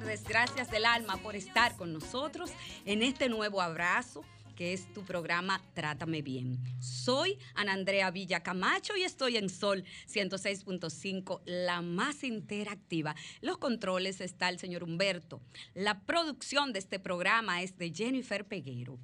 Gracias 0.00 0.70
del 0.70 0.84
alma 0.86 1.16
por 1.16 1.34
estar 1.34 1.76
con 1.76 1.92
nosotros 1.92 2.52
en 2.86 3.02
este 3.02 3.28
nuevo 3.28 3.60
abrazo 3.60 4.24
que 4.54 4.72
es 4.72 4.92
tu 4.92 5.04
programa 5.04 5.60
Trátame 5.74 6.22
Bien. 6.22 6.56
Soy 6.78 7.36
Ana 7.56 7.72
Andrea 7.72 8.12
Villa 8.12 8.44
Camacho 8.44 8.96
y 8.96 9.02
estoy 9.02 9.38
en 9.38 9.48
Sol 9.48 9.82
106.5, 10.06 11.40
la 11.46 11.82
más 11.82 12.22
interactiva. 12.22 13.16
Los 13.40 13.58
controles 13.58 14.20
está 14.20 14.48
el 14.48 14.60
señor 14.60 14.84
Humberto. 14.84 15.40
La 15.74 16.02
producción 16.02 16.72
de 16.72 16.78
este 16.78 17.00
programa 17.00 17.62
es 17.62 17.76
de 17.76 17.92
Jennifer 17.92 18.46
Peguero. 18.46 19.00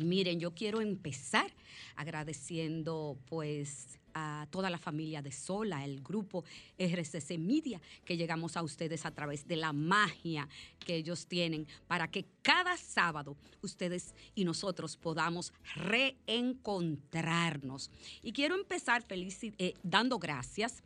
Miren, 0.00 0.40
yo 0.40 0.54
quiero 0.54 0.80
empezar 0.80 1.52
agradeciendo 1.96 3.18
pues 3.26 3.98
a 4.12 4.46
toda 4.50 4.70
la 4.70 4.78
familia 4.78 5.22
de 5.22 5.32
Sola, 5.32 5.84
el 5.84 6.02
grupo 6.02 6.44
RCC 6.78 7.38
Media, 7.38 7.80
que 8.04 8.16
llegamos 8.16 8.56
a 8.56 8.62
ustedes 8.62 9.04
a 9.04 9.10
través 9.10 9.46
de 9.46 9.56
la 9.56 9.72
magia 9.72 10.48
que 10.78 10.94
ellos 10.96 11.26
tienen 11.26 11.66
para 11.86 12.10
que 12.10 12.24
cada 12.42 12.76
sábado 12.76 13.36
ustedes 13.62 14.14
y 14.34 14.44
nosotros 14.44 14.96
podamos 14.96 15.52
reencontrarnos. 15.74 17.90
Y 18.22 18.32
quiero 18.32 18.54
empezar 18.54 19.04
eh, 19.10 19.74
dando 19.82 20.18
gracias 20.18 20.82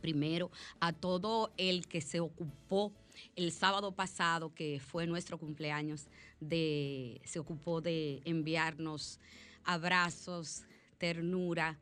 primero 0.00 0.52
a 0.78 0.92
todo 0.92 1.50
el 1.56 1.88
que 1.88 2.00
se 2.00 2.20
ocupó 2.20 2.92
el 3.36 3.52
sábado 3.52 3.92
pasado, 3.92 4.54
que 4.54 4.80
fue 4.80 5.06
nuestro 5.06 5.38
cumpleaños, 5.38 6.06
de, 6.40 7.20
se 7.24 7.38
ocupó 7.38 7.80
de 7.80 8.20
enviarnos 8.24 9.18
abrazos, 9.64 10.62
ternura, 10.98 11.78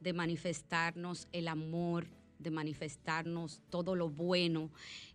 de 0.00 0.12
manifestarnos 0.12 1.28
el 1.32 1.48
amor, 1.48 2.06
de 2.38 2.50
manifestarnos 2.50 3.60
todo 3.70 3.94
lo 3.96 4.08
bueno. 4.08 4.70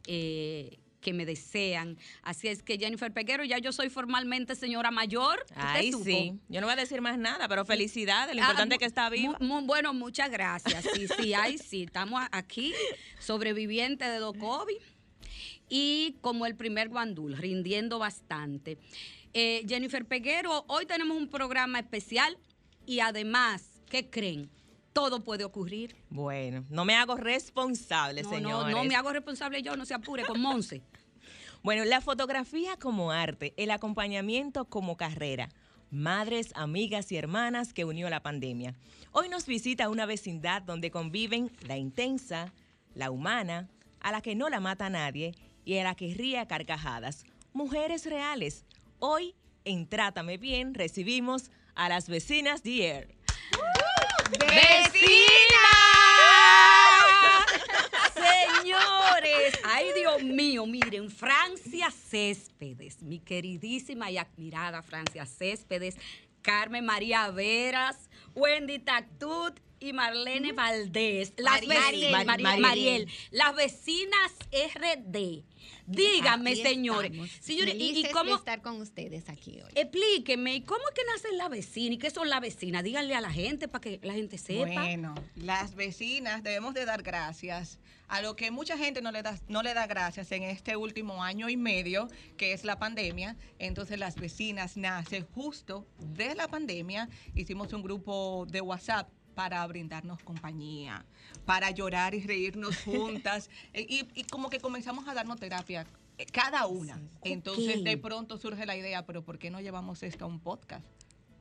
eh, 0.07 0.77
que 0.99 1.13
me 1.13 1.25
desean. 1.25 1.95
Así 2.23 2.47
es 2.49 2.63
que 2.63 2.77
Jennifer 2.77 3.13
Peguero, 3.13 3.45
ya 3.45 3.59
yo 3.59 3.71
soy 3.71 3.87
formalmente 3.89 4.55
señora 4.55 4.89
mayor. 4.91 5.39
¿Usted 5.51 5.55
Ay, 5.55 5.91
supo? 5.91 6.03
sí. 6.03 6.33
Yo 6.49 6.59
no 6.59 6.67
voy 6.67 6.73
a 6.73 6.75
decir 6.75 6.99
más 7.01 7.17
nada, 7.19 7.47
pero 7.47 7.63
felicidades. 7.65 8.35
Lo 8.35 8.41
Ah, 8.41 8.45
importante 8.45 8.77
que 8.79 8.85
está 8.85 9.09
viva. 9.09 9.37
mu- 9.39 9.61
mu- 9.61 9.65
bueno, 9.67 9.93
muchas 9.93 10.29
gracias. 10.31 10.83
Sí, 10.95 11.07
sí, 11.07 11.33
ay, 11.35 11.59
sí. 11.59 11.83
Estamos 11.83 12.21
aquí, 12.31 12.73
sobrevivientes 13.19 14.07
de 14.09 14.17
Docovi. 14.17 14.77
Y 15.69 16.17
como 16.21 16.45
el 16.45 16.55
primer 16.55 16.89
guandul, 16.89 17.37
rindiendo 17.37 17.99
bastante. 17.99 18.77
Eh, 19.33 19.65
Jennifer 19.67 20.05
Peguero, 20.05 20.65
hoy 20.67 20.85
tenemos 20.85 21.17
un 21.17 21.27
programa 21.27 21.79
especial 21.79 22.37
y 22.85 23.01
además, 23.01 23.81
¿qué 23.89 24.09
creen? 24.09 24.49
Todo 24.93 25.23
puede 25.23 25.43
ocurrir. 25.43 25.95
Bueno, 26.09 26.65
no 26.69 26.85
me 26.85 26.95
hago 26.95 27.15
responsable, 27.15 28.23
No, 28.23 28.29
señores. 28.29 28.73
no, 28.73 28.81
no 28.81 28.83
me 28.85 28.95
hago 28.95 29.11
responsable 29.11 29.61
yo, 29.61 29.75
no 29.75 29.85
se 29.85 29.93
apure 29.93 30.23
con 30.25 30.39
Monse. 30.39 30.81
Bueno, 31.63 31.83
la 31.83 31.99
fotografía 32.01 32.77
como 32.77 33.11
arte, 33.11 33.53
el 33.57 33.71
acompañamiento 33.71 34.65
como 34.65 34.95
carrera. 34.95 35.49
Madres, 35.89 36.51
amigas 36.55 37.11
y 37.11 37.17
hermanas 37.17 37.73
que 37.73 37.83
unió 37.83 38.09
la 38.09 38.21
pandemia. 38.21 38.75
Hoy 39.11 39.27
nos 39.27 39.47
visita 39.47 39.89
una 39.89 40.05
vecindad 40.05 40.61
donde 40.61 40.91
conviven 40.91 41.51
la 41.67 41.75
intensa, 41.75 42.53
la 42.93 43.11
humana, 43.11 43.67
a 43.99 44.11
la 44.11 44.21
que 44.21 44.35
no 44.35 44.47
la 44.49 44.59
mata 44.61 44.89
nadie 44.89 45.33
y 45.67 45.77
a 45.79 45.83
la 45.83 45.95
que 45.95 46.13
ríe 46.13 46.39
a 46.39 46.47
carcajadas. 46.47 47.25
Mujeres 47.51 48.05
reales. 48.05 48.63
Hoy, 48.99 49.35
en 49.65 49.85
Trátame 49.85 50.37
Bien, 50.37 50.73
recibimos 50.73 51.51
a 51.75 51.89
las 51.89 52.07
vecinas 52.07 52.63
Dier. 52.63 53.09
Señores, 58.15 59.59
ay 59.65 59.87
Dios 59.93 60.23
mío, 60.23 60.65
miren, 60.65 61.11
Francia 61.11 61.91
Céspedes, 61.91 63.03
mi 63.03 63.19
queridísima 63.19 64.09
y 64.09 64.17
admirada 64.17 64.81
Francia 64.81 65.25
Céspedes, 65.25 65.97
Carmen 66.41 66.85
María 66.85 67.29
Veras, 67.29 68.09
Wendy 68.37 68.79
Tactut 68.79 69.59
y 69.79 69.93
Marlene 69.93 70.53
Valdés. 70.53 71.33
Las 71.37 71.65
Mariel. 71.65 72.11
Mariel. 72.25 72.61
Mariel, 72.61 73.07
las 73.31 73.55
vecinas 73.55 74.31
RD. 74.51 75.43
Díganme, 75.85 76.51
Aquí 76.51 76.61
señores. 76.63 77.11
Señores, 77.39 77.75
¿y- 77.75 77.77
¿y, 77.77 77.79
felices 77.87 78.03
de 78.03 78.11
cómo? 78.11 78.35
estar 78.35 78.61
con 78.61 78.81
ustedes 78.81 79.29
aquí 79.29 79.59
hoy? 79.61 79.71
Explíqueme, 79.75 80.55
¿y 80.55 80.61
¿cómo 80.61 80.81
es 80.89 80.93
que 80.95 81.01
nace 81.11 81.35
la 81.35 81.47
vecina 81.49 81.95
y 81.95 81.97
qué 81.97 82.09
son 82.09 82.29
las 82.29 82.41
vecinas? 82.41 82.83
Díganle 82.83 83.15
a 83.15 83.21
la 83.21 83.31
gente 83.31 83.67
para 83.67 83.81
que 83.81 83.99
la 84.03 84.13
gente 84.13 84.37
sepa. 84.37 84.65
Bueno, 84.65 85.15
las 85.35 85.75
vecinas 85.75 86.43
debemos 86.43 86.73
de 86.73 86.85
dar 86.85 87.03
gracias 87.03 87.79
a 88.07 88.21
lo 88.21 88.35
que 88.35 88.51
mucha 88.51 88.77
gente 88.77 89.01
no 89.01 89.11
le 89.11 89.21
da 89.21 89.37
no 89.47 89.63
le 89.63 89.73
da 89.73 89.87
gracias 89.87 90.31
en 90.31 90.43
este 90.43 90.75
último 90.75 91.23
año 91.23 91.49
y 91.49 91.57
medio 91.57 92.07
que 92.37 92.53
es 92.53 92.63
la 92.63 92.79
pandemia. 92.79 93.35
Entonces 93.59 93.99
las 93.99 94.15
vecinas 94.15 94.77
nacen 94.77 95.25
justo 95.33 95.85
de 95.99 96.35
la 96.35 96.47
pandemia. 96.47 97.09
Hicimos 97.35 97.73
un 97.73 97.83
grupo 97.83 98.45
de 98.49 98.61
WhatsApp 98.61 99.09
para 99.35 99.65
brindarnos 99.67 100.23
compañía, 100.23 101.05
para 101.45 101.69
llorar 101.69 102.15
y 102.15 102.21
reírnos 102.21 102.75
juntas 102.85 103.49
eh, 103.73 103.85
y, 103.87 104.07
y 104.15 104.23
como 104.23 104.49
que 104.49 104.59
comenzamos 104.59 105.07
a 105.07 105.13
darnos 105.13 105.39
terapia 105.39 105.85
eh, 106.17 106.25
cada 106.25 106.65
una. 106.67 106.99
Entonces 107.23 107.83
de 107.83 107.97
pronto 107.97 108.37
surge 108.37 108.65
la 108.65 108.75
idea, 108.75 109.05
pero 109.05 109.23
¿por 109.23 109.37
qué 109.37 109.51
no 109.51 109.61
llevamos 109.61 110.01
esto 110.01 110.25
a 110.25 110.27
un 110.27 110.39
podcast? 110.39 110.85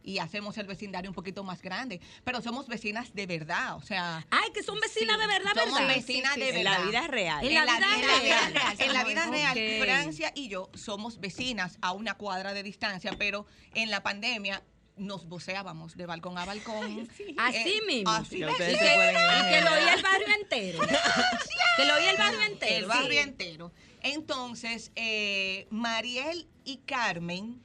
Y 0.07 0.19
hacemos 0.21 0.57
el 0.57 0.67
vecindario 0.67 1.11
un 1.11 1.15
poquito 1.15 1.45
más 1.45 1.61
grande. 1.61 2.01
Pero 2.25 2.41
somos 2.41 2.69
vecinas 2.69 3.13
de 3.13 3.27
verdad, 3.27 3.77
o 3.77 3.83
sea. 3.83 4.25
Ay, 4.31 4.51
que 4.55 4.63
son 4.63 4.81
vecinas 4.81 5.19
de 5.19 5.27
verdad, 5.27 5.51
somos 5.55 5.79
¿verdad? 5.81 5.95
vecinas 5.97 6.33
Sí, 6.35 6.41
de 6.41 6.53
sí, 6.53 6.57
En 6.59 6.65
verdad. 6.65 6.79
la 6.79 6.85
vida 6.87 7.07
real. 7.09 7.45
En 7.47 7.55
la 7.55 7.65
vida 7.65 7.77
real. 7.79 8.75
En 8.79 8.93
la 8.95 9.05
vida 9.05 9.27
real, 9.31 9.59
Francia 9.83 10.33
y 10.35 10.49
yo 10.49 10.71
somos 10.75 11.21
vecinas 11.21 11.77
a 11.83 11.93
una 11.93 12.15
cuadra 12.15 12.55
de 12.55 12.63
distancia, 12.63 13.13
pero 13.19 13.45
en 13.75 13.91
la 13.91 14.03
pandemia 14.03 14.63
nos 14.97 15.27
voceábamos 15.29 15.95
de 15.97 16.07
balcón 16.07 16.39
a 16.39 16.47
balcón. 16.47 17.07
Así 17.37 17.59
Eh, 17.79 17.83
mismo. 17.87 18.11
Así 18.11 18.39
Que 18.39 18.47
mismo. 18.47 18.53
ustedes 18.53 18.73
Y 18.75 18.79
se 18.79 18.85
que, 18.85 19.61
lo 19.61 19.71
oía 19.73 19.95
el 19.95 20.03
barrio 20.03 20.27
entero. 20.41 20.79
que 21.77 21.85
lo 21.85 21.95
oía 21.97 22.11
el 22.13 22.17
barrio 22.17 22.43
entero. 22.45 22.77
El 22.77 22.87
barrio 22.87 23.21
entero. 23.21 23.73
Entonces, 24.03 24.93
eh, 24.95 25.67
Mariel 25.71 26.49
y 26.65 26.79
Carmen, 26.79 27.61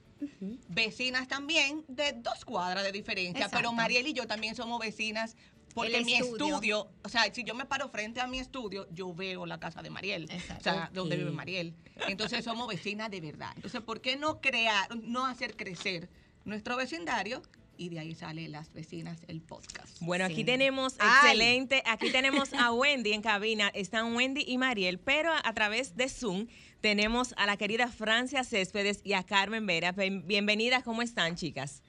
vecinas 0.67 1.27
también 1.27 1.83
de 1.87 2.13
dos 2.13 2.45
cuadras 2.45 2.83
de 2.83 2.91
diferencia, 2.91 3.49
pero. 3.49 3.71
Mariel 3.73 4.07
y 4.07 4.13
yo 4.13 4.27
también 4.27 4.55
somos 4.55 4.79
vecinas. 4.79 5.35
Porque 5.73 5.95
El 5.95 6.03
mi 6.03 6.15
estudio. 6.15 6.47
estudio, 6.47 6.91
o 7.01 7.07
sea, 7.07 7.33
si 7.33 7.45
yo 7.45 7.55
me 7.55 7.65
paro 7.65 7.87
frente 7.87 8.19
a 8.19 8.27
mi 8.27 8.39
estudio, 8.39 8.89
yo 8.91 9.13
veo 9.13 9.45
la 9.45 9.57
casa 9.57 9.81
de 9.81 9.89
Mariel, 9.89 10.23
Exacto. 10.29 10.55
o 10.57 10.63
sea, 10.63 10.89
donde 10.93 11.15
vive 11.15 11.31
Mariel. 11.31 11.73
Entonces 12.09 12.43
somos 12.43 12.67
vecinas 12.67 13.09
de 13.09 13.21
verdad. 13.21 13.53
Entonces, 13.55 13.79
¿por 13.79 14.01
qué 14.01 14.17
no 14.17 14.41
crear, 14.41 14.93
no 14.97 15.25
hacer 15.25 15.55
crecer 15.55 16.09
nuestro 16.43 16.75
vecindario? 16.75 17.41
Y 17.81 17.89
de 17.89 17.97
ahí 17.97 18.13
sale 18.13 18.47
las 18.47 18.71
vecinas 18.73 19.17
el 19.27 19.41
podcast. 19.41 19.97
Bueno, 20.01 20.23
aquí 20.23 20.43
tenemos 20.43 20.93
Ay. 20.99 21.09
excelente, 21.31 21.81
aquí 21.87 22.11
tenemos 22.11 22.53
a 22.53 22.71
Wendy 22.71 23.11
en 23.11 23.23
cabina, 23.23 23.71
están 23.73 24.15
Wendy 24.15 24.43
y 24.47 24.59
Mariel, 24.59 24.99
pero 24.99 25.33
a, 25.33 25.41
a 25.43 25.51
través 25.55 25.95
de 25.95 26.07
Zoom 26.07 26.45
tenemos 26.79 27.33
a 27.37 27.47
la 27.47 27.57
querida 27.57 27.87
Francia 27.87 28.43
Céspedes 28.43 29.01
y 29.03 29.13
a 29.13 29.23
Carmen 29.23 29.65
Vera. 29.65 29.93
Bienvenidas, 29.93 30.83
¿cómo 30.83 31.01
están, 31.01 31.35
chicas? 31.35 31.81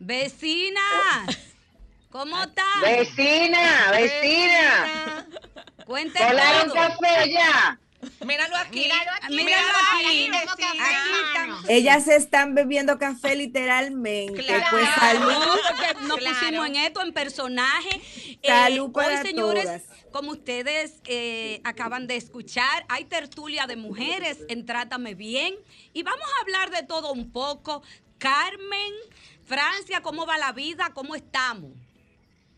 Vecinas, 0.00 1.38
¿cómo 2.10 2.42
están? 2.42 2.82
Vecina, 2.82 3.92
vecina. 3.92 5.26
Cuenten 5.86 6.26
Colaron 6.26 6.68
todo. 6.70 6.74
café 6.74 7.30
ya. 7.30 7.78
Míralo 8.24 8.56
aquí. 8.56 8.80
Míralo 8.80 9.10
aquí, 9.22 9.34
Míralo 9.34 9.78
aquí, 10.52 10.62
Aquí. 10.64 11.66
Ellas 11.68 12.08
están 12.08 12.54
bebiendo 12.54 12.98
café 12.98 13.34
literalmente. 13.36 14.44
Claro. 14.44 14.64
Pues 14.70 14.88
salud. 14.94 15.32
Porque 15.68 16.06
nos 16.06 16.18
Claro. 16.18 16.36
pusimos 16.40 16.66
en 16.68 16.76
esto, 16.76 17.02
en 17.02 17.12
personaje. 17.12 18.00
Eh, 18.42 18.48
Salud 18.48 18.84
hoy, 18.86 18.92
para 18.92 19.22
señores, 19.22 19.64
todas. 19.64 19.82
como 20.12 20.32
ustedes 20.32 21.00
eh, 21.06 21.60
acaban 21.64 22.06
de 22.06 22.16
escuchar, 22.16 22.84
hay 22.88 23.04
tertulia 23.04 23.66
de 23.66 23.76
mujeres 23.76 24.38
en 24.48 24.64
Trátame 24.66 25.14
Bien. 25.14 25.54
Y 25.92 26.02
vamos 26.02 26.26
a 26.38 26.40
hablar 26.42 26.70
de 26.70 26.86
todo 26.86 27.12
un 27.12 27.30
poco. 27.32 27.82
Carmen, 28.18 28.92
Francia, 29.44 30.00
¿cómo 30.00 30.26
va 30.26 30.38
la 30.38 30.52
vida? 30.52 30.90
¿Cómo 30.94 31.14
estamos? 31.14 31.72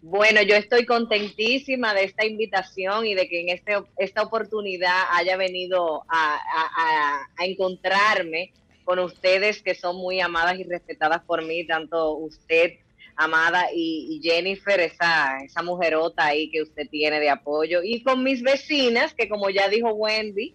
Bueno, 0.01 0.43
yo 0.43 0.55
estoy 0.55 0.87
contentísima 0.87 1.93
de 1.93 2.05
esta 2.05 2.25
invitación 2.25 3.05
y 3.05 3.15
de 3.15 3.29
que 3.29 3.41
en 3.41 3.49
este, 3.49 3.73
esta 3.97 4.23
oportunidad 4.23 4.95
haya 5.13 5.37
venido 5.37 6.05
a, 6.09 6.35
a- 6.37 7.27
a- 7.39 7.45
encontrarme 7.45 8.53
con 8.85 9.01
ustedes 9.01 9.61
que 9.61 9.75
son 9.75 9.97
muy 9.97 10.21
amadas 10.21 10.59
y 10.59 10.65
respetadas 10.65 11.23
por 11.25 11.45
mí, 11.45 11.67
tanto 11.67 12.15
usted, 12.17 12.75
Amada, 13.21 13.67
y, 13.75 14.07
y 14.11 14.21
Jennifer, 14.23 14.79
esa, 14.79 15.39
esa 15.45 15.61
mujerota 15.65 16.25
ahí 16.27 16.49
que 16.53 16.63
usted 16.63 16.89
tiene 16.89 17.19
de 17.19 17.29
apoyo, 17.29 17.81
y 17.83 18.05
con 18.05 18.23
mis 18.23 18.43
vecinas, 18.43 19.13
que 19.13 19.29
como 19.29 19.51
ya 19.51 19.69
dijo 19.69 19.91
Wendy, 19.91 20.55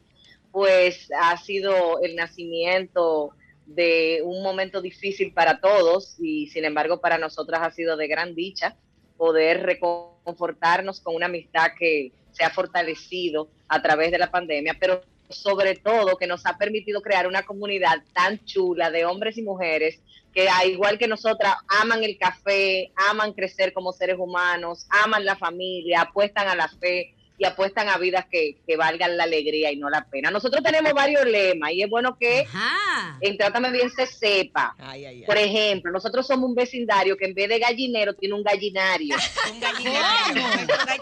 pues 0.53 1.09
ha 1.19 1.35
sido 1.35 1.99
el 2.01 2.15
nacimiento 2.15 3.31
de 3.65 4.21
un 4.23 4.41
momento 4.41 4.81
difícil 4.81 5.33
para 5.33 5.59
todos 5.59 6.15
y 6.21 6.47
sin 6.47 6.63
embargo 6.63 7.01
para 7.01 7.17
nosotras 7.17 7.59
ha 7.63 7.71
sido 7.71 7.97
de 7.97 8.07
gran 8.07 8.33
dicha 8.33 8.77
poder 9.23 9.63
reconfortarnos 9.63 10.99
con 10.99 11.15
una 11.15 11.27
amistad 11.27 11.67
que 11.79 12.11
se 12.33 12.43
ha 12.43 12.49
fortalecido 12.49 13.47
a 13.69 13.81
través 13.81 14.11
de 14.11 14.17
la 14.17 14.29
pandemia, 14.29 14.75
pero 14.77 15.01
sobre 15.29 15.75
todo 15.75 16.17
que 16.17 16.27
nos 16.27 16.45
ha 16.45 16.57
permitido 16.57 17.01
crear 17.01 17.25
una 17.25 17.43
comunidad 17.43 18.03
tan 18.11 18.43
chula 18.43 18.91
de 18.91 19.05
hombres 19.05 19.37
y 19.37 19.41
mujeres 19.41 20.01
que 20.33 20.49
a 20.49 20.65
igual 20.65 20.97
que 20.97 21.07
nosotras 21.07 21.53
aman 21.69 22.03
el 22.03 22.17
café, 22.17 22.91
aman 23.09 23.31
crecer 23.31 23.71
como 23.71 23.93
seres 23.93 24.17
humanos, 24.19 24.87
aman 24.89 25.23
la 25.23 25.37
familia, 25.37 26.01
apuestan 26.01 26.49
a 26.49 26.55
la 26.55 26.67
fe 26.67 27.15
y 27.37 27.45
apuestan 27.45 27.89
a 27.89 27.97
vidas 27.97 28.25
que, 28.31 28.57
que 28.65 28.77
valgan 28.77 29.17
la 29.17 29.23
alegría 29.23 29.71
y 29.71 29.77
no 29.77 29.89
la 29.89 30.05
pena. 30.05 30.29
Nosotros 30.29 30.63
tenemos 30.63 30.93
varios 30.93 31.25
lemas 31.25 31.71
y 31.71 31.81
es 31.81 31.89
bueno 31.89 32.15
que 32.19 32.41
Ajá. 32.53 33.17
en 33.21 33.37
Trátame 33.37 33.71
Bien 33.71 33.89
se 33.89 34.05
sepa. 34.05 34.75
Ay, 34.77 35.05
ay, 35.05 35.19
ay. 35.21 35.25
Por 35.25 35.37
ejemplo, 35.37 35.91
nosotros 35.91 36.27
somos 36.27 36.47
un 36.49 36.55
vecindario 36.55 37.17
que 37.17 37.25
en 37.25 37.33
vez 37.33 37.49
de 37.49 37.59
gallinero 37.59 38.13
tiene 38.13 38.35
un 38.35 38.43
gallinario. 38.43 39.15
Un 39.51 39.59
gallinario. 39.59 40.43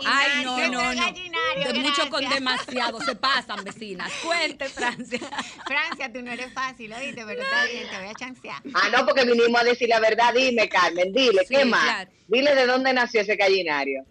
Ay, 0.06 0.44
no, 0.46 0.58
no, 0.58 0.94
no. 0.94 1.02
gallinario, 1.02 1.74
De 1.74 1.80
mucho 1.80 2.10
con 2.10 2.28
demasiado. 2.28 3.02
Se 3.02 3.16
pasan, 3.16 3.64
vecinas. 3.64 4.12
Cuente, 4.24 4.66
Francia. 4.70 5.20
Francia, 5.66 6.12
tú 6.14 6.22
no 6.22 6.32
eres 6.32 6.52
fácil, 6.54 6.92
oíste, 6.94 7.24
pero 7.26 7.42
está 7.42 7.66
bien, 7.66 7.90
te 7.90 7.98
voy 7.98 8.08
a 8.08 8.14
chancear. 8.14 8.62
Ah, 8.74 8.90
no, 8.92 9.06
porque 9.06 9.26
vinimos 9.26 9.60
a 9.62 9.64
decir 9.64 9.90
la 9.90 10.00
verdad. 10.00 10.34
Dime, 10.34 10.68
Carmen, 10.70 11.12
dile, 11.14 11.44
Sí, 11.48 11.56
¿qué 11.56 11.66
más? 11.66 11.84
claro. 11.84 12.12
Dile 12.28 12.56
de 12.56 12.66
dónde 12.66 12.94
nació 12.94 13.22
ese 13.22 13.36
gallinario. 13.36 14.06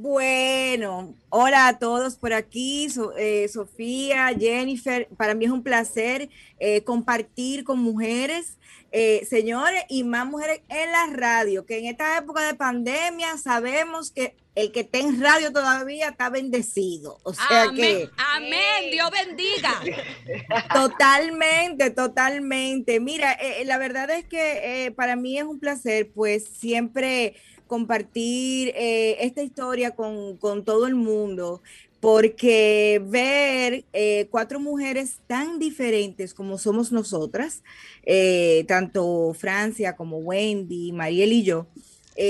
Bueno, 0.00 1.12
hola 1.28 1.66
a 1.66 1.78
todos 1.80 2.14
por 2.14 2.32
aquí, 2.32 2.88
So- 2.88 3.16
eh, 3.16 3.48
Sofía, 3.48 4.28
Jennifer, 4.38 5.08
para 5.16 5.34
mí 5.34 5.44
es 5.46 5.50
un 5.50 5.64
placer 5.64 6.28
eh, 6.60 6.84
compartir 6.84 7.64
con 7.64 7.80
mujeres, 7.80 8.58
eh, 8.92 9.26
señores, 9.28 9.82
y 9.88 10.04
más 10.04 10.24
mujeres 10.24 10.60
en 10.68 10.92
la 10.92 11.06
radio, 11.16 11.66
que 11.66 11.78
en 11.80 11.86
esta 11.86 12.16
época 12.16 12.46
de 12.46 12.54
pandemia 12.54 13.36
sabemos 13.38 14.12
que 14.12 14.36
el 14.54 14.70
que 14.70 14.80
está 14.80 14.98
en 14.98 15.20
radio 15.20 15.52
todavía 15.52 16.10
está 16.10 16.30
bendecido. 16.30 17.18
O 17.24 17.34
sea 17.34 17.62
Amén. 17.62 17.74
que 17.76 18.10
Amén. 18.36 18.90
Dios 18.92 19.10
bendiga. 19.10 19.80
Totalmente, 20.74 21.90
totalmente. 21.90 23.00
Mira, 23.00 23.32
eh, 23.32 23.64
la 23.64 23.78
verdad 23.78 24.08
es 24.12 24.24
que 24.24 24.86
eh, 24.86 24.90
para 24.92 25.16
mí 25.16 25.38
es 25.38 25.44
un 25.44 25.58
placer, 25.58 26.08
pues 26.14 26.44
siempre 26.44 27.34
compartir 27.68 28.72
eh, 28.74 29.18
esta 29.20 29.42
historia 29.42 29.92
con, 29.92 30.36
con 30.38 30.64
todo 30.64 30.88
el 30.88 30.96
mundo, 30.96 31.62
porque 32.00 33.00
ver 33.04 33.84
eh, 33.92 34.26
cuatro 34.30 34.58
mujeres 34.58 35.20
tan 35.28 35.60
diferentes 35.60 36.34
como 36.34 36.58
somos 36.58 36.90
nosotras, 36.90 37.62
eh, 38.04 38.64
tanto 38.66 39.34
Francia 39.38 39.94
como 39.94 40.18
Wendy, 40.18 40.90
Mariel 40.90 41.32
y 41.32 41.44
yo, 41.44 41.66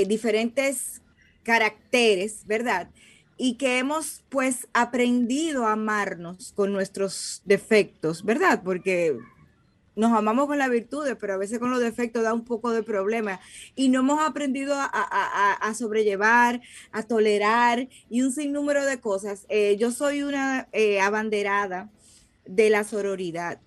diferentes 0.06 1.00
caracteres, 1.42 2.46
¿verdad? 2.46 2.90
y 3.38 3.54
que 3.54 3.78
hemos 3.78 4.24
pues 4.28 4.66
aprendido 4.74 5.66
a 5.66 5.72
amarnos 5.72 6.52
con 6.54 6.72
nuestros 6.72 7.40
defectos, 7.44 8.24
¿verdad? 8.24 8.60
Porque 8.62 9.16
nos 9.98 10.12
amamos 10.12 10.46
con 10.46 10.58
las 10.58 10.70
virtudes, 10.70 11.16
pero 11.20 11.34
a 11.34 11.36
veces 11.36 11.58
con 11.58 11.70
los 11.70 11.80
defectos 11.80 12.22
da 12.22 12.32
un 12.32 12.44
poco 12.44 12.70
de 12.70 12.82
problema 12.84 13.40
y 13.74 13.88
no 13.88 14.00
hemos 14.00 14.20
aprendido 14.20 14.74
a, 14.74 14.84
a- 14.92 15.52
a- 15.54 15.74
sobrellevar, 15.74 16.60
a 16.92 17.02
tolerar 17.02 17.88
y 18.08 18.22
un 18.22 18.32
sinnúmero 18.32 18.86
de 18.86 19.00
cosas. 19.00 19.44
Eh, 19.48 19.76
yo 19.78 19.90
soy 19.90 20.22
una 20.22 20.68
eh, 20.72 21.00
abanderada 21.00 21.90
de 22.46 22.70
la 22.70 22.84
sororidad. 22.84 23.60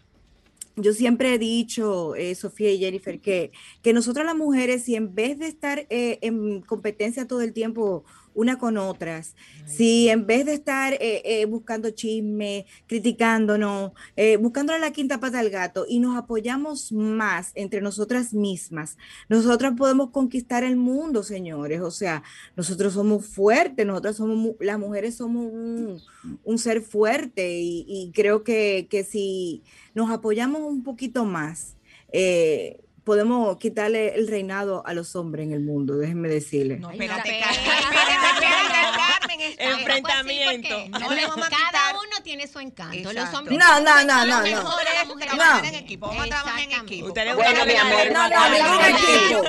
Yo 0.77 0.93
siempre 0.93 1.33
he 1.33 1.37
dicho, 1.37 2.15
eh, 2.15 2.33
Sofía 2.33 2.71
y 2.71 2.79
Jennifer, 2.79 3.19
que, 3.19 3.51
que 3.83 3.91
nosotras 3.91 4.25
las 4.25 4.35
mujeres, 4.37 4.83
si 4.85 4.95
en 4.95 5.13
vez 5.13 5.37
de 5.37 5.47
estar 5.47 5.85
en 5.89 6.61
competencia 6.61 7.27
todo 7.27 7.41
el 7.41 7.51
tiempo 7.51 8.05
una 8.33 8.57
con 8.57 8.77
otras, 8.77 9.35
si 9.65 10.09
en 10.09 10.25
vez 10.25 10.45
de 10.45 10.53
estar 10.53 10.93
eh, 10.93 11.21
eh, 11.25 11.45
buscando 11.45 11.91
chisme, 11.91 12.65
criticándonos, 12.87 13.91
eh, 14.15 14.37
buscándole 14.37 14.79
la 14.79 14.91
quinta 14.91 15.19
pata 15.19 15.39
al 15.39 15.49
gato 15.49 15.85
y 15.87 15.99
nos 15.99 16.17
apoyamos 16.17 16.91
más 16.91 17.51
entre 17.55 17.81
nosotras 17.81 18.33
mismas, 18.33 18.97
nosotras 19.29 19.73
podemos 19.77 20.11
conquistar 20.11 20.63
el 20.63 20.75
mundo, 20.75 21.23
señores. 21.23 21.81
O 21.81 21.91
sea, 21.91 22.23
nosotros 22.55 22.93
somos 22.93 23.25
fuertes, 23.25 23.85
nosotras 23.85 24.15
somos, 24.15 24.55
las 24.59 24.79
mujeres 24.79 25.15
somos 25.15 25.51
un, 25.51 26.01
un 26.43 26.57
ser 26.57 26.81
fuerte 26.81 27.59
y, 27.59 27.85
y 27.87 28.11
creo 28.13 28.43
que, 28.43 28.87
que 28.89 29.03
si 29.03 29.63
nos 29.93 30.09
apoyamos 30.09 30.61
un 30.61 30.83
poquito 30.83 31.25
más, 31.25 31.75
eh, 32.11 32.81
podemos 33.03 33.57
quitarle 33.57 34.15
el 34.15 34.27
reinado 34.27 34.83
a 34.85 34.93
los 34.93 35.15
hombres 35.15 35.45
en 35.47 35.53
el 35.53 35.61
mundo, 35.61 35.97
déjenme 35.97 36.29
decirles. 36.29 36.79
No, 36.79 36.91
espérate, 36.91 37.29
espérate. 37.29 37.57
espérate, 37.57 38.25
espérate, 38.33 38.97
Carmen, 38.97 39.37
pues, 39.37 39.77
Enfrentamiento. 39.79 40.69
porque 40.69 40.99
No 40.99 41.11
le 41.11 41.27
vamos 41.27 41.47
a 41.47 41.49
Cada 41.49 41.91
uno 41.93 42.23
tiene 42.23 42.47
su 42.47 42.59
encanto. 42.59 43.13
Los 43.13 43.33
hombres. 43.33 43.57
No, 43.57 43.79
no, 43.81 44.03
no, 44.03 44.25
no, 44.25 44.41
no. 44.41 44.71
trabajan 45.17 45.61
No. 45.61 45.67
en 45.69 45.75
equipo, 45.75 46.07
vamos 46.07 46.25
a 46.25 46.29
trabajar 46.29 46.61
en 46.61 46.71
equipo. 46.71 47.07
Usted 47.07 47.25
le 47.25 47.33
Bueno, 47.33 47.65
mi 47.65 47.75
amor, 47.75 48.11
no, 48.11 48.29
no, 48.29 48.49
ningún 48.49 48.85
equipo. 48.85 49.43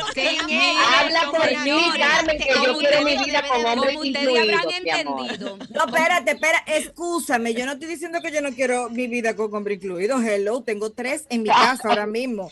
Habla 0.99 1.31
por 1.31 1.49
ti, 1.49 1.99
Carmen, 1.99 2.39
que 2.39 2.55
yo 2.65 2.79
quiero 2.79 3.03
mi 3.03 3.17
vida 3.25 3.43
con 3.49 3.67
hombres 3.67 3.97
ustedes 3.97 4.17
incluidos, 4.17 4.67
mi 4.67 4.91
entendido. 4.91 5.59
No, 5.71 5.85
espérate, 5.87 6.31
espera, 6.33 6.63
excúsame, 6.67 7.55
yo 7.55 7.67
no 7.67 7.73
estoy 7.73 7.89
diciendo 7.89 8.21
que 8.23 8.33
yo 8.33 8.41
no 8.41 8.53
quiero 8.53 8.89
mi 8.91 9.07
vida 9.07 9.37
con 9.37 9.55
hombre 9.55 9.75
incluido, 9.75 10.21
hello, 10.23 10.63
tengo 10.63 10.91
tres 10.91 11.27
en 11.31 11.43
mi 11.43 11.49
casa 11.49 11.89
ahora 11.89 12.07
mismo. 12.07 12.51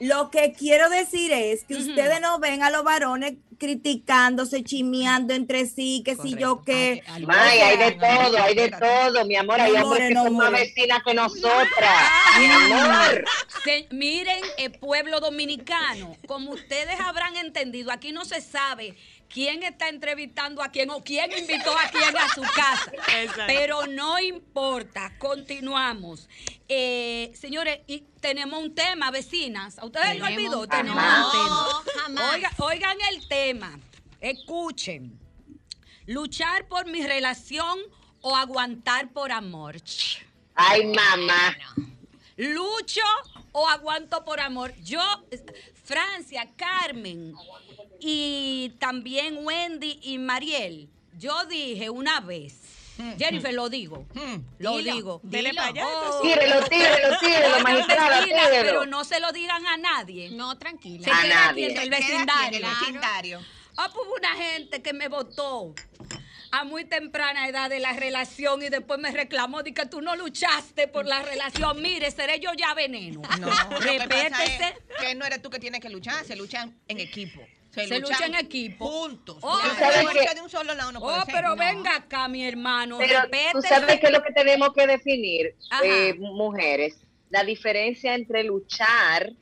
Lo 0.00 0.30
que 0.30 0.52
quiero 0.52 0.88
decir 0.88 1.32
es 1.32 1.64
que 1.64 1.74
ustedes 1.74 2.20
no 2.20 2.38
ven 2.38 2.62
a 2.62 2.70
los 2.70 2.84
varones 2.84 3.34
criticándose, 3.58 4.62
chimeando 4.62 5.34
entre 5.34 5.66
sí, 5.66 6.02
que 6.04 6.14
si 6.14 6.36
yo 6.36 6.62
qué. 6.64 7.02
May, 7.26 7.58
hay 7.60 7.76
de 7.76 7.92
todo, 7.92 8.38
hay 8.42 8.54
de 8.54 8.70
todo, 8.70 9.24
mi 9.26 9.34
amor. 9.36 9.60
Hay 9.60 9.72
hombres 9.72 10.08
que 10.08 10.14
no, 10.14 10.24
son 10.24 10.36
más 10.36 10.52
vecinas 10.52 11.02
que 11.04 11.14
nosotras. 11.14 12.10
Mi 12.38 12.46
amor. 12.46 13.24
Se- 13.64 13.88
miren, 13.90 14.40
el 14.58 14.72
pueblo 14.72 15.18
dominicano, 15.20 16.16
como 16.26 16.52
ustedes 16.52 17.00
habrán 17.00 17.36
entendido, 17.36 17.90
aquí 17.90 18.12
no 18.12 18.24
se 18.24 18.40
sabe 18.40 18.96
quién 19.28 19.62
está 19.62 19.88
entrevistando 19.88 20.62
a 20.62 20.70
quién 20.70 20.90
o 20.90 21.02
quién 21.02 21.30
invitó 21.36 21.76
a 21.76 21.88
quién 21.90 22.16
a 22.16 22.28
su 22.34 22.40
casa. 22.42 22.90
Exacto. 23.20 23.42
Pero 23.46 23.86
no 23.86 24.18
importa, 24.18 25.16
continuamos. 25.18 26.28
Eh, 26.68 27.30
señores, 27.34 27.80
y 27.86 28.00
tenemos 28.20 28.62
un 28.62 28.74
tema, 28.74 29.10
vecinas. 29.10 29.78
¿A 29.78 29.84
ustedes 29.84 30.06
Tenemos 30.08 30.30
olvidó? 30.30 30.66
Tenemos 30.66 31.02
un 31.02 31.30
tema. 31.32 31.48
No, 31.48 32.00
jamás. 32.00 32.34
Oiga- 32.34 32.52
oigan 32.58 32.96
el 33.12 33.28
tema. 33.28 33.78
Escuchen. 34.20 35.18
Luchar 36.06 36.66
por 36.68 36.86
mi 36.86 37.06
relación 37.06 37.78
o 38.22 38.34
aguantar 38.34 39.10
por 39.12 39.30
amor. 39.30 39.76
Ay, 40.54 40.86
mamá. 40.86 41.56
¿Lucho 42.36 43.02
o 43.52 43.68
aguanto 43.68 44.24
por 44.24 44.40
amor? 44.40 44.74
Yo, 44.82 45.00
Francia, 45.84 46.48
Carmen 46.56 47.34
y 48.00 48.70
también 48.78 49.38
Wendy 49.44 49.98
y 50.02 50.18
Mariel, 50.18 50.88
yo 51.18 51.44
dije 51.46 51.90
una 51.90 52.20
vez, 52.20 52.54
Jennifer, 53.16 53.54
lo 53.54 53.68
digo, 53.68 54.06
Hmm. 54.14 54.42
lo 54.58 54.76
Dilo, 54.78 54.94
digo. 54.94 55.20
dilo. 55.22 55.30
Dele 55.44 55.54
pa' 55.54 55.66
allá, 55.66 55.86
Oh, 55.86 56.20
Tírelo, 56.20 56.64
tírelo, 56.68 57.16
tírelo, 57.20 57.60
magistrada, 57.60 58.26
pero 58.50 58.86
no 58.86 59.04
se 59.04 59.20
lo 59.20 59.30
digan 59.32 59.64
a 59.66 59.76
nadie. 59.76 60.30
No, 60.30 60.52
Se 60.52 60.58
tranquila. 60.58 61.16
A 61.16 61.22
queda 61.22 61.48
aquí 61.48 61.60
nadie. 61.62 61.64
en 61.66 61.70
el 61.70 61.76
Se 61.76 61.88
queda 62.06 62.16
aquí 62.46 62.56
en 62.56 62.64
el 62.64 62.70
vecindario. 62.70 63.40
Ah, 63.76 63.88
pues 63.94 64.04
hubo 64.06 64.14
una 64.16 64.34
gente 64.34 64.82
que 64.82 64.92
me 64.92 65.06
votó 65.06 65.72
a 66.50 66.64
muy 66.64 66.84
temprana 66.86 67.46
edad 67.46 67.70
de 67.70 67.78
la 67.78 67.92
relación 67.92 68.62
y 68.64 68.68
después 68.70 68.98
me 68.98 69.12
reclamó 69.12 69.62
de 69.62 69.72
que 69.74 69.86
tú 69.86 70.00
no 70.00 70.16
luchaste 70.16 70.88
por 70.88 71.06
la 71.06 71.22
relación. 71.22 71.80
Mire, 71.80 72.10
seré 72.10 72.40
yo 72.40 72.50
ya 72.54 72.74
veneno. 72.74 73.22
No, 73.38 73.48
que 73.78 73.98
Repétese. 74.00 74.74
es 74.90 74.96
que 75.00 75.14
no 75.14 75.24
eres 75.24 75.40
tú 75.40 75.50
que 75.50 75.60
tienes 75.60 75.80
que 75.80 75.88
luchar, 75.90 76.24
se 76.24 76.34
luchan 76.34 76.76
en 76.88 76.98
equipo. 76.98 77.40
Se 77.86 78.00
lucha 78.00 78.26
en 78.26 78.34
equipo. 78.34 78.86
Juntos. 78.86 79.36
Oh, 79.42 79.58
Ya, 79.62 79.68
Tú 79.70 79.74
sabes 79.78 80.04
la 80.04 80.12
que- 80.12 80.18
lucha 80.20 80.34
de 80.34 80.40
un 80.40 80.50
solo 80.50 80.74
lado 80.74 80.92
no 80.92 81.00
puede 81.00 81.18
Oh, 81.20 81.24
ser. 81.24 81.34
pero 81.34 81.48
No. 81.50 81.56
venga 81.56 81.94
acá, 81.96 82.28
mi 82.28 82.44
hermano. 82.46 82.98
Pero 82.98 83.20
tú 83.52 83.62
sabes 83.62 84.00
que 84.00 84.06
es 84.06 84.12
lo 84.12 84.22
que 84.22 84.32
tenemos 84.32 84.72
que 84.74 84.86
definir, 84.86 85.54
eh, 85.84 86.14
mujeres, 86.18 86.96
la 87.30 87.44
diferencia 87.44 88.14
entre 88.14 88.42
luchar 88.44 89.32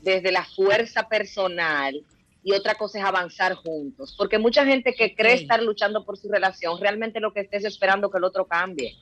desde 0.00 0.32
la 0.32 0.44
fuerza 0.44 1.08
personal 1.08 2.02
y 2.42 2.52
otra 2.52 2.74
cosa 2.74 2.98
es 2.98 3.04
avanzar 3.04 3.54
juntos. 3.54 4.14
Porque 4.18 4.38
mucha 4.38 4.64
gente 4.66 4.94
que 4.94 5.14
cree 5.14 5.34
estar 5.34 5.62
luchando 5.62 6.04
por 6.04 6.16
su 6.18 6.28
relación, 6.28 6.78
realmente 6.80 7.20
lo 7.20 7.32
que 7.32 7.40
estés 7.40 7.64
esperando 7.64 8.10
que 8.10 8.18
el 8.18 8.24
otro 8.24 8.46
cambie. 8.46 8.96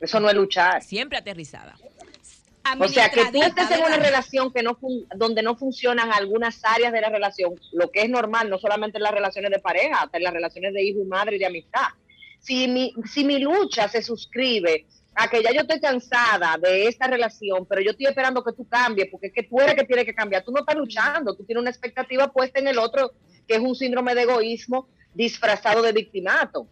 Eso 0.00 0.20
no 0.20 0.28
es 0.28 0.34
luchar. 0.34 0.82
Siempre 0.82 1.16
aterrizada. 1.18 1.76
O 2.86 2.88
sea, 2.88 3.10
que 3.10 3.20
tú 3.32 3.42
estés 3.42 3.70
en 3.78 3.84
una 3.84 3.96
relación 4.06 4.52
que 4.52 4.62
no 4.62 4.74
fun- 4.76 5.06
donde 5.16 5.42
no 5.42 5.56
funcionan 5.56 6.12
algunas 6.12 6.64
áreas 6.64 6.92
de 6.92 7.00
la 7.00 7.10
relación, 7.10 7.54
lo 7.72 7.90
que 7.90 8.02
es 8.02 8.08
normal, 8.08 8.48
no 8.48 8.58
solamente 8.58 8.96
en 8.98 9.02
las 9.02 9.12
relaciones 9.12 9.50
de 9.50 9.58
pareja, 9.58 10.02
hasta 10.02 10.16
en 10.16 10.24
las 10.24 10.32
relaciones 10.32 10.72
de 10.72 10.82
hijo 10.82 11.00
y 11.00 11.04
madre 11.04 11.36
y 11.36 11.38
de 11.38 11.46
amistad. 11.46 11.88
Si 12.40 12.66
mi, 12.68 12.92
si 13.04 13.24
mi 13.24 13.38
lucha 13.38 13.88
se 13.88 14.02
suscribe 14.02 14.86
a 15.14 15.28
que 15.28 15.42
ya 15.42 15.52
yo 15.52 15.60
estoy 15.60 15.78
cansada 15.80 16.56
de 16.60 16.88
esta 16.88 17.06
relación, 17.06 17.66
pero 17.66 17.80
yo 17.80 17.90
estoy 17.92 18.06
esperando 18.06 18.42
que 18.42 18.52
tú 18.52 18.66
cambies, 18.68 19.08
porque 19.10 19.28
es 19.28 19.32
que 19.32 19.44
tú 19.44 19.60
eres 19.60 19.74
que 19.74 19.84
tiene 19.84 20.04
que 20.04 20.14
cambiar. 20.14 20.42
Tú 20.42 20.50
no 20.50 20.60
estás 20.60 20.74
luchando, 20.76 21.34
tú 21.36 21.44
tienes 21.44 21.60
una 21.60 21.70
expectativa 21.70 22.32
puesta 22.32 22.58
en 22.58 22.68
el 22.68 22.78
otro, 22.78 23.12
que 23.46 23.54
es 23.54 23.60
un 23.60 23.74
síndrome 23.76 24.14
de 24.14 24.22
egoísmo 24.22 24.88
disfrazado 25.12 25.82
de 25.82 25.92
victimato. 25.92 26.66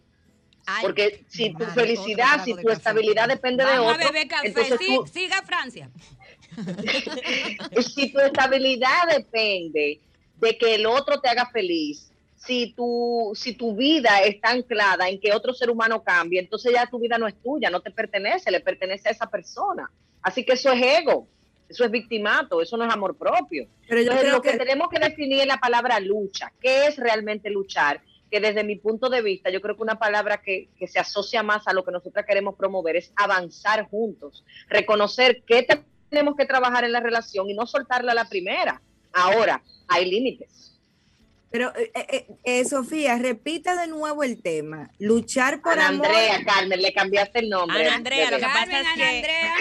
Ay, 0.65 0.81
Porque 0.81 1.25
si 1.27 1.51
tu 1.51 1.59
madre, 1.59 1.73
felicidad, 1.73 2.43
si 2.43 2.53
de 2.53 2.61
tu 2.61 2.67
café. 2.67 2.77
estabilidad 2.77 3.27
depende 3.27 3.65
de 3.65 3.79
otro, 3.79 3.97
beber 3.97 4.27
café. 4.27 4.47
entonces 4.47 4.77
Sí, 4.79 4.95
tú, 4.95 5.07
siga 5.07 5.41
Francia. 5.43 5.89
si 7.81 8.11
tu 8.11 8.19
estabilidad 8.19 9.07
depende 9.15 9.99
de 10.37 10.57
que 10.57 10.75
el 10.75 10.85
otro 10.85 11.19
te 11.19 11.29
haga 11.29 11.49
feliz, 11.49 12.09
si 12.35 12.73
tu, 12.75 13.31
si 13.35 13.53
tu 13.53 13.75
vida 13.75 14.19
está 14.21 14.49
anclada 14.51 15.07
en 15.09 15.19
que 15.19 15.31
otro 15.33 15.53
ser 15.53 15.69
humano 15.69 16.03
cambie, 16.03 16.39
entonces 16.39 16.73
ya 16.73 16.85
tu 16.87 16.99
vida 16.99 17.17
no 17.17 17.27
es 17.27 17.35
tuya, 17.41 17.69
no 17.69 17.81
te 17.81 17.91
pertenece, 17.91 18.51
le 18.51 18.59
pertenece 18.59 19.07
a 19.09 19.11
esa 19.11 19.29
persona. 19.29 19.89
Así 20.21 20.43
que 20.43 20.53
eso 20.53 20.71
es 20.71 20.81
ego, 20.81 21.27
eso 21.69 21.85
es 21.85 21.91
victimato, 21.91 22.61
eso 22.61 22.75
no 22.77 22.85
es 22.85 22.93
amor 22.93 23.15
propio. 23.17 23.67
Pero 23.87 24.01
yo 24.01 24.11
Entonces, 24.11 24.21
creo 24.23 24.35
lo 24.35 24.41
que, 24.41 24.51
que 24.51 24.57
tenemos 24.57 24.89
que 24.89 24.99
definir 24.99 25.39
es 25.41 25.47
la 25.47 25.57
palabra 25.57 25.99
lucha. 25.99 26.51
¿Qué 26.61 26.87
es 26.87 26.97
realmente 26.97 27.49
luchar? 27.49 28.01
Que 28.33 28.39
desde 28.39 28.63
mi 28.63 28.77
punto 28.77 29.09
de 29.09 29.21
vista, 29.21 29.51
yo 29.51 29.61
creo 29.61 29.75
que 29.75 29.83
una 29.83 29.99
palabra 29.99 30.41
que, 30.41 30.69
que 30.79 30.87
se 30.87 30.97
asocia 30.97 31.43
más 31.43 31.67
a 31.67 31.73
lo 31.73 31.85
que 31.85 31.91
nosotros 31.91 32.25
queremos 32.27 32.55
promover 32.55 32.95
es 32.95 33.13
avanzar 33.15 33.87
juntos, 33.87 34.43
reconocer 34.69 35.43
qué 35.45 35.61
te- 35.61 35.83
tenemos 36.09 36.35
que 36.35 36.47
trabajar 36.47 36.83
en 36.83 36.93
la 36.93 36.99
relación 36.99 37.47
y 37.51 37.53
no 37.53 37.67
soltarla 37.67 38.13
a 38.13 38.15
la 38.15 38.25
primera. 38.27 38.81
Ahora, 39.13 39.61
hay 39.87 40.09
límites. 40.09 40.72
Pero, 41.53 41.71
eh, 41.75 41.91
eh, 41.93 42.27
eh, 42.45 42.65
Sofía, 42.65 43.15
repita 43.19 43.75
de 43.79 43.85
nuevo 43.85 44.23
el 44.23 44.41
tema. 44.41 44.89
Luchar 44.97 45.61
por 45.61 45.73
Ana 45.73 45.89
amor. 45.89 46.07
Andrea, 46.07 46.43
Carmen, 46.43 46.81
le 46.81 46.91
cambiaste 46.95 47.39
el 47.41 47.49
nombre. 47.49 47.85
Ana 47.85 47.95
Andrea, 47.97 48.31
lo 48.31 48.37
que 48.37 48.43
pasa 48.43 48.57
Carmen, 48.61 48.75
es 48.77 48.87
Ana 48.87 48.95
que- 48.95 49.17
Andrea. 49.17 49.53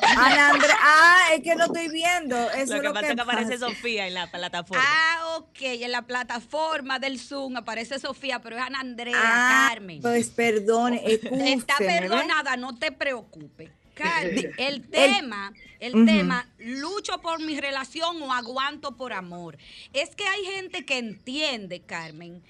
Ana 0.16 0.48
Andrea. 0.48 0.76
Ah, 0.80 1.20
es 1.34 1.42
que 1.42 1.54
no 1.54 1.66
estoy 1.66 1.88
viendo. 1.90 2.50
Eso 2.52 2.76
Lo 2.76 2.80
que 2.80 2.90
pasa 2.94 3.08
es 3.08 3.14
que 3.14 3.20
aparece. 3.20 3.58
Sofía 3.58 4.06
en 4.06 4.14
la 4.14 4.30
plataforma. 4.30 4.82
Ah, 4.86 5.36
ok. 5.36 5.58
En 5.60 5.92
la 5.92 6.00
plataforma 6.06 6.98
del 6.98 7.20
Zoom 7.20 7.58
aparece 7.58 7.98
Sofía, 7.98 8.40
pero 8.40 8.56
es 8.56 8.62
Ana 8.62 8.80
Andrea, 8.80 9.14
Ah, 9.14 9.66
Carmen. 9.68 10.00
pues 10.00 10.30
perdone, 10.30 11.02
Está 11.04 11.76
perdonada, 11.76 12.56
no 12.56 12.74
te 12.78 12.90
preocupes. 12.90 13.68
Carmen, 13.94 14.52
el 14.58 14.88
tema, 14.88 15.52
el 15.80 16.04
tema, 16.04 16.48
lucho 16.58 17.20
por 17.20 17.40
mi 17.40 17.58
relación 17.60 18.20
o 18.22 18.32
aguanto 18.32 18.96
por 18.96 19.12
amor. 19.12 19.56
Es 19.92 20.14
que 20.14 20.26
hay 20.26 20.44
gente 20.44 20.84
que 20.84 20.98
entiende, 20.98 21.80
Carmen, 21.80 22.42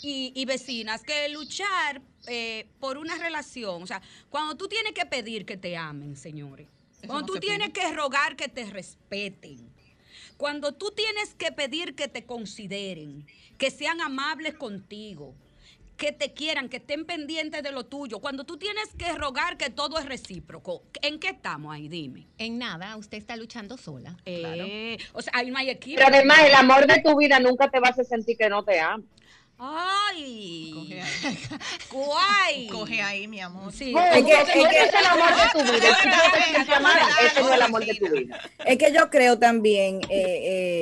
y, 0.00 0.32
y 0.34 0.44
vecinas, 0.44 1.02
que 1.02 1.28
luchar 1.28 2.00
eh, 2.26 2.66
por 2.80 2.98
una 2.98 3.16
relación, 3.18 3.82
o 3.82 3.86
sea, 3.86 4.00
cuando 4.30 4.56
tú 4.56 4.68
tienes 4.68 4.92
que 4.92 5.04
pedir 5.06 5.44
que 5.44 5.56
te 5.56 5.76
amen, 5.76 6.16
señores, 6.16 6.68
Eso 6.98 7.06
cuando 7.08 7.20
no 7.20 7.26
tú 7.26 7.34
se 7.34 7.40
tienes 7.40 7.70
pide. 7.70 7.88
que 7.88 7.92
rogar 7.92 8.36
que 8.36 8.48
te 8.48 8.64
respeten, 8.66 9.70
cuando 10.36 10.72
tú 10.72 10.92
tienes 10.92 11.34
que 11.34 11.52
pedir 11.52 11.94
que 11.94 12.08
te 12.08 12.24
consideren, 12.24 13.26
que 13.58 13.70
sean 13.70 14.00
amables 14.00 14.54
contigo, 14.54 15.34
que 16.02 16.10
te 16.10 16.32
quieran, 16.32 16.68
que 16.68 16.78
estén 16.78 17.04
pendientes 17.04 17.62
de 17.62 17.70
lo 17.70 17.86
tuyo, 17.86 18.18
cuando 18.18 18.42
tú 18.42 18.56
tienes 18.56 18.88
que 18.98 19.12
rogar 19.12 19.56
que 19.56 19.70
todo 19.70 20.00
es 20.00 20.04
recíproco, 20.06 20.82
¿en 21.00 21.20
qué 21.20 21.28
estamos 21.28 21.72
ahí? 21.72 21.86
Dime. 21.86 22.26
En 22.38 22.58
nada, 22.58 22.96
usted 22.96 23.18
está 23.18 23.36
luchando 23.36 23.76
sola. 23.76 24.16
Eh, 24.26 24.98
O 25.12 25.22
sea, 25.22 25.32
ahí 25.36 25.48
no 25.52 25.58
hay 25.58 25.70
equipo. 25.70 26.00
Pero 26.04 26.12
además, 26.12 26.40
el 26.44 26.54
amor 26.54 26.88
de 26.88 27.00
tu 27.02 27.16
vida 27.16 27.38
nunca 27.38 27.70
te 27.70 27.78
va 27.78 27.86
a 27.86 27.90
hacer 27.92 28.04
sentir 28.04 28.36
que 28.36 28.48
no 28.48 28.64
te 28.64 28.80
ama. 28.80 29.04
Ay, 29.58 30.72
Coge 30.74 31.00
ahí. 31.02 31.38
guay. 31.92 32.66
Coge 32.66 33.00
ahí, 33.02 33.28
mi 33.28 33.38
amor. 33.40 33.72
Sí. 33.72 33.92
No, 33.92 34.00
Es 34.04 34.24
que- 34.24 34.32
es 34.32 34.44
que 34.50 34.60
ese 34.60 34.84
es 34.86 34.94
el 34.94 35.06
amor 35.06 35.30
de 35.30 35.52
tu 35.52 35.72
vida. 35.72 35.96
Ese 37.26 37.40
no 37.40 37.48
es 37.48 37.54
el 37.54 37.62
amor 37.62 37.86
de 37.86 37.94
tu 37.94 38.08
vida. 38.10 38.40
Es 38.66 38.76
que 38.76 38.92
yo 38.92 39.08
creo 39.08 39.38
también 39.38 40.00
eh, 40.08 40.08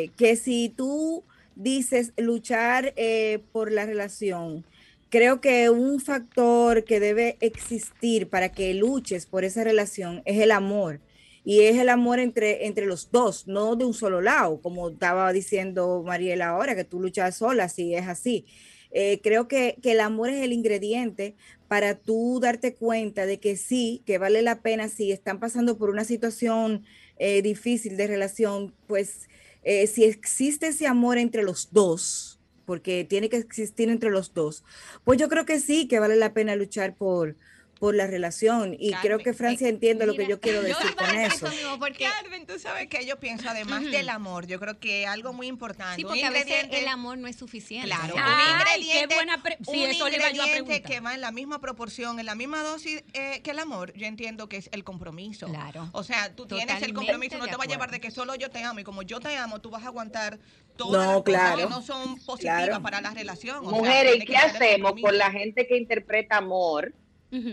eh, 0.06 0.10
que 0.16 0.34
si 0.36 0.70
tú 0.70 1.24
dices 1.56 2.14
luchar 2.16 2.94
eh, 2.96 3.40
por 3.52 3.70
la 3.70 3.84
relación, 3.84 4.64
creo 5.10 5.40
que 5.40 5.68
un 5.70 6.00
factor 6.00 6.84
que 6.84 7.00
debe 7.00 7.36
existir 7.40 8.28
para 8.28 8.52
que 8.52 8.72
luches 8.74 9.26
por 9.26 9.44
esa 9.44 9.64
relación 9.64 10.22
es 10.24 10.40
el 10.40 10.52
amor. 10.52 11.00
Y 11.44 11.62
es 11.62 11.78
el 11.78 11.88
amor 11.88 12.20
entre, 12.20 12.66
entre 12.66 12.86
los 12.86 13.10
dos, 13.10 13.46
no 13.46 13.74
de 13.74 13.84
un 13.84 13.94
solo 13.94 14.20
lado, 14.20 14.60
como 14.60 14.90
estaba 14.90 15.32
diciendo 15.32 16.02
Mariela 16.06 16.48
ahora, 16.48 16.76
que 16.76 16.84
tú 16.84 17.00
luchas 17.00 17.36
sola, 17.36 17.68
si 17.68 17.94
es 17.94 18.06
así. 18.06 18.44
Eh, 18.92 19.20
creo 19.22 19.48
que, 19.48 19.76
que 19.82 19.92
el 19.92 20.00
amor 20.00 20.30
es 20.30 20.42
el 20.42 20.52
ingrediente 20.52 21.36
para 21.66 21.94
tú 21.94 22.40
darte 22.42 22.74
cuenta 22.74 23.24
de 23.24 23.40
que 23.40 23.56
sí, 23.56 24.02
que 24.04 24.18
vale 24.18 24.42
la 24.42 24.60
pena 24.60 24.88
si 24.88 25.12
están 25.12 25.40
pasando 25.40 25.78
por 25.78 25.90
una 25.90 26.04
situación 26.04 26.84
eh, 27.18 27.42
difícil 27.42 27.96
de 27.96 28.06
relación, 28.06 28.74
pues 28.86 29.28
eh, 29.62 29.86
si 29.86 30.04
existe 30.04 30.68
ese 30.68 30.86
amor 30.86 31.18
entre 31.18 31.42
los 31.42 31.68
dos, 31.72 32.29
porque 32.70 33.04
tiene 33.04 33.28
que 33.28 33.36
existir 33.36 33.88
entre 33.88 34.10
los 34.10 34.32
dos, 34.32 34.62
pues 35.02 35.18
yo 35.18 35.28
creo 35.28 35.44
que 35.44 35.58
sí, 35.58 35.88
que 35.88 35.98
vale 35.98 36.14
la 36.14 36.32
pena 36.32 36.54
luchar 36.54 36.94
por, 36.94 37.36
por 37.80 37.94
la 37.94 38.06
relación. 38.06 38.76
Y 38.78 38.92
creo 38.92 39.18
que 39.18 39.32
Francia 39.32 39.66
entiende 39.66 40.04
lo 40.06 40.14
que 40.14 40.26
yo 40.28 40.38
quiero 40.38 40.60
decir 40.62 40.94
con 40.94 41.08
eso. 41.16 41.48
Porque 41.78 42.04
Carmen, 42.04 42.46
tú 42.46 42.58
sabes 42.58 42.88
que 42.88 43.06
yo 43.06 43.18
pienso, 43.18 43.48
además 43.48 43.80
Ujú. 43.82 43.90
del 43.90 44.10
amor, 44.10 44.46
yo 44.46 44.60
creo 44.60 44.78
que 44.78 45.06
algo 45.06 45.32
muy 45.32 45.46
importante. 45.46 45.96
Sí, 45.96 46.04
un 46.04 46.10
porque 46.10 46.24
a 46.26 46.30
veces 46.30 46.46
ingrediente- 46.48 46.78
el 46.80 46.88
amor 46.88 47.16
no 47.16 47.26
es 47.26 47.36
suficiente. 47.36 47.88
Claro, 47.88 48.14
Ay, 48.18 48.22
un 48.22 48.58
qué 48.58 48.82
ingrediente, 48.82 49.14
buena 49.14 49.42
pre- 49.42 49.56
sí, 49.64 49.82
un 49.84 49.90
eso 49.90 50.08
yo 50.08 50.14
ingrediente 50.14 50.82
que 50.82 51.00
va 51.00 51.14
en 51.14 51.22
la 51.22 51.32
misma 51.32 51.58
proporción, 51.60 52.20
en 52.20 52.26
la 52.26 52.34
misma 52.34 52.62
dosis 52.62 53.02
eh, 53.14 53.40
que 53.42 53.50
el 53.52 53.58
amor, 53.58 53.94
yo 53.94 54.06
entiendo 54.06 54.46
que 54.50 54.58
es 54.58 54.68
el 54.72 54.84
compromiso. 54.84 55.46
Claro. 55.46 55.88
O 55.92 56.04
sea, 56.04 56.36
tú 56.36 56.46
tienes 56.46 56.66
el 56.82 56.92
Totalmente 56.92 56.94
compromiso, 56.94 57.38
no 57.38 57.46
te 57.46 57.56
va 57.56 57.64
a 57.64 57.66
llevar 57.66 57.90
de 57.90 57.98
que 58.00 58.10
solo 58.10 58.34
yo 58.34 58.50
te 58.50 58.62
amo 58.62 58.80
y 58.80 58.84
como 58.84 59.00
yo 59.00 59.20
te 59.20 59.34
amo, 59.38 59.58
tú 59.62 59.70
vas 59.70 59.84
a 59.84 59.86
aguantar 59.86 60.38
No, 60.38 60.74
todas 60.76 61.06
las 61.06 61.16
cosas 61.16 61.24
claro. 61.24 61.56
que 61.56 61.66
no 61.70 61.80
son 61.80 62.16
positivas 62.26 62.64
Claro. 62.66 62.82
para 62.82 63.00
la 63.00 63.14
relación. 63.14 63.56
O 63.64 63.70
sea, 63.70 63.78
Mujeres, 63.78 64.16
¿y 64.16 64.24
qué 64.26 64.36
hacemos 64.36 64.92
con 65.00 65.16
la 65.16 65.30
gente 65.30 65.66
que 65.66 65.78
interpreta 65.78 66.36
amor 66.36 66.92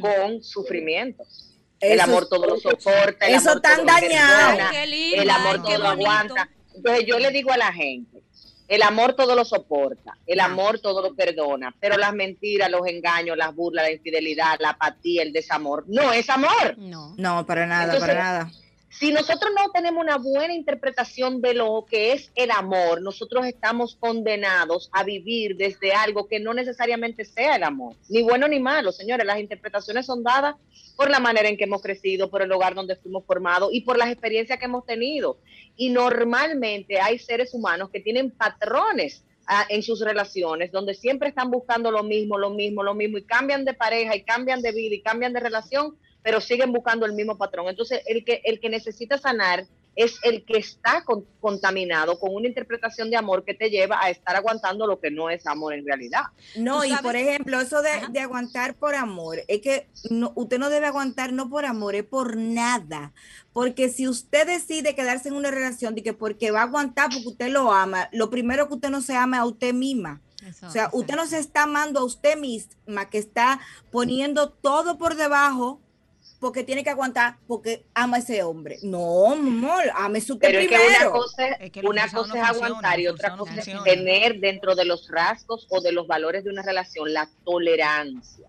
Con 0.02 0.44
sufrimientos? 0.44 1.54
El 1.80 2.00
amor 2.00 2.28
todo 2.28 2.48
lo 2.48 2.58
soporta, 2.58 3.28
el 3.28 3.36
eso 3.36 3.52
amor 3.52 3.62
tan 3.62 3.76
todo 3.78 3.86
lo 3.86 3.92
dañado. 3.94 4.58
perdona, 4.58 4.82
el 5.22 5.30
amor 5.30 5.62
todo 5.64 5.78
lo 5.78 5.88
aguanta. 5.90 6.50
Entonces 6.76 7.06
yo 7.06 7.20
le 7.20 7.32
digo 7.32 7.52
a 7.52 7.58
la 7.58 7.72
gente, 7.72 8.24
el 8.68 8.82
amor 8.82 9.14
todo 9.14 9.36
lo 9.36 9.46
soporta, 9.46 10.18
el 10.26 10.40
amor 10.40 10.80
todo 10.80 11.02
lo 11.02 11.16
perdona, 11.16 11.74
pero 11.80 11.98
las 11.98 12.14
mentiras, 12.14 12.70
los 12.70 12.86
engaños, 12.88 13.38
las 13.38 13.56
burlas, 13.56 13.86
la 13.86 13.92
infidelidad, 13.92 14.58
la 14.60 14.72
apatía, 14.72 15.22
el 15.24 15.32
desamor, 15.32 15.86
no 15.88 16.12
es 16.12 16.30
amor. 16.30 16.76
No. 16.78 17.14
No, 17.18 17.46
para 17.46 17.66
nada, 17.66 17.86
Entonces, 17.86 18.08
para 18.10 18.24
nada. 18.24 18.52
Si 18.90 19.12
nosotros 19.12 19.52
no 19.56 19.70
tenemos 19.72 20.02
una 20.02 20.18
buena 20.18 20.54
interpretación 20.54 21.42
de 21.42 21.54
lo 21.54 21.86
que 21.90 22.14
es 22.14 22.32
el 22.36 22.52
amor, 22.52 23.02
nosotros 23.02 23.46
estamos 23.46 23.96
condenados 23.96 24.90
a 24.94 25.04
vivir 25.04 25.58
desde 25.58 25.92
algo 25.92 26.28
que 26.28 26.40
no 26.40 26.54
necesariamente 26.54 27.26
sea 27.26 27.58
el 27.58 27.64
amor, 27.64 27.96
ni 28.10 28.24
bueno 28.24 28.48
ni 28.48 28.60
malo, 28.60 28.92
señores. 28.92 29.26
Las 29.26 29.40
interpretaciones 29.40 30.06
son 30.06 30.24
dadas 30.24 30.56
por 30.96 31.10
la 31.12 31.20
manera 31.20 31.50
en 31.50 31.58
que 31.58 31.66
hemos 31.66 31.82
crecido, 31.82 32.30
por 32.30 32.42
el 32.42 32.50
lugar 32.50 32.74
donde 32.76 32.96
fuimos 32.96 33.24
formados 33.26 33.70
y 33.72 33.82
por 33.82 33.98
las 33.98 34.10
experiencias 34.10 34.58
que 34.58 34.66
hemos 34.66 34.86
tenido. 34.86 35.38
Y 35.76 35.90
normalmente 35.90 37.00
hay 37.00 37.20
seres 37.20 37.54
humanos 37.54 37.90
que 37.92 38.00
tienen 38.00 38.32
patrones 38.32 39.24
ah, 39.46 39.66
en 39.70 39.84
sus 39.84 40.00
relaciones, 40.00 40.72
donde 40.72 40.96
siempre 40.96 41.30
están 41.30 41.52
buscando 41.52 41.92
lo 41.92 42.04
mismo, 42.04 42.38
lo 42.38 42.50
mismo, 42.50 42.84
lo 42.84 42.96
mismo, 42.96 43.20
y 43.20 43.24
cambian 43.24 43.64
de 43.64 43.76
pareja, 43.76 44.16
y 44.16 44.24
cambian 44.24 44.62
de 44.62 44.72
vida, 44.72 44.96
y 44.96 45.02
cambian 45.02 45.34
de 45.34 45.40
relación, 45.40 45.96
pero 46.28 46.42
siguen 46.42 46.74
buscando 46.74 47.06
el 47.06 47.14
mismo 47.14 47.38
patrón. 47.38 47.70
Entonces, 47.70 48.02
el 48.06 48.26
que, 48.26 48.42
el 48.44 48.60
que 48.60 48.68
necesita 48.70 49.18
sanar 49.18 49.66
es 49.96 50.20
el 50.24 50.44
que 50.44 50.58
está 50.58 51.06
con- 51.06 51.26
contaminado 51.40 52.20
con 52.20 52.36
una 52.36 52.50
interpretación 52.50 53.10
de 53.10 53.16
amor 53.16 53.46
que 53.46 53.54
te 53.54 53.70
lleva 53.70 53.98
a 54.04 54.10
estar 54.10 54.36
aguantando 54.36 54.86
lo 54.86 55.00
que 55.00 55.10
no 55.10 55.30
es 55.30 55.48
amor 55.48 55.74
en 55.74 55.86
realidad. 55.86 56.24
No, 56.58 56.84
y 56.84 56.94
por 56.98 57.16
ejemplo, 57.16 57.62
eso 57.62 57.82
de, 57.82 57.92
de 58.12 58.20
aguantar 58.20 58.76
por 58.76 58.94
amor, 58.94 59.38
es 59.48 59.62
que 59.62 59.88
no, 60.10 60.34
usted 60.36 60.60
no 60.60 60.70
debe 60.70 60.88
aguantar 60.88 61.32
no 61.32 61.50
por 61.50 61.64
amor, 61.66 61.96
es 61.96 62.04
por 62.04 62.36
nada. 62.36 63.14
Porque 63.54 63.88
si 63.88 64.06
usted 64.10 64.46
decide 64.46 64.96
quedarse 64.96 65.30
en 65.30 65.36
una 65.36 65.50
relación 65.50 65.96
de 65.96 66.04
que 66.04 66.12
porque 66.14 66.52
va 66.52 66.60
a 66.60 66.64
aguantar 66.64 67.06
porque 67.10 67.30
usted 67.30 67.48
lo 67.52 67.72
ama, 67.72 68.10
lo 68.12 68.30
primero 68.30 68.68
que 68.68 68.74
usted 68.74 68.90
no 68.90 69.02
se 69.02 69.16
ama 69.16 69.38
es 69.38 69.42
a 69.44 69.46
usted 69.46 69.74
misma. 69.74 70.20
Eso, 70.46 70.68
O 70.68 70.70
sea, 70.70 70.90
usted 70.92 71.16
no 71.16 71.26
se 71.26 71.40
está 71.40 71.64
amando 71.64 72.02
a 72.02 72.04
usted 72.04 72.38
misma, 72.38 73.10
que 73.10 73.18
está 73.18 73.60
poniendo 73.92 74.50
todo 74.50 74.98
por 75.00 75.16
debajo 75.16 75.82
porque 76.40 76.64
tiene 76.64 76.84
que 76.84 76.90
aguantar 76.90 77.38
porque 77.48 77.84
ama 77.94 78.18
a 78.18 78.20
ese 78.20 78.44
hombre. 78.44 78.78
No, 78.84 79.34
amor, 79.34 79.84
ámese 79.96 80.34
usted 80.34 80.48
Pero 80.48 80.60
es 80.60 80.68
que 80.68 80.76
una 80.76 81.12
cosa, 81.12 81.48
Es 81.48 81.72
que 81.72 81.82
lo 81.82 81.90
una 81.90 82.02
forzado 82.04 82.24
cosa 82.24 82.34
no 82.34 82.42
es 82.42 82.48
funciona, 82.50 82.68
aguantar 82.68 83.00
y 83.00 83.08
otra 83.08 83.30
no 83.30 83.38
cosa 83.38 83.56
es 83.56 83.84
tener 83.84 84.40
dentro 84.40 84.76
de 84.76 84.86
los 84.86 85.10
rasgos 85.10 85.68
o 85.70 85.82
de 85.82 85.92
los 85.92 86.08
valores 86.08 86.44
de 86.44 86.50
una 86.50 86.64
relación 86.64 87.14
la 87.14 87.30
tolerancia. 87.44 88.48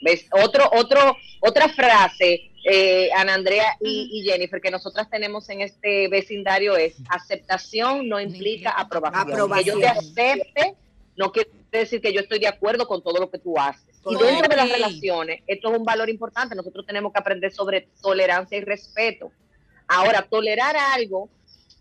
¿Ves? 0.00 0.26
Otro, 0.32 0.68
otro, 0.72 1.16
otra 1.40 1.68
frase, 1.68 2.50
eh, 2.64 3.10
Ana 3.14 3.34
Andrea 3.34 3.76
y, 3.80 4.08
y 4.12 4.28
Jennifer, 4.28 4.60
que 4.60 4.70
nosotras 4.72 5.08
tenemos 5.08 5.48
en 5.48 5.60
este 5.60 6.08
vecindario 6.08 6.76
es 6.76 6.96
aceptación 7.08 8.08
no 8.08 8.20
implica 8.20 8.70
implica 8.70 8.70
aprobación. 8.70 9.32
aprobación. 9.32 9.80
Que 9.80 9.86
yo 9.86 9.92
te 9.92 9.98
acepte 9.98 10.76
no 11.16 11.32
quiere 11.32 11.50
decir 11.70 12.00
que 12.00 12.12
yo 12.12 12.20
estoy 12.20 12.38
de 12.38 12.48
acuerdo 12.48 12.86
con 12.86 13.02
todo 13.02 13.20
lo 13.20 13.30
que 13.30 13.38
tú 13.38 13.58
haces. 13.58 13.91
Y 14.04 14.16
dentro 14.16 14.48
de 14.48 14.56
las 14.56 14.68
relaciones, 14.68 15.42
esto 15.46 15.72
es 15.72 15.78
un 15.78 15.84
valor 15.84 16.10
importante. 16.10 16.54
Nosotros 16.54 16.84
tenemos 16.86 17.12
que 17.12 17.20
aprender 17.20 17.52
sobre 17.52 17.88
tolerancia 18.00 18.58
y 18.58 18.62
respeto. 18.62 19.30
Ahora, 19.86 20.22
tolerar 20.22 20.76
algo, 20.76 21.28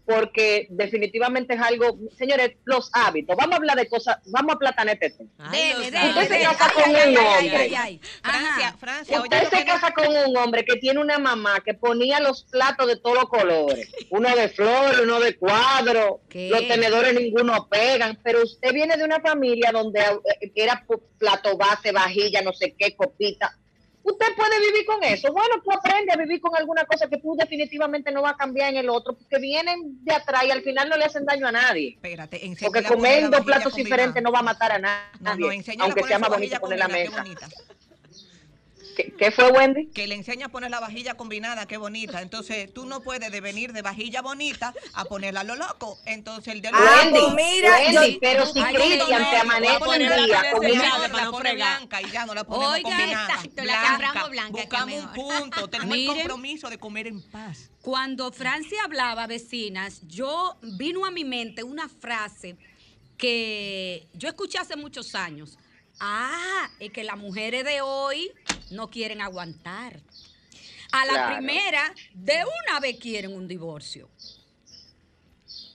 porque 0.05 0.67
definitivamente 0.69 1.53
es 1.53 1.61
algo, 1.61 1.97
señores, 2.17 2.53
los 2.65 2.89
hábitos. 2.93 3.35
Vamos 3.35 3.53
a 3.53 3.57
hablar 3.57 3.77
de 3.77 3.87
cosas, 3.87 4.17
vamos 4.25 4.55
a 4.55 4.59
platanar 4.59 4.97
este 4.99 5.15
Usted 5.17 6.27
se 6.27 6.41
casa 6.41 6.71
con 6.73 6.83
Ay, 6.83 6.91
un 6.91 6.97
ay, 6.97 7.17
hombre. 7.17 7.57
ay, 7.57 7.75
ay. 7.75 8.01
Francia, 8.21 8.67
Ajá. 8.67 8.77
Francia, 8.77 9.21
Usted 9.21 9.49
se 9.49 9.65
casa 9.65 9.91
con 9.93 10.07
un 10.07 10.37
hombre 10.37 10.65
que 10.65 10.77
tiene 10.77 10.99
una 10.99 11.19
mamá 11.19 11.59
que 11.63 11.73
ponía 11.73 12.19
los 12.19 12.43
platos 12.45 12.87
de 12.87 12.97
todos 12.97 13.15
los 13.15 13.25
colores, 13.29 13.89
uno 14.09 14.35
de 14.35 14.49
flores, 14.49 14.99
uno 15.03 15.19
de 15.19 15.35
cuadro, 15.37 16.21
¿Qué? 16.29 16.49
los 16.49 16.67
tenedores 16.67 17.13
ninguno 17.13 17.67
pegan, 17.69 18.19
pero 18.23 18.43
usted 18.43 18.73
viene 18.73 18.97
de 18.97 19.03
una 19.03 19.19
familia 19.19 19.71
donde 19.71 19.99
eh, 20.01 20.51
era 20.55 20.85
plato 21.17 21.57
base, 21.57 21.91
vajilla, 21.91 22.41
no 22.41 22.53
sé 22.53 22.75
qué, 22.77 22.95
copita. 22.95 23.57
Usted 24.03 24.25
puede 24.35 24.59
vivir 24.59 24.85
con 24.85 25.03
eso. 25.03 25.31
Bueno, 25.31 25.55
tú 25.63 25.71
aprendes 25.71 26.15
a 26.15 26.17
vivir 26.17 26.41
con 26.41 26.55
alguna 26.55 26.85
cosa 26.85 27.07
que 27.07 27.17
tú 27.17 27.35
definitivamente 27.37 28.11
no 28.11 28.21
vas 28.23 28.33
a 28.33 28.37
cambiar 28.37 28.69
en 28.71 28.77
el 28.77 28.89
otro, 28.89 29.13
porque 29.15 29.37
vienen 29.39 30.03
de 30.03 30.13
atrás 30.13 30.43
y 30.45 30.51
al 30.51 30.63
final 30.63 30.89
no 30.89 30.97
le 30.97 31.05
hacen 31.05 31.25
daño 31.25 31.47
a 31.47 31.51
nadie. 31.51 31.89
Espérate, 31.95 32.37
Porque 32.61 32.81
vajilla 32.81 33.45
platos 33.45 33.73
combinada. 33.73 33.83
diferentes 33.83 34.23
no 34.23 34.31
va 34.31 34.39
a 34.39 34.43
matar 34.43 34.71
a 34.71 34.79
nadie, 34.79 35.07
No, 35.19 35.35
no, 35.35 35.83
aunque 35.83 36.03
sea 36.03 36.17
más 36.19 36.29
bonito 36.29 36.59
poner 36.59 36.79
la 36.79 36.85
combinada, 36.85 37.03
qué 37.03 37.09
mesa. 37.09 37.21
bonita. 37.21 37.47
¿Qué, 39.03 39.13
qué 39.17 39.31
fue, 39.31 39.51
Wendy? 39.51 39.87
que 39.87 40.07
le 40.07 40.15
enseña 40.15 40.47
a 40.47 40.49
poner 40.49 40.69
la 40.71 40.79
vajilla 40.79 41.15
combinada, 41.15 41.65
qué 41.67 41.77
bonita. 41.77 42.21
Entonces, 42.21 42.73
tú 42.73 42.85
no 42.85 43.01
puedes 43.01 43.31
de 43.31 43.41
venir 43.41 43.73
de 43.73 43.81
vajilla 43.81 44.21
bonita 44.21 44.73
a 44.93 45.05
ponerla 45.05 45.41
a 45.41 45.43
lo 45.43 45.55
loco. 45.55 45.97
Entonces, 46.05 46.53
el 46.53 46.61
de 46.61 46.71
lo 46.71 46.77
Ah, 46.77 47.01
Wendy, 47.03 47.19
pues 47.19 47.33
mira, 47.35 47.71
Wendy, 47.77 48.13
yo- 48.13 48.19
pero 48.21 48.45
si 48.45 48.61
Cristian 48.63 49.29
te 49.29 49.37
amanece 49.37 49.73
un 49.73 50.25
día 50.25 50.51
con 50.51 50.65
una 51.41 51.53
blanca 51.53 52.01
y 52.01 52.11
ya 52.11 52.25
no 52.25 52.33
la 52.33 52.43
ponemos 52.43 52.73
Oiga, 52.75 52.89
combinada. 52.89 53.33
exacto, 53.33 53.63
la 53.63 53.81
compramos 53.89 54.29
blanca, 54.29 54.53
que 54.53 54.61
Buscamos 54.61 54.93
un 55.03 55.13
punto, 55.13 55.67
tenemos 55.69 55.95
Miren. 55.97 56.09
el 56.11 56.17
compromiso 56.21 56.69
de 56.69 56.77
comer 56.77 57.07
en 57.07 57.21
paz. 57.31 57.69
Cuando 57.81 58.31
Francia 58.31 58.77
hablaba, 58.85 59.25
vecinas, 59.27 60.01
yo 60.07 60.57
vino 60.61 61.05
a 61.05 61.11
mi 61.11 61.25
mente 61.25 61.63
una 61.63 61.89
frase 61.89 62.55
que 63.17 64.07
yo 64.13 64.29
escuché 64.29 64.57
hace 64.57 64.75
muchos 64.75 65.15
años. 65.15 65.57
Ah, 65.99 66.69
es 66.79 66.91
que 66.91 67.03
las 67.03 67.17
mujeres 67.17 67.63
de 67.63 67.81
hoy 67.81 68.31
no 68.71 68.89
quieren 68.89 69.21
aguantar. 69.21 69.99
A 70.93 71.05
la 71.05 71.13
Claro. 71.13 71.35
primera, 71.37 71.93
de 72.13 72.39
una 72.65 72.79
vez 72.81 72.97
quieren 72.99 73.33
un 73.33 73.47
divorcio. 73.47 74.09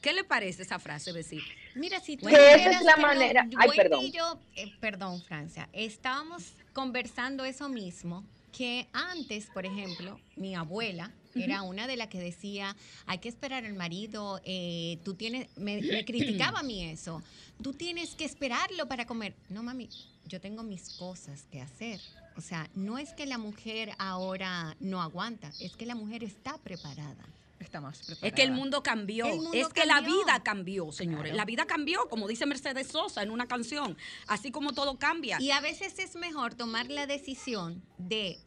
¿Qué 0.02 0.12
le 0.12 0.24
parece 0.24 0.62
esa 0.62 0.78
frase, 0.78 1.12
vecina? 1.12 1.42
Mira, 1.74 2.00
si 2.00 2.16
tú 2.16 2.26
Que 2.26 2.34
esa 2.54 2.70
es 2.70 2.82
la 2.82 2.96
no- 2.96 3.02
manera- 3.02 3.40
Wendy 3.42 3.56
Ay, 3.58 3.70
perdón. 3.76 4.04
y 4.04 4.10
yo, 4.12 4.38
eh, 4.54 4.72
perdón, 4.80 5.22
Francia, 5.22 5.68
estábamos 5.72 6.44
conversando 6.72 7.44
eso 7.44 7.68
mismo, 7.68 8.24
que 8.52 8.86
antes, 8.92 9.46
por 9.46 9.66
ejemplo, 9.66 10.18
mi 10.36 10.54
abuela 10.54 11.12
era 11.34 11.60
una 11.62 11.86
de 11.86 11.96
las 11.98 12.08
que 12.08 12.18
decía, 12.18 12.74
hay 13.06 13.18
que 13.18 13.28
esperar 13.28 13.66
al 13.66 13.74
marido, 13.74 14.40
eh, 14.44 14.98
tú 15.04 15.12
tienes, 15.14 15.48
me, 15.58 15.82
me 15.82 16.04
criticaba 16.06 16.60
a 16.60 16.62
mí 16.62 16.84
eso, 16.84 17.22
tú 17.62 17.72
tienes 17.74 18.14
que 18.14 18.24
esperarlo 18.24 18.86
para 18.88 19.06
comer. 19.06 19.34
No, 19.50 19.62
mami, 19.62 19.88
yo 20.26 20.40
tengo 20.40 20.62
mis 20.62 20.90
cosas 20.90 21.44
que 21.50 21.60
hacer. 21.60 22.00
O 22.36 22.40
sea, 22.40 22.68
no 22.74 22.98
es 22.98 23.14
que 23.14 23.26
la 23.26 23.38
mujer 23.38 23.92
ahora 23.98 24.76
no 24.80 25.00
aguanta, 25.00 25.50
es 25.60 25.76
que 25.76 25.86
la 25.86 25.94
mujer 25.94 26.22
está 26.22 26.58
preparada. 26.58 27.26
Está 27.58 27.80
más 27.80 28.00
Es 28.00 28.06
que 28.06 28.12
el 28.12 28.20
preparada. 28.20 28.54
mundo 28.54 28.82
cambió. 28.82 29.26
El 29.26 29.36
mundo 29.36 29.54
es 29.54 29.68
que 29.68 29.86
la 29.86 30.02
vida 30.02 30.42
cambió, 30.42 30.92
señores. 30.92 31.34
La 31.34 31.46
vida 31.46 31.64
cambió, 31.66 32.06
como 32.10 32.28
dice 32.28 32.44
Mercedes 32.44 32.88
Sosa 32.88 33.22
en 33.22 33.30
una 33.30 33.46
canción. 33.48 33.96
Así 34.26 34.50
como 34.50 34.74
todo 34.74 34.98
cambia. 34.98 35.40
Y 35.40 35.50
a 35.50 35.60
veces 35.62 35.98
es 35.98 36.16
mejor 36.16 36.54
tomar 36.54 36.90
la 36.90 37.06
decisión 37.06 37.82
de 37.96 38.38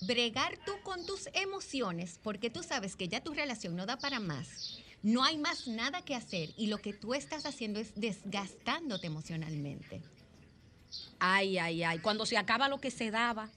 bregar 0.00 0.58
tú 0.64 0.72
con 0.82 1.04
tus 1.04 1.28
emociones, 1.34 2.18
porque 2.22 2.48
tú 2.48 2.62
sabes 2.62 2.96
que 2.96 3.08
ya 3.08 3.22
tu 3.22 3.34
relación 3.34 3.76
no 3.76 3.84
da 3.84 3.98
para 3.98 4.18
más. 4.18 4.78
No 5.02 5.22
hay 5.24 5.36
más 5.36 5.68
nada 5.68 6.02
que 6.02 6.14
hacer 6.14 6.50
y 6.56 6.68
lo 6.68 6.78
que 6.78 6.92
tú 6.94 7.14
estás 7.14 7.44
haciendo 7.46 7.78
es 7.78 7.92
desgastándote 7.96 9.06
emocionalmente. 9.06 10.02
Ay, 11.18 11.58
ay, 11.58 11.82
ay. 11.82 11.98
Cuando 11.98 12.26
se 12.26 12.36
acaba 12.36 12.68
lo 12.68 12.78
que 12.78 12.90
se 12.90 13.10
daba. 13.10 13.48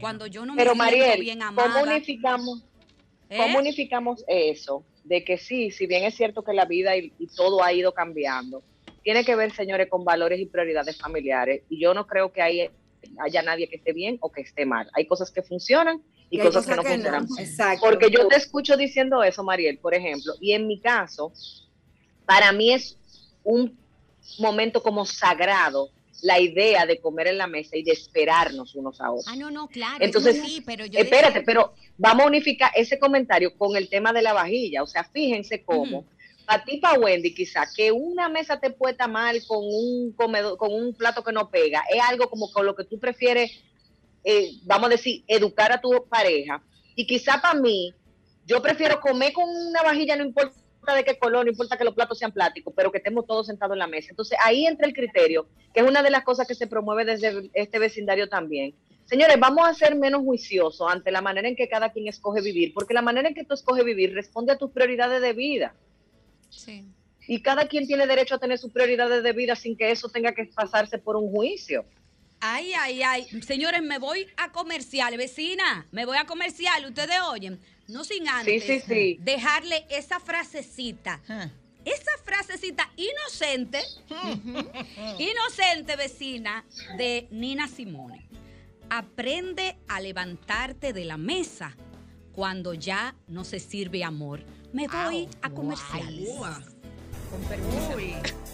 Cuando 0.00 0.26
yo 0.26 0.46
no 0.46 0.54
me 0.54 0.58
Pero 0.58 0.74
siento 0.74 0.84
Mariel, 0.84 1.20
bien 1.20 1.40
¿cómo 1.40 1.60
amada. 1.60 1.82
unificamos, 1.82 2.62
¿eh? 3.28 3.36
cómo 3.36 3.58
unificamos 3.58 4.24
eso? 4.28 4.84
De 5.02 5.24
que 5.24 5.38
sí, 5.38 5.70
si 5.72 5.86
bien 5.86 6.04
es 6.04 6.14
cierto 6.14 6.42
que 6.44 6.52
la 6.52 6.64
vida 6.66 6.96
y, 6.96 7.12
y 7.18 7.26
todo 7.26 7.62
ha 7.64 7.72
ido 7.72 7.92
cambiando, 7.92 8.62
tiene 9.02 9.24
que 9.24 9.34
ver, 9.34 9.52
señores, 9.52 9.88
con 9.88 10.04
valores 10.04 10.38
y 10.40 10.46
prioridades 10.46 10.96
familiares. 10.98 11.62
Y 11.68 11.80
yo 11.80 11.94
no 11.94 12.06
creo 12.06 12.32
que 12.32 12.42
hay, 12.42 12.70
haya 13.18 13.42
nadie 13.42 13.68
que 13.68 13.76
esté 13.76 13.92
bien 13.92 14.18
o 14.20 14.30
que 14.30 14.42
esté 14.42 14.66
mal. 14.66 14.88
Hay 14.94 15.06
cosas 15.06 15.30
que 15.32 15.42
funcionan 15.42 16.00
y, 16.30 16.36
Y 16.36 16.40
hay 16.40 16.46
cosas, 16.46 16.64
que 16.66 16.70
no 16.76 16.82
cosas 16.82 16.92
que 16.92 16.98
no. 16.98 17.18
funcionan. 17.18 17.26
Exacto. 17.38 17.86
Porque 17.86 18.10
yo 18.10 18.28
te 18.28 18.36
escucho 18.36 18.76
diciendo 18.76 19.22
eso, 19.24 19.42
Mariel, 19.42 19.78
por 19.78 19.94
ejemplo, 19.94 20.34
y 20.40 20.52
en 20.52 20.66
mi 20.68 20.78
caso, 20.80 21.32
para 22.24 22.52
mí 22.52 22.72
es 22.72 22.96
un 23.44 23.76
momento 24.38 24.82
como 24.82 25.04
sagrado 25.04 25.90
la 26.22 26.40
idea 26.40 26.86
de 26.86 27.00
comer 27.00 27.28
en 27.28 27.38
la 27.38 27.46
mesa 27.46 27.76
y 27.76 27.82
de 27.82 27.92
esperarnos 27.92 28.74
unos 28.74 29.00
a 29.00 29.10
otros. 29.10 29.26
Ah, 29.28 29.36
no, 29.36 29.50
no, 29.50 29.68
claro. 29.68 29.96
Entonces, 30.04 30.42
sí, 30.44 30.62
pero 30.64 30.86
yo 30.86 30.98
Espérate, 30.98 31.40
decía- 31.40 31.46
pero 31.46 31.74
vamos 31.98 32.24
a 32.24 32.28
unificar 32.28 32.70
ese 32.74 32.98
comentario 32.98 33.56
con 33.56 33.76
el 33.76 33.88
tema 33.88 34.12
de 34.12 34.22
la 34.22 34.32
vajilla. 34.32 34.82
O 34.82 34.86
sea, 34.86 35.04
fíjense 35.04 35.62
cómo. 35.64 36.06
Para 36.46 36.64
ti, 36.64 36.78
para 36.78 36.98
Wendy, 36.98 37.34
quizá 37.34 37.66
que 37.74 37.90
una 37.92 38.28
mesa 38.28 38.58
te 38.60 38.70
puesta 38.70 39.08
mal 39.08 39.44
con 39.46 39.58
un 39.64 40.12
comedor, 40.12 40.56
con 40.56 40.72
un 40.72 40.94
plato 40.94 41.22
que 41.24 41.32
no 41.32 41.50
pega, 41.50 41.82
es 41.92 42.00
algo 42.08 42.30
como 42.30 42.50
con 42.52 42.64
lo 42.64 42.74
que 42.76 42.84
tú 42.84 42.98
prefieres, 43.00 43.50
eh, 44.24 44.52
vamos 44.62 44.86
a 44.86 44.90
decir, 44.90 45.24
educar 45.26 45.72
a 45.72 45.80
tu 45.80 45.90
pareja. 46.08 46.62
Y 46.94 47.06
quizá 47.06 47.40
para 47.40 47.58
mí, 47.60 47.92
yo 48.46 48.62
prefiero 48.62 49.00
comer 49.00 49.32
con 49.32 49.44
una 49.48 49.82
vajilla, 49.82 50.16
no 50.16 50.24
importa 50.24 50.54
de 50.94 51.04
qué 51.04 51.18
color, 51.18 51.44
no 51.44 51.50
importa 51.50 51.76
que 51.76 51.84
los 51.84 51.94
platos 51.94 52.18
sean 52.18 52.32
plásticos, 52.32 52.72
pero 52.76 52.90
que 52.90 52.98
estemos 52.98 53.26
todos 53.26 53.46
sentados 53.46 53.74
en 53.74 53.80
la 53.80 53.86
mesa. 53.86 54.08
Entonces 54.10 54.38
ahí 54.44 54.66
entra 54.66 54.86
el 54.86 54.94
criterio, 54.94 55.48
que 55.72 55.80
es 55.80 55.88
una 55.88 56.02
de 56.02 56.10
las 56.10 56.24
cosas 56.24 56.46
que 56.46 56.54
se 56.54 56.66
promueve 56.66 57.04
desde 57.04 57.50
este 57.54 57.78
vecindario 57.78 58.28
también. 58.28 58.74
Señores, 59.04 59.38
vamos 59.38 59.68
a 59.68 59.72
ser 59.72 59.94
menos 59.94 60.22
juiciosos 60.22 60.90
ante 60.90 61.12
la 61.12 61.20
manera 61.20 61.48
en 61.48 61.54
que 61.54 61.68
cada 61.68 61.90
quien 61.90 62.08
escoge 62.08 62.40
vivir, 62.40 62.74
porque 62.74 62.94
la 62.94 63.02
manera 63.02 63.28
en 63.28 63.34
que 63.34 63.44
tú 63.44 63.54
escoges 63.54 63.84
vivir 63.84 64.12
responde 64.12 64.52
a 64.52 64.58
tus 64.58 64.72
prioridades 64.72 65.22
de 65.22 65.32
vida. 65.32 65.74
Sí. 66.50 66.84
Y 67.28 67.40
cada 67.42 67.68
quien 67.68 67.86
tiene 67.86 68.06
derecho 68.06 68.34
a 68.34 68.38
tener 68.38 68.58
sus 68.58 68.72
prioridades 68.72 69.22
de 69.22 69.32
vida 69.32 69.54
sin 69.54 69.76
que 69.76 69.90
eso 69.90 70.08
tenga 70.08 70.32
que 70.32 70.46
pasarse 70.46 70.98
por 70.98 71.16
un 71.16 71.30
juicio. 71.30 71.84
Ay, 72.40 72.72
ay, 72.78 73.02
ay. 73.02 73.24
Señores, 73.42 73.82
me 73.82 73.98
voy 73.98 74.26
a 74.36 74.52
comercial, 74.52 75.16
vecina. 75.16 75.86
Me 75.90 76.04
voy 76.04 76.18
a 76.18 76.26
comercial. 76.26 76.84
Ustedes 76.84 77.16
oyen. 77.28 77.60
No 77.88 78.04
sin 78.04 78.28
antes 78.28 78.64
sí, 78.64 78.80
sí. 78.80 79.18
dejarle 79.20 79.86
esa 79.90 80.20
frasecita. 80.20 81.20
Esa 81.84 82.10
frasecita 82.24 82.90
inocente, 82.96 83.80
inocente 85.18 85.94
vecina 85.96 86.64
de 86.96 87.28
Nina 87.30 87.68
Simone. 87.68 88.28
Aprende 88.90 89.78
a 89.88 90.00
levantarte 90.00 90.92
de 90.92 91.04
la 91.04 91.16
mesa 91.16 91.76
cuando 92.32 92.74
ya 92.74 93.14
no 93.28 93.44
se 93.44 93.60
sirve 93.60 94.02
amor. 94.02 94.44
Me 94.72 94.88
voy 94.88 95.28
a 95.42 95.50
comerciales. 95.50 96.28
Con 97.30 97.42
permiso. 97.48 98.45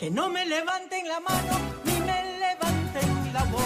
Que 0.00 0.10
no 0.10 0.28
me 0.30 0.46
levanten 0.46 1.06
la 1.06 1.20
mano 1.20 1.60
ni 1.84 1.92
me 1.92 2.38
levanten 2.38 3.32
la 3.34 3.44
voz. 3.44 3.62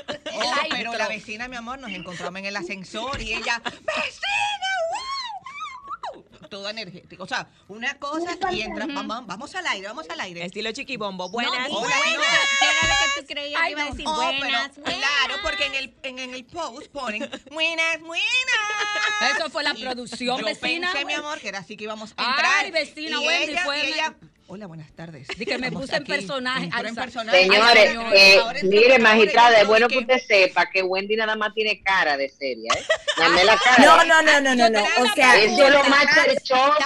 Oh, 0.32 0.40
la 0.40 0.66
pero 0.68 0.76
intro. 0.90 0.98
la 0.98 1.08
vecina, 1.08 1.48
mi 1.48 1.56
amor, 1.56 1.78
nos 1.78 1.90
encontramos 1.92 2.38
en 2.38 2.46
el 2.46 2.56
ascensor 2.56 3.20
y 3.20 3.32
ella, 3.34 3.60
¡vecina! 3.64 4.72
¡Wow! 4.92 6.22
wow", 6.40 6.48
Todo 6.48 6.68
energético. 6.68 7.24
O 7.24 7.26
sea, 7.26 7.48
una 7.68 7.98
cosa 7.98 8.36
y 8.52 8.62
entra, 8.62 8.86
vamos, 8.86 9.26
vamos 9.26 9.54
al 9.54 9.66
aire, 9.66 9.88
vamos 9.88 10.08
al 10.10 10.20
aire. 10.20 10.44
Estilo 10.44 10.70
chiquibombo. 10.72 11.28
Buenas. 11.30 11.68
No, 11.68 11.78
Hola, 11.78 11.96
buenas. 11.98 12.26
¿Qué 12.60 12.66
era 12.66 12.82
lo 12.88 12.94
que 13.14 13.20
tú 13.20 13.26
creías 13.26 13.60
Ay, 13.62 13.66
que 13.66 13.72
iba 13.80 13.82
a 13.82 13.90
decir? 13.90 14.04
Oh, 14.08 14.14
buenas, 14.14 14.40
pero, 14.40 14.82
buenas. 14.84 14.98
Claro, 14.98 15.42
porque 15.42 15.66
en 15.66 15.74
el, 15.74 15.94
en, 16.02 16.18
en 16.18 16.34
el 16.34 16.44
post 16.44 16.86
ponen 16.92 17.28
buenas, 17.50 18.00
buenas. 18.00 19.36
Eso 19.36 19.50
fue 19.50 19.64
la 19.64 19.74
Y 19.76 19.82
producción, 19.82 20.38
yo 20.38 20.44
vecina. 20.44 20.92
pensé, 20.92 21.04
mi 21.04 21.14
amor, 21.14 21.40
que 21.40 21.48
era 21.48 21.58
así 21.60 21.76
que 21.76 21.84
íbamos 21.84 22.12
a 22.12 22.14
Ay, 22.18 22.26
entrar. 22.30 22.72
vecina, 22.72 23.20
y 23.22 23.26
Wendy, 23.26 23.52
ella, 23.52 23.64
fue- 23.64 23.80
y 23.88 23.92
ella, 23.92 24.14
hola, 24.48 24.66
buenas 24.66 24.90
tardes. 24.92 25.28
Di 25.36 25.44
que 25.44 25.58
me 25.58 25.70
puse 25.70 25.96
en 25.96 26.04
personaje. 26.04 26.70
En 26.86 26.94
personaje. 26.94 27.42
Señores, 27.42 27.96
eh, 28.14 28.40
mire, 28.64 28.98
magistrada, 28.98 29.60
es 29.60 29.66
bueno 29.66 29.88
que 29.88 29.98
usted 29.98 30.18
sepa 30.26 30.66
que 30.70 30.82
Wendy 30.82 31.16
nada 31.16 31.36
más 31.36 31.52
tiene 31.54 31.80
cara 31.82 32.16
de 32.16 32.28
seria, 32.28 32.72
¿eh? 32.74 32.84
Dame 33.18 33.44
la 33.44 33.56
cara. 33.58 33.84
No, 33.84 34.04
no, 34.04 34.22
no, 34.22 34.40
no, 34.40 34.54
no, 34.54 34.70
no. 34.70 34.82
O 34.82 35.14
sea, 35.14 35.36
Eso 35.36 35.66
es 35.66 35.72
lo 35.72 35.84
más 35.84 36.04
cherchoso. 36.14 36.76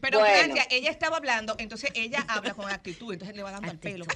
Pero 0.00 0.18
Bueno. 0.20 0.36
Francia, 0.38 0.66
ella 0.70 0.90
estaba 0.90 1.16
hablando, 1.16 1.54
entonces 1.58 1.90
ella 1.94 2.24
habla 2.28 2.54
con 2.54 2.70
actitud, 2.70 3.12
entonces 3.12 3.36
le 3.36 3.42
va 3.42 3.50
dando 3.52 3.70
al 3.70 3.78
pelo. 3.78 4.04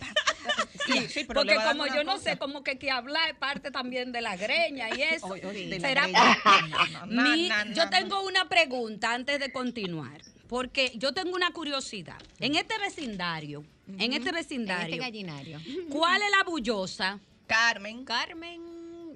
Sí, 0.86 1.08
sí, 1.08 1.24
pero 1.24 1.40
Porque 1.40 1.54
como 1.54 1.86
yo 1.86 2.04
no 2.04 2.18
sé, 2.18 2.36
como 2.36 2.62
que 2.62 2.78
que 2.78 2.90
habla 2.90 3.18
es 3.30 3.34
parte 3.36 3.70
también 3.70 4.12
de 4.12 4.20
la 4.20 4.36
greña 4.36 4.90
y 4.94 5.00
eso. 5.00 5.28
Oye, 5.28 5.46
oye, 5.46 5.68
de 5.68 5.80
Será 5.80 6.02
greña. 6.02 7.06
Mi- 7.06 7.48
yo 7.72 7.88
tengo 7.88 8.20
una 8.22 8.46
pregunta 8.50 9.14
antes 9.14 9.40
de 9.40 9.50
continuar, 9.50 10.20
porque 10.54 10.92
yo 10.94 11.12
tengo 11.12 11.34
una 11.34 11.50
curiosidad. 11.50 12.22
En 12.38 12.54
este 12.54 12.78
vecindario, 12.78 13.64
en 13.88 13.94
este 13.94 14.04
En 14.04 14.12
este 14.12 14.30
vecindario, 14.30 14.98
gallinario. 14.98 15.60
¿cuál 15.90 16.22
es 16.22 16.30
la 16.30 16.44
bullosa? 16.44 17.18
Carmen. 17.48 18.04
Carmen, 18.04 18.60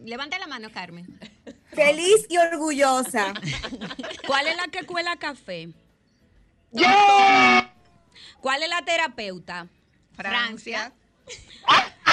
levanta 0.05 0.37
la 0.41 0.49
mano, 0.49 0.69
Carmen. 0.73 1.07
feliz 1.73 2.27
y 2.29 2.39
orgullosa. 2.39 3.35
¿Cuál 4.27 4.49
es 4.49 4.57
la 4.57 4.67
que 4.67 4.85
cuela 4.85 5.17
café? 5.17 5.69
Yo. 6.73 6.89
¿Cuál 8.41 8.65
es 8.65 8.69
la 8.69 8.85
terapeuta? 8.85 9.69
Francia. 10.17 10.93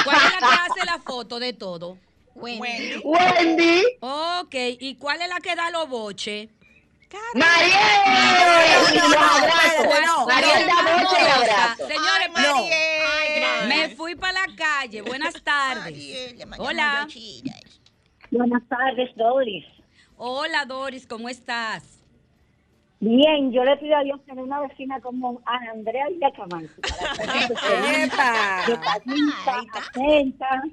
¿Cuál 0.04 0.18
es 0.18 0.34
la 0.34 0.38
que 0.38 0.72
hace 0.72 0.86
la 0.86 1.00
foto 1.00 1.40
de 1.40 1.54
todo? 1.54 1.98
Wendy. 2.36 2.62
Wendy. 2.62 3.02
Wendy. 3.04 3.84
Ok, 4.02 4.54
¿y 4.80 4.98
cuál 4.98 5.20
es 5.24 5.30
la 5.30 5.40
que 5.40 5.56
da 5.56 5.72
los 5.72 5.90
boches? 5.90 6.48
Mariel. 7.34 9.02
No. 10.06 10.26
Mariel 10.26 10.68
da 10.68 10.76
y 11.22 11.28
abrazo. 11.30 11.88
Señores. 11.88 12.30
Mariel. 12.34 13.68
me 13.68 13.96
fui 13.96 14.16
para 14.16 14.34
la 14.34 14.56
calle. 14.56 15.02
Buenas 15.02 15.42
tardes. 15.44 16.36
Hola. 16.58 17.08
Buenas 18.32 18.64
tardes, 18.68 19.16
Doris. 19.16 19.66
Hola 20.18 20.66
Doris, 20.66 21.06
¿cómo 21.08 21.28
estás? 21.28 21.96
Bien, 23.02 23.52
yo 23.52 23.64
le 23.66 23.76
pido 23.78 23.98
a 23.98 24.04
Dios 24.04 24.24
tener 24.26 24.44
una 24.44 24.62
vecina 24.62 25.02
como 25.02 25.42
Ana 25.46 25.72
Andrea 25.72 26.08
Epa. 26.22 26.48
Detalladita, 28.66 29.62
atenta 29.74 30.64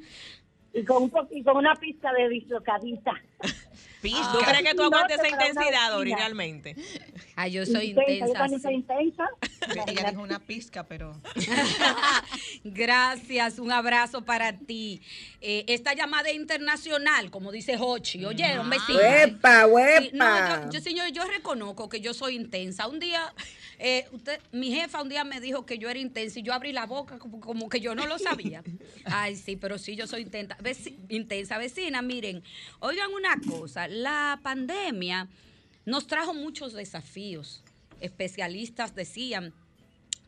y 0.72 0.85
con, 0.85 1.02
un 1.02 1.12
y 1.33 1.42
con 1.42 1.57
una 1.57 1.74
pista 1.74 2.12
de 2.12 2.28
dislocadita. 2.28 3.12
Pizca. 4.02 4.32
¿Tú 4.32 4.38
crees 4.40 4.62
que 4.62 4.70
tú 4.74 4.76
No, 4.82 4.84
aguantes 4.86 5.18
esa 5.18 5.28
intensidad, 5.28 5.96
vecina. 5.98 6.16
realmente? 6.16 6.76
Ah, 7.36 7.46
yo 7.48 7.64
soy 7.64 7.90
Intensa, 7.90 8.26
yo 8.26 8.32
también 8.34 8.60
soy 8.60 8.74
intensa. 8.74 9.26
Ella 9.86 10.10
dijo 10.10 10.20
una 10.22 10.40
pizca, 10.40 10.84
pero. 10.86 11.18
Gracias, 12.64 13.58
un 13.58 13.72
abrazo 13.72 14.24
para 14.24 14.58
ti. 14.58 15.00
Eh, 15.40 15.64
esta 15.68 15.94
llamada 15.94 16.28
es 16.30 16.36
internacional, 16.36 17.30
como 17.30 17.52
dice 17.52 17.76
Hochi. 17.78 18.24
Oyeron, 18.24 18.68
vecina. 18.70 18.98
Huepa, 18.98 19.62
Sí, 19.98 20.10
no, 20.12 20.24
huepa. 20.24 20.62
yo, 20.66 20.70
yo, 20.72 20.80
señor, 20.80 21.08
yo 21.12 21.24
reconozco 21.24 21.88
que 21.88 22.00
yo 22.00 22.14
soy 22.14 22.36
intensa. 22.36 22.86
Un 22.88 22.98
día, 23.00 23.32
eh, 23.78 24.06
usted, 24.12 24.40
mi 24.52 24.72
jefa 24.72 25.02
un 25.02 25.08
día 25.08 25.24
me 25.24 25.40
dijo 25.40 25.64
que 25.66 25.78
yo 25.78 25.88
era 25.88 25.98
intensa 25.98 26.38
y 26.38 26.42
yo 26.42 26.52
abrí 26.52 26.72
la 26.72 26.86
boca 26.86 27.18
como, 27.18 27.40
como 27.40 27.68
que 27.68 27.80
yo 27.80 27.94
no 27.94 28.06
lo 28.06 28.18
sabía. 28.18 28.62
Ay, 29.04 29.36
sí, 29.36 29.56
pero 29.56 29.78
sí, 29.78 29.96
yo 29.96 30.06
soy 30.06 30.22
intensa. 30.22 30.56
Veci- 30.58 30.96
intensa 31.08 31.58
vecina, 31.58 32.02
miren, 32.02 32.42
oigan 32.80 33.12
una 33.12 33.40
cosa, 33.46 33.88
la 33.92 34.40
pandemia 34.42 35.28
nos 35.85 36.07
trajo 36.07 36.35
muchos 36.35 36.72
desafíos. 36.72 37.62
Especialistas 38.00 38.94
decían 38.94 39.52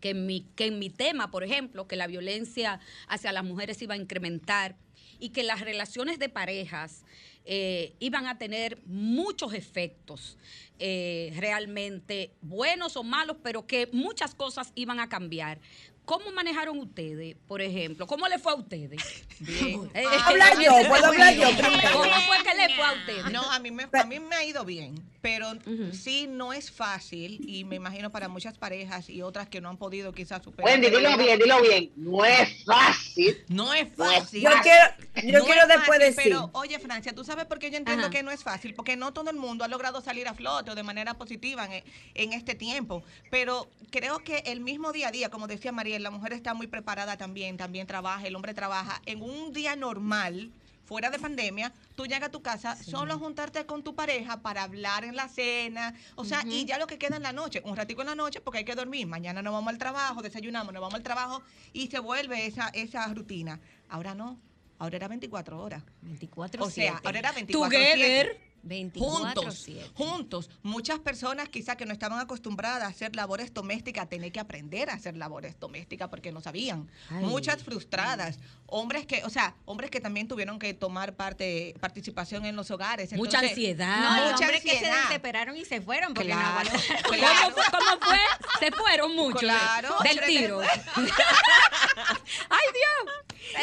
que 0.00 0.10
en, 0.10 0.26
mi, 0.26 0.46
que 0.54 0.66
en 0.66 0.78
mi 0.78 0.90
tema, 0.90 1.30
por 1.30 1.44
ejemplo, 1.44 1.88
que 1.88 1.96
la 1.96 2.06
violencia 2.06 2.80
hacia 3.08 3.32
las 3.32 3.44
mujeres 3.44 3.80
iba 3.82 3.94
a 3.94 3.98
incrementar 3.98 4.76
y 5.18 5.30
que 5.30 5.42
las 5.42 5.60
relaciones 5.60 6.18
de 6.18 6.28
parejas 6.28 7.04
eh, 7.46 7.94
iban 8.00 8.26
a 8.26 8.38
tener 8.38 8.80
muchos 8.86 9.54
efectos 9.54 10.36
eh, 10.78 11.32
realmente 11.36 12.32
buenos 12.42 12.96
o 12.96 13.02
malos, 13.02 13.36
pero 13.42 13.66
que 13.66 13.88
muchas 13.92 14.34
cosas 14.34 14.72
iban 14.74 15.00
a 15.00 15.08
cambiar. 15.08 15.58
¿Cómo 16.04 16.30
manejaron 16.32 16.78
ustedes, 16.78 17.34
por 17.48 17.62
ejemplo? 17.62 18.06
¿Cómo 18.06 18.28
le 18.28 18.38
fue 18.38 18.52
a 18.52 18.56
ustedes? 18.56 19.00
Bien. 19.40 19.90
Eh, 19.94 20.04
Habla 20.24 20.62
yo, 20.62 20.88
puedo 20.88 21.06
hablar 21.06 21.34
yo 21.34 21.48
primero. 21.56 21.92
¿Cómo 21.92 22.12
fue 22.26 22.36
que 22.44 22.54
le 22.54 22.74
fue 22.74 22.84
a 22.84 22.92
ustedes? 22.92 23.32
No, 23.32 23.50
a 23.50 23.58
mí, 23.58 23.70
me, 23.70 23.88
a 23.90 24.04
mí 24.04 24.20
me 24.20 24.36
ha 24.36 24.44
ido 24.44 24.64
bien, 24.64 24.94
pero 25.22 25.52
sí 25.92 26.26
no 26.28 26.52
es 26.52 26.70
fácil 26.70 27.40
y 27.48 27.64
me 27.64 27.76
imagino 27.76 28.10
para 28.10 28.28
muchas 28.28 28.58
parejas 28.58 29.08
y 29.08 29.22
otras 29.22 29.48
que 29.48 29.60
no 29.60 29.70
han 29.70 29.78
podido 29.78 30.12
quizás 30.12 30.42
superar. 30.42 30.70
Wendy, 30.70 30.90
dilo 30.90 31.16
bien, 31.16 31.38
dilo 31.38 31.62
bien. 31.62 31.90
No 31.96 32.24
es 32.24 32.64
fácil. 32.64 33.42
No 33.48 33.72
es 33.72 33.88
fácil. 33.94 34.42
Yo 34.42 34.50
quiero, 34.62 34.84
yo 35.32 35.38
No 35.38 35.44
quiero 35.46 35.62
es 35.62 35.68
después 35.68 35.86
fácil, 35.98 36.00
decir. 36.00 36.22
Pero, 36.24 36.50
oye, 36.52 36.78
Francia, 36.78 37.14
¿tú 37.14 37.24
sabes 37.24 37.46
por 37.46 37.58
qué 37.58 37.70
yo 37.70 37.78
entiendo 37.78 38.04
Ajá. 38.04 38.10
que 38.12 38.22
no 38.22 38.30
es 38.30 38.42
fácil? 38.42 38.74
Porque 38.74 38.96
no 38.96 39.12
todo 39.12 39.30
el 39.30 39.36
mundo 39.36 39.64
ha 39.64 39.68
logrado 39.68 40.00
salir 40.02 40.28
a 40.28 40.34
flote 40.34 40.70
o 40.70 40.74
de 40.74 40.82
manera 40.82 41.14
positiva 41.14 41.64
en, 41.74 41.82
en 42.14 42.32
este 42.34 42.54
tiempo. 42.54 43.02
Pero 43.30 43.70
creo 43.90 44.18
que 44.18 44.42
el 44.46 44.60
mismo 44.60 44.92
día 44.92 45.08
a 45.08 45.10
día, 45.10 45.30
como 45.30 45.46
decía 45.46 45.72
Mariel, 45.94 46.02
la 46.02 46.10
mujer 46.10 46.32
está 46.32 46.54
muy 46.54 46.66
preparada 46.66 47.16
también, 47.16 47.56
también 47.56 47.86
trabaja, 47.86 48.26
el 48.26 48.34
hombre 48.34 48.52
trabaja. 48.52 49.00
En 49.06 49.22
un 49.22 49.52
día 49.52 49.76
normal, 49.76 50.50
fuera 50.84 51.08
de 51.10 51.18
pandemia, 51.18 51.72
tú 51.94 52.04
llegas 52.06 52.28
a 52.28 52.30
tu 52.32 52.42
casa 52.42 52.76
solo 52.76 53.14
a 53.14 53.16
juntarte 53.16 53.64
con 53.64 53.84
tu 53.84 53.94
pareja 53.94 54.42
para 54.42 54.64
hablar 54.64 55.04
en 55.04 55.14
la 55.14 55.28
cena, 55.28 55.94
o 56.16 56.24
sea, 56.24 56.42
y 56.46 56.64
ya 56.64 56.78
lo 56.78 56.86
que 56.86 56.98
queda 56.98 57.16
en 57.16 57.22
la 57.22 57.32
noche, 57.32 57.62
un 57.64 57.76
ratico 57.76 58.00
en 58.02 58.08
la 58.08 58.14
noche 58.14 58.40
porque 58.40 58.58
hay 58.58 58.64
que 58.64 58.74
dormir, 58.74 59.06
mañana 59.06 59.40
nos 59.40 59.52
vamos 59.52 59.68
al 59.68 59.78
trabajo, 59.78 60.20
desayunamos, 60.20 60.72
nos 60.72 60.80
vamos 60.80 60.94
al 60.94 61.02
trabajo 61.02 61.42
y 61.72 61.86
se 61.86 62.00
vuelve 62.00 62.46
esa, 62.46 62.68
esa 62.70 63.06
rutina. 63.14 63.60
Ahora 63.88 64.14
no, 64.14 64.38
ahora 64.78 64.96
era 64.96 65.08
24 65.08 65.62
horas. 65.62 65.82
24 66.02 66.64
O 66.64 66.70
sea, 66.70 67.00
ahora 67.04 67.18
era 67.20 67.32
24 67.32 67.70
Together. 67.70 68.53
24 68.64 69.42
juntos, 69.42 69.66
juntos. 69.94 70.50
Muchas 70.62 70.98
personas 70.98 71.48
quizá 71.48 71.76
que 71.76 71.86
no 71.86 71.92
estaban 71.92 72.18
acostumbradas 72.18 72.82
a 72.82 72.86
hacer 72.88 73.14
labores 73.14 73.52
domésticas, 73.52 74.08
tener 74.08 74.32
que 74.32 74.40
aprender 74.40 74.90
a 74.90 74.94
hacer 74.94 75.16
labores 75.16 75.58
domésticas 75.60 76.08
porque 76.08 76.32
no 76.32 76.40
sabían. 76.40 76.90
Ay. 77.10 77.24
Muchas 77.24 77.62
frustradas, 77.62 78.38
hombres 78.66 79.06
que, 79.06 79.22
o 79.24 79.30
sea, 79.30 79.54
hombres 79.64 79.90
que 79.90 80.00
también 80.00 80.28
tuvieron 80.28 80.58
que 80.58 80.74
tomar 80.74 81.14
parte, 81.14 81.74
participación 81.80 82.46
en 82.46 82.56
los 82.56 82.70
hogares. 82.70 83.12
Mucha 83.12 83.38
ansiedad. 83.40 84.00
No, 84.00 84.32
Mucha 84.32 84.44
hombres 84.44 84.62
que 84.62 84.78
se 84.78 84.86
desesperaron 84.90 85.56
y 85.56 85.64
se 85.64 85.80
fueron 85.80 86.14
porque 86.14 86.30
Claro, 86.32 86.70
no 86.72 86.78
¿Cómo, 87.04 87.18
claro. 87.18 87.50
fue, 87.54 87.62
cómo 87.70 88.00
fue? 88.00 88.18
Se 88.60 88.70
fueron 88.72 89.14
muchos 89.14 89.40
Claro. 89.40 89.94
del 90.02 90.20
tiro. 90.26 90.60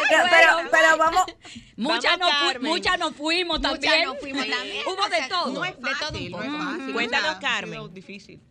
Pero, 0.10 0.70
pero, 0.72 0.98
vamos, 0.98 1.26
Muchas 1.78 2.20
no, 2.20 2.28
fu- 2.28 2.62
muchas 2.62 3.00
nos 3.00 3.16
fuimos 3.16 3.58
Muchas 3.60 3.72
también. 3.80 4.06
nos 4.06 4.20
fuimos 4.20 4.48
también. 4.48 4.86
Hubo 4.88 4.96
de 4.96 5.16
O 5.16 5.18
sea, 5.18 5.30
todo. 5.30 5.54
No 5.54 5.66
es 5.66 5.76
De 5.80 5.90
todo 6.00 6.18
un 6.18 6.32
no 6.32 6.42
es 6.44 6.52
fácil. 6.66 6.94
Cuéntanos, 6.94 7.28
sea, 7.30 7.38
ha 7.38 7.40
Carmen. 7.40 7.74
sido 7.74 7.88
difícil. 7.88 8.42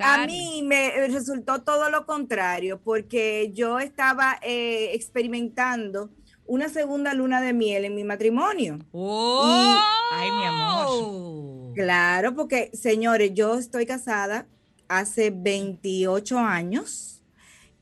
a 0.00 0.26
mí 0.26 0.62
me 0.64 1.06
resultó 1.08 1.62
todo 1.62 1.88
lo 1.90 2.04
contrario, 2.04 2.80
porque 2.82 3.50
yo 3.54 3.78
estaba 3.78 4.38
eh, 4.42 4.90
experimentando 4.92 6.10
una 6.46 6.68
segunda 6.68 7.14
luna 7.14 7.40
de 7.40 7.52
miel 7.54 7.84
en 7.86 7.94
mi 7.94 8.04
matrimonio. 8.04 8.78
¡Oh! 8.92 9.80
Ay, 10.12 10.30
mi 10.32 10.44
amor. 10.44 11.74
Claro, 11.74 12.34
porque 12.34 12.70
señores, 12.74 13.32
yo 13.34 13.54
estoy 13.56 13.86
casada 13.86 14.46
hace 14.88 15.30
28 15.34 16.38
años 16.38 17.22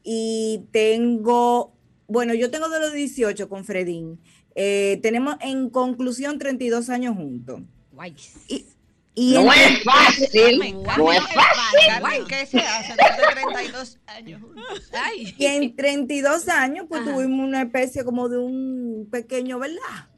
y 0.05 0.67
tengo, 0.71 1.73
bueno, 2.13 2.35
yo 2.35 2.51
tengo 2.51 2.69
de 2.69 2.79
los 2.81 2.93
18 2.93 3.49
con 3.49 3.65
Fredín. 3.65 4.21
Eh, 4.55 4.99
tenemos 5.03 5.37
en 5.41 5.71
conclusión 5.71 6.39
32 6.39 6.91
años 6.91 7.17
juntos. 7.17 7.63
Guay. 7.93 8.15
Y, 8.49 8.67
y 9.15 9.35
No 9.35 9.41
entre- 9.53 9.65
es 9.65 9.83
fácil. 9.83 10.59
No 10.99 11.13
es 11.13 11.23
fácil. 11.23 11.89
Carmen, 11.89 12.25
¿qué 12.27 12.47
se 12.47 12.59
hace 12.61 12.93
de 12.93 13.33
32 13.33 13.99
años 14.07 14.41
juntos? 14.43 14.91
Ay. 14.93 15.35
y 15.39 15.45
en 15.47 15.75
32 15.77 16.49
años, 16.49 16.87
pues 16.89 17.03
Ajá. 17.03 17.13
tuvimos 17.15 17.47
una 17.47 17.63
especie 17.63 18.05
como 18.05 18.29
de 18.29 18.39
un 18.39 19.09
pequeño, 19.11 19.59
¿verdad? 19.59 20.09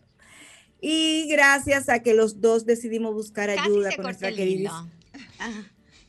Y 0.80 1.26
gracias 1.28 1.88
a 1.88 2.02
que 2.02 2.12
los 2.14 2.40
dos 2.40 2.66
decidimos 2.66 3.14
buscar 3.14 3.48
Casi 3.54 3.60
ayuda 3.70 3.90
se 3.90 3.96
con 3.96 4.04
nuestra 4.04 4.32
querida. 4.32 4.86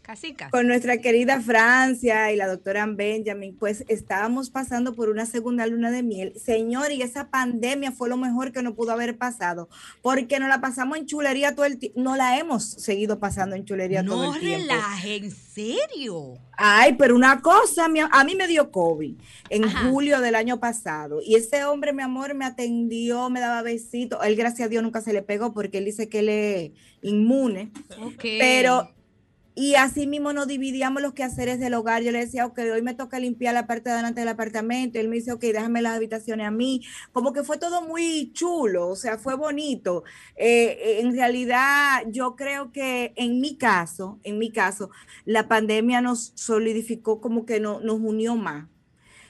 Casi, 0.06 0.34
casi. 0.34 0.52
con 0.52 0.68
nuestra 0.68 0.98
querida 1.00 1.41
Francia 1.41 2.32
y 2.32 2.36
la 2.36 2.48
doctora 2.48 2.86
Benjamin, 2.86 3.56
pues 3.58 3.84
estábamos 3.88 4.52
pasando 4.52 4.94
por 4.94 5.10
una 5.10 5.26
segunda 5.26 5.65
luna 5.65 5.89
de 5.89 6.04
miel. 6.04 6.34
Señor, 6.39 6.91
y 6.91 7.02
esa 7.02 7.30
pandemia 7.32 7.91
fue 7.91 8.08
lo 8.10 8.15
mejor 8.18 8.52
que 8.52 8.62
nos 8.62 8.76
pudo 8.76 8.91
haber 8.91 9.18
pasado, 9.18 9.68
porque 10.04 10.39
nos 10.39 10.50
la 10.50 10.62
pasamos 10.62 10.98
en 11.00 11.08
chulería 11.08 11.56
todo 11.56 11.65
el 11.65 11.80
tiempo, 11.80 12.00
no 12.00 12.15
la 12.15 12.38
hemos 12.38 12.63
seguido 12.63 13.20
pasando 13.20 13.56
en 13.56 13.65
chulería 13.65 14.06
todo 14.06 14.28
No 14.28 14.36
el 14.36 14.39
tiempo. 14.41 14.68
relaje, 14.74 15.15
¿en 15.15 15.32
serio? 15.32 16.34
Ay, 16.58 16.94
pero 16.94 17.15
una 17.15 17.41
cosa, 17.41 17.86
a 18.12 18.24
mí 18.24 18.36
me 18.36 18.48
dio 18.48 18.72
COVID 18.72 19.15
en 19.50 19.63
Ajá. 19.65 19.89
julio 19.89 20.22
del 20.22 20.36
año 20.36 20.60
pasado 20.60 21.20
y 21.26 21.36
ese 21.36 21.65
hombre, 21.65 21.94
mi 21.94 22.04
amor, 22.04 22.34
me 22.36 22.46
atendió, 22.46 23.30
me 23.30 23.39
daba 23.39 23.62
besitos. 23.63 24.20
Él, 24.24 24.36
gracias 24.36 24.68
a 24.68 24.70
Dios, 24.70 24.84
nunca 24.84 25.02
se 25.02 25.13
le 25.13 25.22
pegó 25.24 25.54
porque 25.54 25.80
él 25.80 25.86
dice 25.86 26.08
que 26.10 26.20
él 26.20 26.30
es 26.30 26.72
inmune. 27.02 27.72
Ok. 28.02 28.22
Pero, 28.39 28.91
y 29.58 29.76
así 29.76 30.06
mismo 30.06 30.34
nos 30.34 30.48
dividíamos 30.48 31.02
los 31.02 31.13
quehaceres 31.13 31.62
del 31.62 31.74
hogar. 31.76 32.04
Yo 32.04 32.12
le 32.12 32.20
decía, 32.20 32.46
ok, 32.46 32.60
hoy 32.74 32.82
me 32.82 32.94
toca 32.94 33.20
limpiar 33.20 33.54
la 33.54 33.65
parte 33.65 33.89
de 33.89 33.96
delante 33.96 34.20
del 34.20 34.28
apartamento. 34.28 35.00
Él 35.00 35.08
me 35.08 35.15
dice, 35.15 35.32
ok, 35.32 35.41
déjame 35.41 35.82
las 35.82 35.96
habitaciones 35.96 36.46
a 36.46 36.52
mí. 36.52 36.82
Como 37.13 37.32
que 37.32 37.44
fue 37.44 37.58
todo 37.58 37.82
muy 37.82 38.32
chulo, 38.34 38.89
o 38.89 38.96
sea, 38.98 39.18
fue 39.18 39.36
bonito. 39.36 40.04
Eh, 40.36 40.78
eh, 40.84 41.00
en 41.00 41.15
realidad, 41.15 42.04
yo 42.10 42.36
creo 42.36 42.74
que 42.74 43.13
en 43.15 43.39
mi 43.39 43.56
caso, 43.56 44.20
en 44.24 44.39
mi 44.39 44.52
caso, 44.52 44.89
la 45.24 45.48
pandemia 45.48 46.02
nos 46.02 46.34
solidificó 46.36 47.22
como 47.22 47.46
que 47.46 47.62
no, 47.62 47.80
nos 47.80 48.00
unió 48.02 48.36
más. 48.36 48.68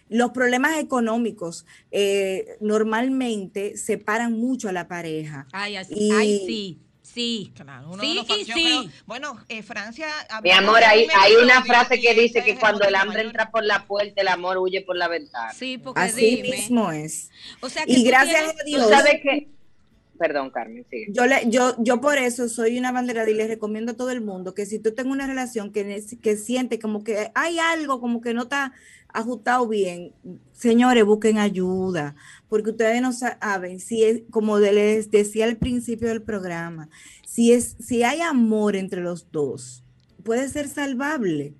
Los 0.09 0.31
problemas 0.31 0.79
económicos 0.79 1.65
eh, 1.91 2.57
normalmente 2.61 3.77
separan 3.77 4.33
mucho 4.33 4.69
a 4.69 4.71
la 4.71 4.87
pareja. 4.87 5.47
Ay, 5.51 5.75
así, 5.77 5.93
Y- 5.95 6.11
ay, 6.11 6.43
sí, 6.47 6.79
sí. 7.15 7.51
Claro, 7.55 7.89
uno 7.91 8.03
Sí 8.03 8.09
de 8.09 8.15
los 8.15 8.39
y 8.39 8.45
sí. 8.45 8.51
creo- 8.51 8.85
bueno, 9.07 9.39
eh, 9.49 9.63
Francia. 9.63 10.07
Mi 10.43 10.51
amor, 10.51 10.83
hay, 10.83 11.07
hay 11.17 11.33
una 11.35 11.63
frase 11.63 11.99
que 11.99 12.13
dice 12.13 12.39
este 12.39 12.53
que 12.53 12.59
cuando 12.59 12.83
el 12.85 12.93
hambre 12.93 13.21
entra 13.21 13.49
por 13.49 13.63
la 13.63 13.85
puerta, 13.87 14.21
el 14.21 14.27
amor 14.27 14.57
huye 14.59 14.81
por 14.81 14.95
la 14.97 15.07
ventana. 15.07 15.51
Sí, 15.53 15.77
porque 15.79 16.01
Así 16.01 16.35
dime. 16.35 16.49
mismo 16.57 16.91
es. 16.91 17.31
O 17.61 17.69
sea 17.69 17.85
que 17.85 17.93
Y 17.93 18.03
tú 18.03 18.09
gracias 18.09 18.35
tienes- 18.37 18.51
a 18.61 18.63
Tú 18.63 18.65
Dios. 18.69 18.89
sabes 18.89 19.21
que... 19.23 19.54
Perdón, 20.17 20.49
Carmen, 20.49 20.85
sigue. 20.89 21.07
Yo, 21.09 21.25
le, 21.25 21.49
yo, 21.49 21.75
yo 21.79 21.99
por 21.99 22.17
eso 22.17 22.47
soy 22.47 22.77
una 22.77 22.91
bandera 22.91 23.29
y 23.29 23.33
le 23.33 23.47
recomiendo 23.47 23.91
a 23.91 23.97
todo 23.97 24.11
el 24.11 24.21
mundo 24.21 24.53
que 24.53 24.65
si 24.65 24.79
tú 24.79 24.93
tengas 24.93 25.13
una 25.13 25.27
relación 25.27 25.71
que, 25.71 26.03
que 26.21 26.37
siente 26.37 26.79
como 26.79 27.03
que 27.03 27.31
hay 27.35 27.59
algo 27.59 27.99
como 27.99 28.21
que 28.21 28.33
no 28.33 28.43
está 28.43 28.73
ajustado 29.09 29.67
bien, 29.67 30.13
señores, 30.51 31.05
busquen 31.05 31.37
ayuda, 31.37 32.15
porque 32.49 32.71
ustedes 32.71 33.01
no 33.01 33.13
saben 33.13 33.79
si 33.79 34.03
es, 34.03 34.21
como 34.29 34.59
les 34.59 35.09
decía 35.09 35.45
al 35.45 35.57
principio 35.57 36.09
del 36.09 36.21
programa, 36.21 36.89
si, 37.25 37.53
es, 37.53 37.75
si 37.79 38.03
hay 38.03 38.21
amor 38.21 38.75
entre 38.75 39.01
los 39.01 39.31
dos, 39.31 39.83
puede 40.23 40.49
ser 40.49 40.67
salvable, 40.67 41.53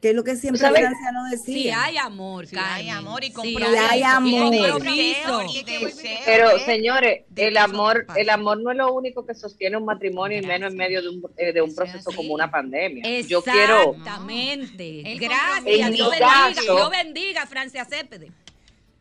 que 0.00 0.10
es 0.10 0.14
lo 0.14 0.22
que 0.22 0.36
siempre. 0.36 0.60
Francia 0.60 1.12
nos 1.12 1.30
decía. 1.30 1.54
Si 1.62 1.70
hay 1.70 1.96
amor, 1.96 2.46
Si 2.46 2.56
hay 2.56 2.88
amor 2.88 3.24
y 3.24 3.32
compromiso. 3.32 3.72
Y 3.72 3.76
hay 3.76 4.02
amor. 4.02 4.54
Y 4.54 4.70
compromiso. 4.70 5.38
deseo, 5.38 5.42
y 5.54 5.62
deseo 5.64 6.18
Pero 6.24 6.58
señores, 6.60 7.24
el 7.34 7.56
amor, 7.56 8.06
el 8.16 8.30
amor 8.30 8.60
no 8.60 8.70
es 8.70 8.76
lo 8.76 8.92
único 8.94 9.26
que 9.26 9.34
sostiene 9.34 9.76
un 9.76 9.84
matrimonio 9.84 10.38
y 10.38 10.42
menos 10.42 10.70
en 10.72 10.78
medio 10.78 11.02
de 11.02 11.08
un, 11.08 11.22
eh, 11.36 11.52
de 11.52 11.62
un 11.62 11.70
Eso 11.70 11.82
es 11.82 11.90
proceso 11.90 12.10
así. 12.10 12.16
como 12.16 12.34
una 12.34 12.50
pandemia. 12.50 13.20
Yo 13.22 13.42
quiero, 13.42 13.94
Exactamente. 13.96 15.02
Gracias. 15.18 15.92
Dios 15.92 16.10
bendiga. 16.10 16.52
Dios 16.62 16.90
bendiga, 16.90 17.46
Francia 17.46 17.84
Cepede. 17.84 18.30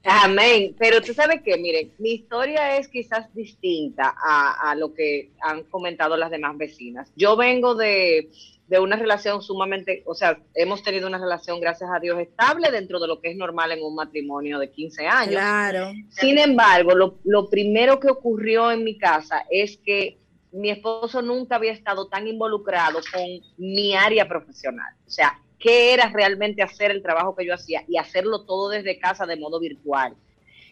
amén. 0.03 0.75
Pero 0.79 1.01
tú 1.01 1.13
sabes 1.13 1.41
que, 1.43 1.57
miren, 1.57 1.91
mi 1.99 2.13
historia 2.13 2.77
es 2.77 2.87
quizás 2.87 3.31
distinta 3.35 4.15
a, 4.17 4.71
a 4.71 4.75
lo 4.75 4.93
que 4.95 5.29
han 5.41 5.63
comentado 5.65 6.17
las 6.17 6.31
demás 6.31 6.57
vecinas. 6.57 7.11
Yo 7.15 7.35
vengo 7.35 7.75
de, 7.75 8.29
de 8.67 8.79
una 8.79 8.97
relación 8.97 9.41
sumamente, 9.41 10.03
o 10.05 10.13
sea, 10.13 10.39
hemos 10.53 10.83
tenido 10.83 11.07
una 11.07 11.17
relación, 11.17 11.61
gracias 11.61 11.89
a 11.93 11.99
Dios, 11.99 12.19
estable 12.19 12.69
dentro 12.69 12.99
de 12.99 13.07
lo 13.07 13.21
que 13.21 13.31
es 13.31 13.37
normal 13.37 13.71
en 13.71 13.83
un 13.83 13.95
matrimonio 13.95 14.59
de 14.59 14.69
15 14.69 15.07
años. 15.07 15.31
Claro. 15.31 15.91
Sin 16.09 16.37
embargo, 16.37 16.93
lo, 16.93 17.17
lo 17.23 17.49
primero 17.49 17.99
que 17.99 18.09
ocurrió 18.09 18.71
en 18.71 18.83
mi 18.83 18.97
casa 18.97 19.45
es 19.49 19.77
que 19.77 20.17
mi 20.51 20.69
esposo 20.69 21.21
nunca 21.21 21.55
había 21.55 21.71
estado 21.71 22.07
tan 22.07 22.27
involucrado 22.27 22.99
con 23.13 23.23
mi 23.57 23.95
área 23.95 24.27
profesional. 24.27 24.93
O 25.05 25.09
sea, 25.09 25.39
qué 25.59 25.93
era 25.93 26.09
realmente 26.09 26.61
hacer 26.61 26.91
el 26.91 27.01
trabajo 27.01 27.35
que 27.35 27.45
yo 27.45 27.53
hacía 27.53 27.83
y 27.87 27.97
hacerlo 27.97 28.43
todo 28.45 28.69
desde 28.69 28.99
casa 28.99 29.25
de 29.25 29.37
modo 29.37 29.59
virtual. 29.59 30.15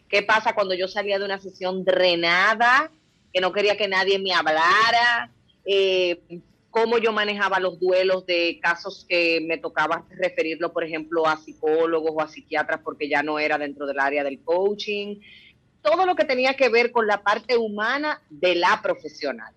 ¿Qué 0.10 0.22
pasa 0.22 0.54
cuando 0.54 0.76
yo 0.76 0.88
salía 0.88 1.18
de 1.18 1.26
una 1.26 1.40
sesión 1.40 1.84
drenada, 1.84 2.92
que 3.34 3.42
no 3.42 3.52
quería 3.52 3.78
que 3.78 3.88
nadie 3.88 4.20
me 4.20 4.34
hablara? 4.34 5.32
Eh, 5.66 6.22
cómo 6.76 6.98
yo 6.98 7.14
manejaba 7.14 7.62
los 7.62 7.80
duelos 7.80 8.26
de 8.26 8.60
casos 8.62 9.06
que 9.08 9.40
me 9.40 9.58
tocaba 9.58 10.06
referirlo, 10.10 10.74
por 10.74 10.84
ejemplo, 10.84 11.26
a 11.26 11.38
psicólogos 11.38 12.12
o 12.14 12.22
a 12.22 12.28
psiquiatras 12.28 12.82
porque 12.84 13.08
ya 13.08 13.24
no 13.24 13.40
era 13.40 13.58
dentro 13.58 13.86
del 13.86 13.98
área 13.98 14.26
del 14.26 14.42
coaching 14.44 15.22
todo 15.82 16.06
lo 16.06 16.16
que 16.16 16.26
tenía 16.26 16.56
que 16.56 16.68
ver 16.68 16.92
con 16.92 17.08
la 17.08 17.24
parte 17.24 17.56
humana 17.56 18.22
de 18.30 18.56
la 18.56 18.82
profesional. 18.84 19.54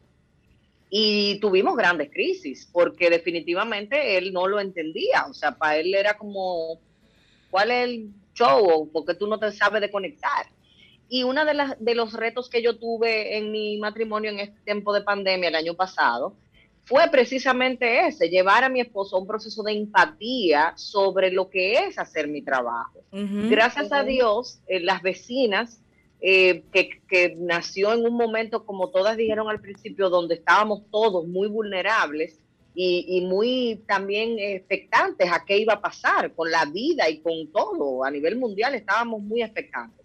Y 0.90 1.40
tuvimos 1.40 1.76
grandes 1.76 2.08
crisis, 2.10 2.68
porque 2.72 3.10
definitivamente 3.10 4.16
él 4.16 4.32
no 4.32 4.46
lo 4.46 4.60
entendía. 4.60 5.26
O 5.28 5.34
sea, 5.34 5.58
para 5.58 5.78
él 5.78 5.94
era 5.94 6.16
como, 6.16 6.78
¿cuál 7.50 7.72
es 7.72 7.84
el 7.84 8.10
show? 8.32 8.88
Porque 8.92 9.14
tú 9.14 9.26
no 9.26 9.40
te 9.40 9.50
sabes 9.50 9.80
de 9.80 9.90
conectar. 9.90 10.46
Y 11.08 11.24
uno 11.24 11.44
de, 11.44 11.74
de 11.80 11.94
los 11.96 12.12
retos 12.12 12.48
que 12.48 12.62
yo 12.62 12.78
tuve 12.78 13.38
en 13.38 13.50
mi 13.50 13.78
matrimonio 13.78 14.30
en 14.30 14.38
este 14.38 14.60
tiempo 14.60 14.92
de 14.92 15.00
pandemia 15.00 15.48
el 15.48 15.56
año 15.56 15.74
pasado 15.74 16.36
fue 16.88 17.06
precisamente 17.10 18.06
ese, 18.06 18.30
llevar 18.30 18.64
a 18.64 18.70
mi 18.70 18.80
esposo 18.80 19.16
a 19.16 19.20
un 19.20 19.26
proceso 19.26 19.62
de 19.62 19.72
empatía 19.72 20.72
sobre 20.74 21.30
lo 21.30 21.50
que 21.50 21.74
es 21.74 21.98
hacer 21.98 22.28
mi 22.28 22.40
trabajo. 22.40 23.04
Gracias 23.12 23.92
a 23.92 24.02
Dios, 24.02 24.60
eh, 24.66 24.80
las 24.80 25.02
vecinas, 25.02 25.82
eh, 26.22 26.62
que, 26.72 27.02
que 27.06 27.36
nació 27.36 27.92
en 27.92 28.06
un 28.06 28.14
momento, 28.14 28.64
como 28.64 28.88
todas 28.88 29.18
dijeron 29.18 29.50
al 29.50 29.60
principio, 29.60 30.08
donde 30.08 30.36
estábamos 30.36 30.82
todos 30.90 31.26
muy 31.28 31.48
vulnerables, 31.48 32.40
y, 32.74 33.04
y, 33.08 33.22
muy 33.22 33.82
también 33.88 34.38
expectantes 34.38 35.28
a 35.32 35.44
qué 35.44 35.58
iba 35.58 35.74
a 35.74 35.80
pasar 35.80 36.32
con 36.32 36.48
la 36.48 36.64
vida 36.64 37.10
y 37.10 37.18
con 37.18 37.48
todo. 37.48 38.04
A 38.04 38.10
nivel 38.10 38.36
mundial 38.36 38.72
estábamos 38.76 39.20
muy 39.20 39.42
expectantes. 39.42 39.97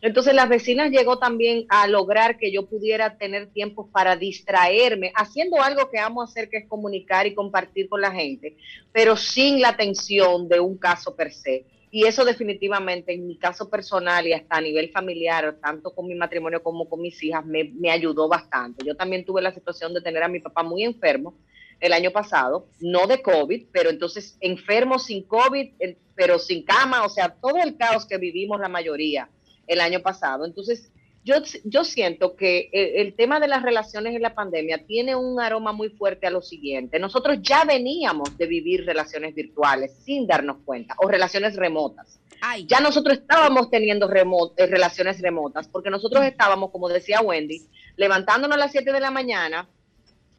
Entonces 0.00 0.34
las 0.34 0.48
vecinas 0.48 0.90
llegó 0.90 1.18
también 1.18 1.66
a 1.68 1.86
lograr 1.86 2.38
que 2.38 2.52
yo 2.52 2.66
pudiera 2.66 3.16
tener 3.16 3.48
tiempo 3.52 3.90
para 3.90 4.16
distraerme, 4.16 5.12
haciendo 5.14 5.62
algo 5.62 5.90
que 5.90 5.98
amo 5.98 6.22
hacer, 6.22 6.48
que 6.48 6.58
es 6.58 6.68
comunicar 6.68 7.26
y 7.26 7.34
compartir 7.34 7.88
con 7.88 8.00
la 8.00 8.12
gente, 8.12 8.56
pero 8.92 9.16
sin 9.16 9.60
la 9.60 9.76
tensión 9.76 10.48
de 10.48 10.60
un 10.60 10.76
caso 10.76 11.16
per 11.16 11.32
se. 11.32 11.64
Y 11.90 12.04
eso 12.04 12.24
definitivamente 12.24 13.14
en 13.14 13.26
mi 13.26 13.38
caso 13.38 13.70
personal 13.70 14.26
y 14.26 14.32
hasta 14.32 14.56
a 14.56 14.60
nivel 14.60 14.90
familiar, 14.90 15.56
tanto 15.62 15.94
con 15.94 16.06
mi 16.06 16.14
matrimonio 16.14 16.62
como 16.62 16.88
con 16.88 17.00
mis 17.00 17.22
hijas, 17.22 17.46
me, 17.46 17.64
me 17.64 17.90
ayudó 17.90 18.28
bastante. 18.28 18.84
Yo 18.84 18.96
también 18.96 19.24
tuve 19.24 19.40
la 19.40 19.54
situación 19.54 19.94
de 19.94 20.02
tener 20.02 20.22
a 20.22 20.28
mi 20.28 20.40
papá 20.40 20.62
muy 20.62 20.82
enfermo 20.82 21.34
el 21.80 21.92
año 21.92 22.10
pasado, 22.10 22.68
no 22.80 23.06
de 23.06 23.22
COVID, 23.22 23.66
pero 23.72 23.90
entonces 23.90 24.36
enfermo 24.40 24.98
sin 24.98 25.22
COVID, 25.24 25.72
pero 26.14 26.38
sin 26.38 26.64
cama, 26.64 27.04
o 27.04 27.08
sea, 27.08 27.28
todo 27.28 27.58
el 27.58 27.76
caos 27.76 28.06
que 28.06 28.18
vivimos 28.18 28.60
la 28.60 28.68
mayoría 28.68 29.28
el 29.66 29.80
año 29.80 30.00
pasado. 30.00 30.44
Entonces, 30.44 30.90
yo, 31.26 31.34
yo 31.64 31.82
siento 31.82 32.36
que 32.36 32.70
el, 32.72 33.06
el, 33.06 33.14
tema 33.14 33.40
de 33.40 33.48
las 33.48 33.64
relaciones 33.64 34.14
en 34.14 34.22
la 34.22 34.34
pandemia 34.34 34.86
tiene 34.86 35.16
un 35.16 35.40
aroma 35.40 35.72
muy 35.72 35.88
fuerte 35.88 36.28
a 36.28 36.30
lo 36.30 36.40
siguiente. 36.40 37.00
Nosotros 37.00 37.38
ya 37.42 37.64
veníamos 37.64 38.38
de 38.38 38.46
vivir 38.46 38.86
relaciones 38.86 39.34
virtuales 39.34 39.92
sin 40.04 40.28
darnos 40.28 40.58
cuenta, 40.64 40.94
o 40.98 41.08
relaciones 41.08 41.56
remotas. 41.56 42.20
Ay. 42.40 42.64
Ya 42.68 42.78
nosotros 42.78 43.18
estábamos 43.18 43.70
teniendo 43.70 44.08
remot 44.08 44.58
eh, 44.58 44.66
relaciones 44.66 45.20
remotas, 45.20 45.66
porque 45.66 45.90
nosotros 45.90 46.24
estábamos, 46.24 46.70
como 46.70 46.88
decía 46.88 47.20
Wendy, 47.20 47.62
levantándonos 47.96 48.56
a 48.56 48.60
las 48.60 48.70
7 48.70 48.92
de 48.92 49.00
la 49.00 49.10
mañana, 49.10 49.68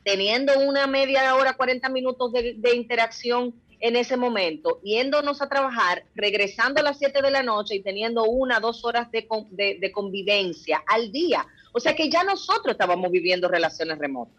teniendo 0.03 0.57
una 0.59 0.87
media 0.87 1.35
hora, 1.35 1.57
40 1.57 1.89
minutos 1.89 2.31
de, 2.31 2.53
de 2.57 2.75
interacción 2.75 3.53
en 3.79 3.95
ese 3.95 4.17
momento, 4.17 4.79
yéndonos 4.83 5.41
a 5.41 5.49
trabajar, 5.49 6.03
regresando 6.15 6.79
a 6.79 6.83
las 6.83 6.97
7 6.97 7.21
de 7.21 7.31
la 7.31 7.43
noche 7.43 7.75
y 7.75 7.81
teniendo 7.81 8.23
una, 8.23 8.59
dos 8.59 8.83
horas 8.83 9.11
de, 9.11 9.27
de, 9.51 9.77
de, 9.79 9.91
convivencia 9.91 10.83
al 10.87 11.11
día. 11.11 11.45
O 11.73 11.79
sea 11.79 11.95
que 11.95 12.09
ya 12.09 12.23
nosotros 12.23 12.73
estábamos 12.73 13.11
viviendo 13.11 13.47
relaciones 13.47 13.99
remotas. 13.99 14.35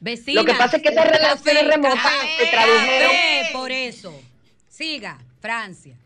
Vecinas, 0.00 0.44
Lo 0.44 0.52
que 0.52 0.58
pasa 0.58 0.78
es 0.78 0.82
que 0.82 0.88
esas 0.88 1.08
relaciones 1.08 1.66
remotas 1.68 2.12
se 2.36 2.46
tradujeron. 2.46 3.12
Por 3.52 3.70
eso. 3.70 4.20
Siga, 4.68 5.18
Francia. 5.40 5.96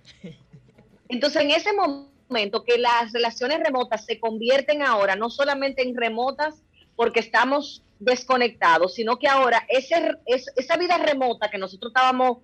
Entonces, 1.08 1.40
en 1.40 1.50
ese 1.50 1.70
momento 1.72 2.62
que 2.62 2.76
las 2.76 3.12
relaciones 3.12 3.60
remotas 3.60 4.04
se 4.04 4.20
convierten 4.20 4.82
ahora 4.82 5.16
no 5.16 5.30
solamente 5.30 5.82
en 5.82 5.96
remotas 5.96 6.56
porque 6.94 7.20
estamos 7.20 7.82
desconectados, 7.98 8.94
sino 8.94 9.18
que 9.18 9.28
ahora 9.28 9.64
ese, 9.68 10.12
esa 10.26 10.76
vida 10.76 10.98
remota 10.98 11.50
que 11.50 11.58
nosotros 11.58 11.90
estábamos 11.90 12.38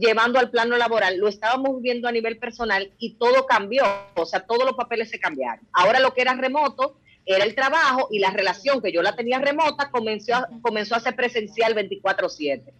llevando 0.00 0.38
al 0.38 0.50
plano 0.50 0.76
laboral, 0.76 1.18
lo 1.18 1.28
estábamos 1.28 1.76
viviendo 1.76 2.08
a 2.08 2.12
nivel 2.12 2.38
personal 2.38 2.90
y 2.98 3.14
todo 3.14 3.46
cambió, 3.46 3.84
o 4.14 4.26
sea, 4.26 4.40
todos 4.40 4.64
los 4.64 4.74
papeles 4.74 5.10
se 5.10 5.20
cambiaron. 5.20 5.66
Ahora 5.72 6.00
lo 6.00 6.14
que 6.14 6.22
era 6.22 6.34
remoto 6.34 6.98
era 7.24 7.44
el 7.44 7.54
trabajo 7.54 8.08
y 8.10 8.18
la 8.20 8.30
relación 8.30 8.80
que 8.80 8.92
yo 8.92 9.02
la 9.02 9.16
tenía 9.16 9.38
remota 9.38 9.90
comenzó 9.90 10.34
a, 10.36 10.48
comenzó 10.62 10.94
a 10.94 11.00
ser 11.00 11.16
presencial 11.16 11.74
24/7. 11.74 12.72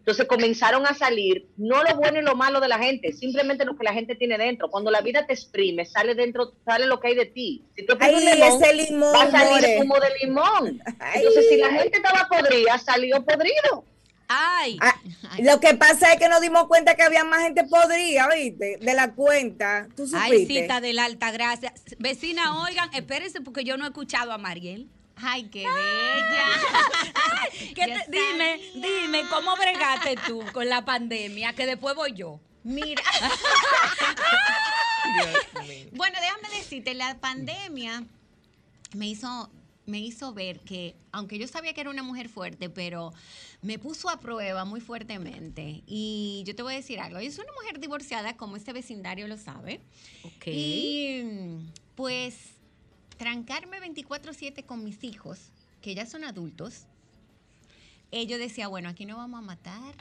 Entonces 0.00 0.26
comenzaron 0.26 0.84
a 0.84 0.94
salir 0.94 1.46
no 1.56 1.82
lo 1.84 1.94
bueno 1.94 2.18
y 2.18 2.22
lo 2.22 2.34
malo 2.34 2.58
de 2.58 2.66
la 2.66 2.78
gente, 2.78 3.12
simplemente 3.12 3.64
lo 3.64 3.76
que 3.76 3.84
la 3.84 3.92
gente 3.92 4.16
tiene 4.16 4.36
dentro. 4.36 4.68
Cuando 4.68 4.90
la 4.90 5.00
vida 5.00 5.26
te 5.26 5.32
exprime, 5.32 5.86
sale 5.86 6.16
dentro, 6.16 6.54
sale 6.64 6.86
lo 6.86 6.98
que 6.98 7.08
hay 7.08 7.14
de 7.14 7.26
ti. 7.26 7.64
Si 7.76 7.86
tú 7.86 7.96
Ay, 8.00 8.14
un 8.16 8.24
limón, 8.24 8.60
limón, 8.74 9.14
va 9.14 9.22
a 9.22 9.30
salir 9.30 9.62
more. 9.62 9.80
humo 9.80 10.00
de 10.00 10.26
limón. 10.26 10.82
Ay. 10.98 11.18
Entonces, 11.18 11.48
si 11.48 11.56
la 11.56 11.70
gente 11.70 11.98
estaba 11.98 12.28
podrida, 12.28 12.78
salió 12.78 13.24
podrido. 13.24 13.84
Ay. 14.34 14.78
Ah, 14.80 14.98
lo 15.40 15.60
que 15.60 15.74
pasa 15.74 16.12
es 16.12 16.18
que 16.18 16.28
nos 16.28 16.40
dimos 16.40 16.66
cuenta 16.66 16.94
que 16.94 17.02
había 17.02 17.24
más 17.24 17.42
gente 17.42 17.64
podrida, 17.64 18.28
¿viste? 18.34 18.78
De 18.80 18.94
la 18.94 19.12
cuenta. 19.12 19.88
¿Tú 19.94 20.06
supiste? 20.06 20.34
Ay, 20.34 20.46
cita 20.46 20.80
de 20.80 20.94
la 20.94 21.04
alta 21.04 21.30
gracia. 21.30 21.74
Vecina, 21.98 22.62
oigan, 22.62 22.88
espérense 22.94 23.42
porque 23.42 23.64
yo 23.64 23.76
no 23.76 23.84
he 23.84 23.88
escuchado 23.88 24.32
a 24.32 24.38
Mariel. 24.38 24.88
Ay, 25.16 25.50
qué 25.50 25.66
bella. 25.66 26.44
Ay, 27.14 27.72
¿qué 27.74 27.84
te, 27.84 28.06
dime, 28.10 28.58
dime, 28.74 29.24
¿cómo 29.28 29.54
bregaste 29.56 30.16
tú 30.26 30.42
con 30.52 30.68
la 30.68 30.84
pandemia? 30.84 31.52
Que 31.52 31.66
después 31.66 31.94
voy 31.94 32.14
yo. 32.14 32.40
Mira. 32.64 33.02
bueno, 35.92 36.18
déjame 36.20 36.56
decirte, 36.56 36.94
la 36.94 37.18
pandemia 37.18 38.04
me 38.94 39.08
hizo 39.08 39.50
me 39.86 39.98
hizo 39.98 40.32
ver 40.32 40.60
que, 40.60 40.94
aunque 41.10 41.38
yo 41.38 41.48
sabía 41.48 41.74
que 41.74 41.80
era 41.80 41.90
una 41.90 42.02
mujer 42.02 42.28
fuerte, 42.28 42.70
pero 42.70 43.12
me 43.62 43.78
puso 43.78 44.10
a 44.10 44.18
prueba 44.18 44.64
muy 44.64 44.80
fuertemente. 44.80 45.82
Y 45.86 46.42
yo 46.46 46.54
te 46.54 46.62
voy 46.62 46.74
a 46.74 46.76
decir 46.76 47.00
algo, 47.00 47.20
yo 47.20 47.30
soy 47.30 47.44
una 47.44 47.52
mujer 47.54 47.80
divorciada, 47.80 48.36
como 48.36 48.56
este 48.56 48.72
vecindario 48.72 49.28
lo 49.28 49.38
sabe. 49.38 49.80
Okay. 50.36 50.54
Y 50.54 51.70
pues 51.94 52.50
trancarme 53.16 53.80
24/7 53.80 54.64
con 54.64 54.82
mis 54.82 55.04
hijos, 55.04 55.38
que 55.80 55.94
ya 55.94 56.06
son 56.06 56.24
adultos, 56.24 56.86
ellos 58.10 58.38
decía, 58.38 58.68
bueno, 58.68 58.88
aquí 58.88 59.06
no 59.06 59.16
vamos 59.16 59.38
a 59.38 59.42
matar, 59.42 59.94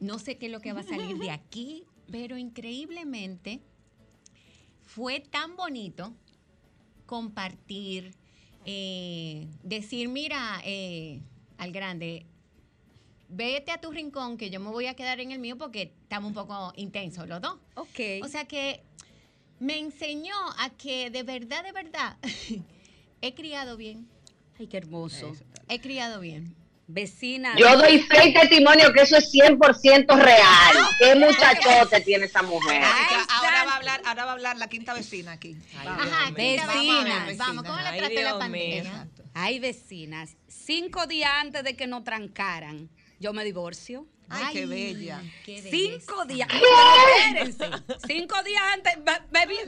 no 0.00 0.18
sé 0.18 0.38
qué 0.38 0.46
es 0.46 0.52
lo 0.52 0.60
que 0.60 0.72
va 0.72 0.80
a 0.80 0.84
salir 0.84 1.18
de 1.18 1.30
aquí, 1.30 1.84
pero 2.10 2.38
increíblemente 2.38 3.60
fue 4.84 5.20
tan 5.20 5.56
bonito 5.56 6.14
compartir, 7.04 8.14
eh, 8.64 9.48
decir, 9.62 10.08
mira, 10.08 10.60
eh, 10.64 11.20
al 11.58 11.72
grande, 11.72 12.26
vete 13.28 13.72
a 13.72 13.80
tu 13.80 13.90
rincón 13.90 14.36
que 14.36 14.50
yo 14.50 14.60
me 14.60 14.70
voy 14.70 14.86
a 14.86 14.94
quedar 14.94 15.20
en 15.20 15.32
el 15.32 15.38
mío 15.38 15.56
porque 15.56 15.94
estamos 16.02 16.28
un 16.28 16.34
poco 16.34 16.72
intensos 16.76 17.28
los 17.28 17.40
dos. 17.40 17.56
Ok. 17.74 18.22
O 18.22 18.28
sea 18.28 18.46
que 18.46 18.82
me 19.58 19.78
enseñó 19.78 20.36
a 20.58 20.70
que 20.70 21.10
de 21.10 21.22
verdad, 21.22 21.64
de 21.64 21.72
verdad, 21.72 22.16
he 23.22 23.34
criado 23.34 23.76
bien. 23.76 24.08
Ay, 24.58 24.66
qué 24.66 24.78
hermoso. 24.78 25.32
He 25.68 25.80
criado 25.80 26.20
bien. 26.20 26.54
Vecina. 26.88 27.56
Yo 27.58 27.76
doy 27.76 27.98
fe 27.98 28.28
y 28.28 28.32
testimonio 28.32 28.92
que 28.92 29.02
eso 29.02 29.16
es 29.16 29.32
100% 29.32 30.06
real. 30.22 30.76
Qué 30.98 31.16
muchachote 31.16 32.00
tiene 32.02 32.26
esa 32.26 32.42
mujer. 32.42 32.80
Ay, 32.80 33.16
ahora 33.28 33.64
va 33.64 33.72
a 33.72 33.76
hablar, 33.76 34.02
ahora 34.04 34.24
va 34.24 34.30
a 34.30 34.34
hablar 34.34 34.56
la 34.56 34.68
quinta 34.68 34.94
vecina 34.94 35.32
aquí. 35.32 35.56
Ay, 35.76 35.88
Ajá, 35.88 36.30
vecinas. 36.30 36.68
Vamos, 36.68 37.36
vamos, 37.38 37.64
¿cómo 37.64 37.80
la 37.80 37.96
traté 37.96 38.22
la 38.22 38.38
pandemia? 38.38 39.08
Ay, 39.34 39.58
vecinas. 39.58 40.36
Cinco 40.46 41.08
días 41.08 41.30
antes 41.34 41.64
de 41.64 41.74
que 41.74 41.88
nos 41.88 42.04
trancaran, 42.04 42.88
yo 43.20 43.32
me 43.32 43.44
divorcio. 43.44 44.06
Ay, 44.28 44.42
Ay, 44.46 44.54
qué 44.54 44.66
bella. 44.66 45.22
Qué 45.44 45.62
Cinco 45.62 46.24
días. 46.24 46.48
Espérense. 46.52 47.70
Cinco 48.08 48.42
días 48.42 48.62
antes. 48.72 48.94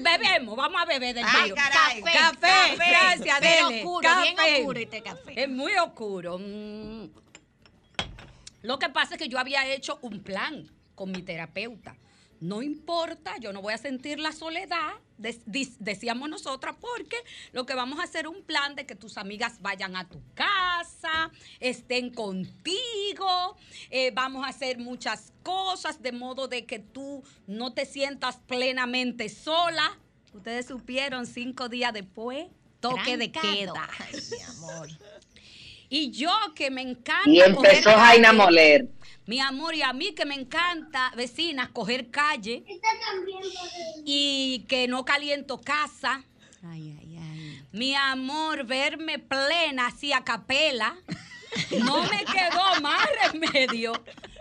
Bebemos. 0.03 0.57
Vamos 0.57 0.83
a 0.83 0.85
beber 0.85 1.15
del 1.15 1.25
Ay, 1.27 1.53
caray. 1.53 2.03
Café. 2.03 2.19
Café. 2.19 2.77
Gracias, 2.91 3.39
Pero 3.41 3.69
dele. 3.69 3.83
oscuro, 3.85 4.03
café. 4.03 4.23
bien 4.23 4.57
oscuro 4.59 4.81
este 4.81 5.03
café. 5.03 5.43
Es 5.43 5.49
muy 5.49 5.73
oscuro. 5.77 6.39
Mm. 6.41 7.09
Lo 8.63 8.79
que 8.81 8.89
pasa 8.89 9.15
es 9.15 9.19
que 9.21 9.29
yo 9.29 9.39
había 9.39 9.67
hecho 9.73 9.99
un 10.03 10.23
plan 10.23 10.69
con 10.97 11.13
mi 11.13 11.23
terapeuta. 11.23 11.97
No 12.41 12.61
importa, 12.63 13.37
yo 13.39 13.53
no 13.53 13.63
voy 13.63 13.73
a 13.75 13.79
sentir 13.79 14.19
la 14.19 14.33
soledad, 14.33 14.95
de, 15.19 15.39
de, 15.47 15.69
decíamos 15.79 16.29
nosotras, 16.29 16.77
porque 16.81 17.17
lo 17.53 17.67
que 17.67 17.75
vamos 17.75 17.99
a 17.99 18.05
hacer 18.05 18.27
es 18.27 18.33
un 18.33 18.43
plan 18.43 18.75
de 18.75 18.87
que 18.87 18.95
tus 18.95 19.19
amigas 19.19 19.61
vayan 19.61 19.97
a 19.97 20.09
tu 20.09 20.23
casa, 20.35 21.31
estén 21.61 22.11
contigo, 22.11 23.57
eh, 23.91 24.11
vamos 24.15 24.45
a 24.47 24.49
hacer 24.49 24.79
muchas 24.79 25.33
cosas 25.43 26.03
de 26.03 26.13
modo 26.13 26.49
de 26.49 26.65
que 26.65 26.79
tú 26.79 27.23
no 27.47 27.73
te 27.73 27.85
sientas 27.85 28.39
plenamente 28.47 29.29
sola. 29.29 29.99
Ustedes 30.33 30.67
supieron 30.67 31.27
cinco 31.27 31.69
días 31.69 31.93
después, 31.93 32.47
toque 32.81 33.17
Trancado. 33.17 33.19
de 33.19 33.33
queda. 33.33 33.89
Ay, 33.99 34.21
mi 34.31 34.43
amor. 34.43 34.89
Y 35.91 36.11
yo 36.11 36.31
que 36.55 36.71
me 36.71 36.83
encanta. 36.83 37.29
Y 37.31 37.41
empezó 37.41 37.91
Jaina 37.91 38.31
a 38.31 38.33
moler. 38.35 38.89
Mi 39.29 39.41
amor, 39.41 39.75
y 39.75 39.83
a 39.83 39.93
mí 39.93 40.13
que 40.15 40.25
me 40.25 40.35
encanta, 40.35 41.13
vecinas, 41.15 41.69
coger 41.69 42.11
calle 42.11 42.65
y 44.07 44.65
que 44.69 44.89
no 44.89 45.05
caliento 45.05 45.61
casa. 45.61 46.25
Ay, 46.65 46.97
ay, 46.99 47.63
Mi 47.73 47.95
amor, 47.95 48.65
verme 48.65 49.19
plena, 49.19 49.89
así 49.89 50.15
a 50.15 50.25
capela. 50.25 50.97
No 51.79 52.03
me 52.05 52.25
quedó 52.25 52.81
más 52.81 53.07
remedio. 53.31 53.93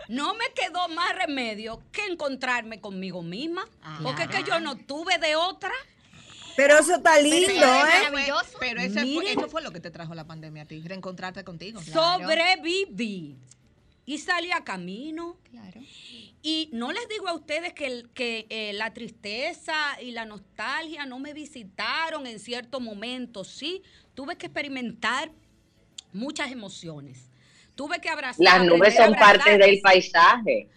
No 0.08 0.32
me 0.34 0.46
quedó 0.54 0.88
más 0.88 1.14
remedio 1.14 1.82
que 1.92 2.06
encontrarme 2.06 2.80
conmigo 2.80 3.22
misma. 3.22 3.66
Porque 4.02 4.22
es 4.22 4.28
que 4.30 4.42
yo 4.44 4.58
no 4.58 4.76
tuve 4.76 5.18
de 5.18 5.36
otra. 5.36 5.72
Pero 6.56 6.78
eso 6.78 6.94
está 6.96 7.20
lindo, 7.20 7.46
Pero 7.46 7.66
eso 7.66 7.86
¿eh? 7.86 8.42
Pero 8.58 8.80
ese 8.80 8.92
fue- 8.94 9.04
Miren. 9.04 9.38
eso 9.38 9.48
fue 9.48 9.60
lo 9.62 9.70
que 9.70 9.80
te 9.80 9.90
trajo 9.90 10.14
la 10.14 10.26
pandemia 10.26 10.62
a 10.62 10.66
ti, 10.66 10.80
reencontrarte 10.80 11.44
contigo. 11.44 11.80
Sobreviví. 11.82 13.36
Y 14.08 14.16
salí 14.16 14.50
a 14.52 14.64
camino. 14.64 15.36
Claro. 15.50 15.80
Y 16.40 16.70
no 16.72 16.92
les 16.92 17.06
digo 17.10 17.28
a 17.28 17.34
ustedes 17.34 17.74
que, 17.74 17.84
el- 17.86 18.08
que 18.14 18.46
eh, 18.48 18.72
la 18.72 18.94
tristeza 18.94 19.74
y 20.00 20.12
la 20.12 20.24
nostalgia 20.24 21.04
no 21.04 21.18
me 21.18 21.34
visitaron 21.34 22.26
en 22.26 22.38
ciertos 22.38 22.80
momentos. 22.80 23.48
Sí, 23.48 23.82
tuve 24.14 24.36
que 24.36 24.46
experimentar 24.46 25.30
muchas 26.14 26.50
emociones. 26.50 27.30
Tuve 27.74 28.00
que 28.00 28.08
abrazar. 28.08 28.42
Las 28.42 28.64
nubes 28.64 28.94
son 28.96 29.12
parte 29.14 29.58
del 29.58 29.80
paisaje. 29.82 30.68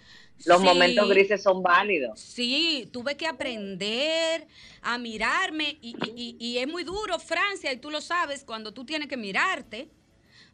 Los 0.44 0.60
Sí. 0.60 0.66
momentos 0.66 1.08
grises 1.08 1.42
son 1.42 1.64
válidos. 1.64 2.20
Sí, 2.20 2.90
tuve 2.92 3.16
que 3.16 3.28
aprender 3.28 4.46
a 4.82 4.98
mirarme 4.98 5.78
y, 5.82 5.96
y- 6.16 6.36
y- 6.38 6.46
y 6.46 6.58
es 6.58 6.68
muy 6.68 6.84
duro, 6.84 7.18
Francia, 7.18 7.72
y 7.72 7.78
tú 7.78 7.92
lo 7.92 8.02
sabes, 8.02 8.44
cuando 8.44 8.74
tú 8.74 8.84
tienes 8.84 9.08
que 9.08 9.16
mirarte, 9.18 9.90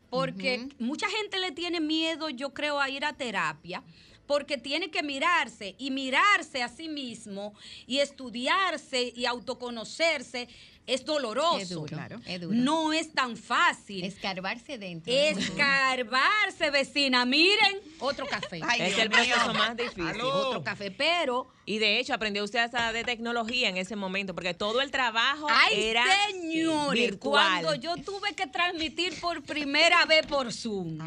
porque 0.09 0.69
mucha 0.79 1.07
gente 1.09 1.39
le 1.39 1.51
tiene 1.51 1.79
miedo, 1.79 2.29
yo 2.29 2.53
creo, 2.53 2.79
a 2.79 2.89
ir 2.89 3.05
a 3.05 3.13
terapia, 3.13 3.83
porque 4.25 4.57
tiene 4.57 4.91
que 4.91 5.03
mirarse 5.03 5.75
y 5.77 5.91
mirarse 5.91 6.61
a 6.61 6.69
sí 6.69 6.89
mismo 6.89 7.53
y 7.87 7.99
estudiarse 7.99 9.13
y 9.15 9.25
autoconocerse 9.25 10.47
es 10.87 11.05
doloroso. 11.05 11.59
Es 11.59 11.69
duro, 11.69 11.85
Claro. 11.85 12.19
es 12.25 12.41
duro. 12.41 12.55
No 12.55 12.93
es 12.93 13.13
tan 13.13 13.37
fácil. 13.37 14.03
Escarbarse 14.03 14.77
dentro. 14.77 15.13
Escarbarse, 15.13 16.69
vecina. 16.71 17.25
Miren, 17.25 17.77
otro 17.99 18.25
café. 18.25 18.61
es 18.79 18.97
el 18.97 19.09
proceso 19.09 19.53
más 19.53 19.75
difícil. 19.77 20.21
Otro 20.21 20.63
café, 20.63 20.89
pero 20.91 21.47
Y 21.69 21.79
de 21.79 21.99
hecho 21.99 22.13
aprendió 22.13 22.45
usted 22.45 22.59
hasta 22.59 22.93
de 22.93 23.03
tecnología 23.03 23.67
en 23.67 23.75
ese 23.75 23.97
momento, 23.97 24.33
porque 24.33 24.53
todo 24.53 24.79
el 24.79 24.89
trabajo 24.89 25.47
Ay, 25.49 25.83
era 25.89 26.01
señores, 26.31 26.93
virtual. 27.11 27.61
cuando 27.61 27.75
yo 27.75 27.97
tuve 27.97 28.33
que 28.35 28.47
transmitir 28.47 29.19
por 29.19 29.43
primera 29.43 30.05
vez 30.05 30.25
por 30.25 30.53
Zoom. 30.53 30.97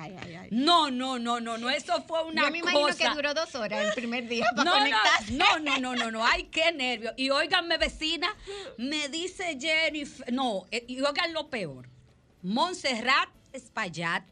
No, 0.50 0.90
no, 0.90 1.18
no, 1.18 1.40
no, 1.40 1.56
no, 1.56 1.70
eso 1.70 2.04
fue 2.06 2.22
una 2.24 2.42
Yo 2.44 2.50
me 2.50 2.58
imagino 2.58 2.82
cosa. 2.82 3.08
que 3.08 3.14
duró 3.14 3.32
dos 3.32 3.54
horas 3.54 3.86
el 3.86 3.92
primer 3.94 4.28
día 4.28 4.44
para 4.54 4.64
No, 4.64 4.72
no, 4.72 4.78
conectarse. 4.80 5.32
no, 5.32 5.58
no, 5.60 5.78
no, 5.78 5.96
no, 5.96 6.10
no, 6.10 6.26
ay, 6.26 6.44
qué 6.52 6.70
nervio. 6.72 7.12
Y 7.16 7.30
óiganme, 7.30 7.78
vecina, 7.78 8.28
me 8.76 9.08
dice 9.08 9.56
Jennifer, 9.70 10.32
no, 10.32 10.66
eh, 10.70 10.84
y 10.88 11.00
oigan 11.00 11.32
lo 11.32 11.48
peor. 11.48 11.88
Montserrat 12.42 13.28
Espaillat, 13.52 14.24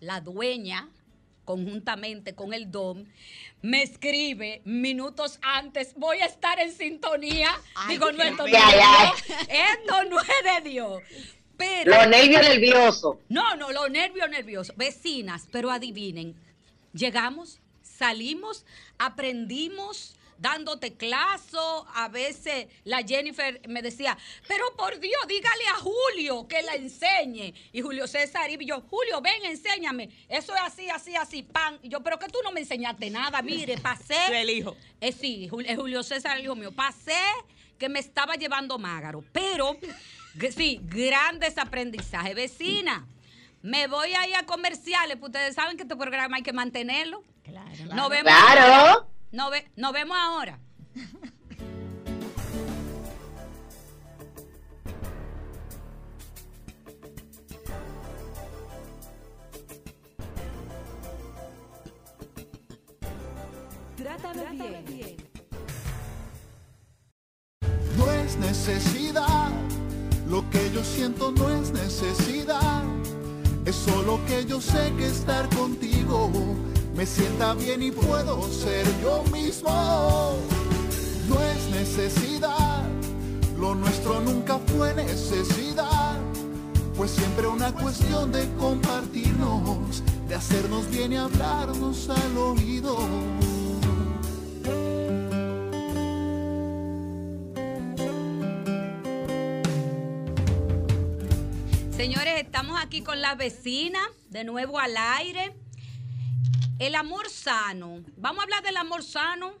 la 0.00 0.20
dueña, 0.20 0.88
conjuntamente 1.44 2.34
con 2.34 2.52
el 2.54 2.70
DOM, 2.70 3.04
me 3.62 3.82
escribe 3.82 4.62
minutos 4.64 5.38
antes, 5.42 5.94
voy 5.96 6.18
a 6.18 6.26
estar 6.26 6.58
en 6.60 6.72
sintonía. 6.72 7.50
Digo, 7.88 8.12
no, 8.12 8.22
esto 8.22 8.46
no 8.46 8.46
es 8.46 8.52
de. 8.52 8.76
Dios. 8.76 9.38
Esto 9.48 10.04
no 10.04 10.20
es 10.20 10.62
de 10.64 10.70
Dios. 10.70 11.02
Pero, 11.56 11.92
Los 11.96 12.08
nervios 12.08 12.42
nerviosos. 12.42 13.16
no, 13.28 13.56
no, 13.56 13.72
los 13.72 13.90
nervios 13.90 14.28
nerviosos. 14.28 14.76
Vecinas, 14.76 15.48
pero 15.50 15.70
adivinen. 15.70 16.34
Llegamos, 16.92 17.60
salimos, 17.82 18.66
aprendimos 18.98 20.16
dándote 20.38 20.94
claso. 20.94 21.86
A 21.94 22.08
veces 22.08 22.66
la 22.84 23.02
Jennifer 23.02 23.60
me 23.68 23.82
decía, 23.82 24.16
pero 24.48 24.64
por 24.76 24.98
Dios, 25.00 25.20
dígale 25.28 25.66
a 25.68 25.74
Julio 25.74 26.46
que 26.48 26.62
la 26.62 26.74
enseñe. 26.74 27.54
Y 27.72 27.80
Julio 27.80 28.06
César 28.06 28.50
y 28.50 28.66
yo, 28.66 28.82
Julio, 28.82 29.20
ven, 29.20 29.44
enséñame. 29.44 30.10
Eso 30.28 30.54
es 30.54 30.60
así, 30.60 30.88
así, 30.88 31.16
así, 31.16 31.42
pan. 31.42 31.78
Y 31.82 31.88
yo, 31.88 32.02
pero 32.02 32.18
que 32.18 32.28
tú 32.28 32.38
no 32.44 32.52
me 32.52 32.60
enseñaste 32.60 33.10
nada. 33.10 33.42
Mire, 33.42 33.78
pasé. 33.78 34.16
El 34.40 34.50
hijo. 34.50 34.76
Eh, 35.00 35.12
sí, 35.12 35.48
eh, 35.66 35.76
Julio 35.76 36.02
César, 36.02 36.38
el 36.38 36.44
hijo 36.44 36.54
mío. 36.56 36.72
Pasé 36.72 37.18
que 37.78 37.88
me 37.88 37.98
estaba 37.98 38.34
llevando 38.34 38.78
mágaro, 38.78 39.24
pero 39.32 39.76
sí, 40.54 40.80
grandes 40.84 41.58
aprendizajes. 41.58 42.34
Vecina, 42.34 43.06
me 43.62 43.86
voy 43.86 44.14
a 44.14 44.26
ir 44.28 44.36
a 44.36 44.44
comerciales, 44.44 45.16
pues 45.16 45.30
ustedes 45.30 45.54
saben 45.54 45.76
que 45.76 45.82
este 45.82 45.96
programa 45.96 46.36
hay 46.36 46.42
que 46.42 46.52
mantenerlo. 46.52 47.22
Claro. 47.44 47.94
Nos 47.94 48.10
vemos 48.10 48.32
Claro. 48.32 49.08
Nos, 49.36 49.50
ve- 49.50 49.70
nos 49.76 49.92
vemos 49.92 50.16
ahora. 50.18 50.58
Trátame 63.96 64.82
bien. 64.86 65.16
No 67.96 68.10
es 68.12 68.36
necesidad, 68.36 69.48
lo 70.28 70.48
que 70.50 70.70
yo 70.72 70.84
siento 70.84 71.30
no 71.32 71.48
es 71.50 71.70
necesidad. 71.72 72.82
Es 73.64 73.74
solo 73.74 74.20
que 74.26 74.44
yo 74.44 74.60
sé 74.60 74.92
que 74.96 75.06
estar 75.06 75.48
contigo 75.56 76.30
me 76.96 77.04
sienta 77.04 77.52
bien 77.52 77.82
y 77.82 77.90
puedo 77.90 78.50
ser 78.50 78.86
yo 79.02 79.22
mismo. 79.30 80.38
No 81.28 81.42
es 81.42 81.68
necesidad, 81.70 82.84
lo 83.58 83.74
nuestro 83.74 84.20
nunca 84.20 84.58
fue 84.58 84.94
necesidad. 84.94 86.18
Fue 86.94 87.06
siempre 87.06 87.46
una 87.46 87.70
cuestión 87.72 88.32
de 88.32 88.48
compartirnos, 88.54 90.02
de 90.26 90.34
hacernos 90.34 90.88
bien 90.90 91.12
y 91.12 91.16
hablarnos 91.16 92.08
al 92.08 92.38
oído. 92.38 92.96
Señores, 101.94 102.40
estamos 102.40 102.80
aquí 102.80 103.02
con 103.02 103.20
la 103.20 103.34
vecina, 103.34 104.00
de 104.30 104.44
nuevo 104.44 104.78
al 104.78 104.96
aire. 104.96 105.65
El 106.78 106.94
amor 106.94 107.28
sano. 107.30 108.02
Vamos 108.16 108.40
a 108.40 108.42
hablar 108.44 108.62
del 108.62 108.76
amor 108.76 109.02
sano 109.02 109.54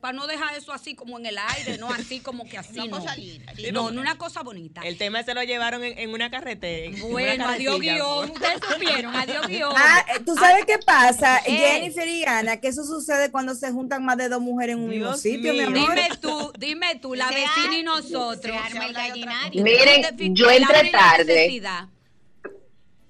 para 0.00 0.12
no 0.12 0.28
dejar 0.28 0.54
eso 0.56 0.72
así 0.72 0.94
como 0.94 1.18
en 1.18 1.26
el 1.26 1.36
aire, 1.36 1.76
no 1.76 1.92
así 1.92 2.20
como 2.20 2.44
que 2.48 2.56
así. 2.58 2.78
Una 2.78 2.86
no. 2.86 2.98
cosa 3.00 3.16
linda, 3.16 3.52
No, 3.72 3.86
una 3.86 4.16
cosa 4.16 4.42
bonita. 4.42 4.80
El 4.82 4.96
tema 4.96 5.22
se 5.24 5.34
lo 5.34 5.42
llevaron 5.42 5.82
en, 5.82 5.98
en 5.98 6.10
una 6.10 6.30
carretera. 6.30 6.86
en 6.86 7.02
una 7.02 7.12
Bueno, 7.12 7.48
adiós 7.48 7.80
guion. 7.80 8.30
Ustedes 8.32 8.60
supieron, 8.72 9.14
adiós 9.16 9.46
guion. 9.48 9.72
Ah, 9.76 10.04
eh, 10.14 10.20
¿tú 10.24 10.34
sabes 10.36 10.64
qué 10.66 10.78
pasa, 10.78 11.38
Eh. 11.44 11.56
Jennifer 11.56 12.06
y 12.08 12.24
Ana? 12.24 12.58
Que 12.58 12.68
eso 12.68 12.84
sucede 12.84 13.30
cuando 13.32 13.54
se 13.56 13.70
juntan 13.72 14.04
más 14.04 14.16
de 14.16 14.28
dos 14.28 14.40
mujeres 14.40 14.76
en 14.76 14.82
un 14.84 14.88
mismo 14.88 15.14
sitio, 15.14 15.52
mi 15.52 15.60
amor. 15.62 15.74
Dime 15.96 16.08
tú, 16.20 16.52
dime 16.58 16.94
tú, 17.02 17.14
la 17.16 17.28
vecina 17.28 17.76
y 17.78 17.82
nosotros. 17.82 18.40
Se 18.40 18.56
arma 18.56 18.86
el 18.86 18.92
gallinario. 18.94 19.62
Miren, 19.64 20.34
yo 20.34 20.48
entré 20.50 20.90
tarde. 20.92 21.60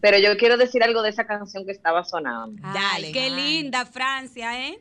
Pero 0.00 0.18
yo 0.18 0.36
quiero 0.36 0.56
decir 0.56 0.82
algo 0.82 1.02
de 1.02 1.10
esa 1.10 1.26
canción 1.26 1.64
que 1.66 1.72
estaba 1.72 2.04
sonando. 2.04 2.62
Ay, 2.62 2.74
Dale. 2.74 3.12
qué 3.12 3.30
linda 3.30 3.84
Francia, 3.84 4.68
¿eh? 4.68 4.78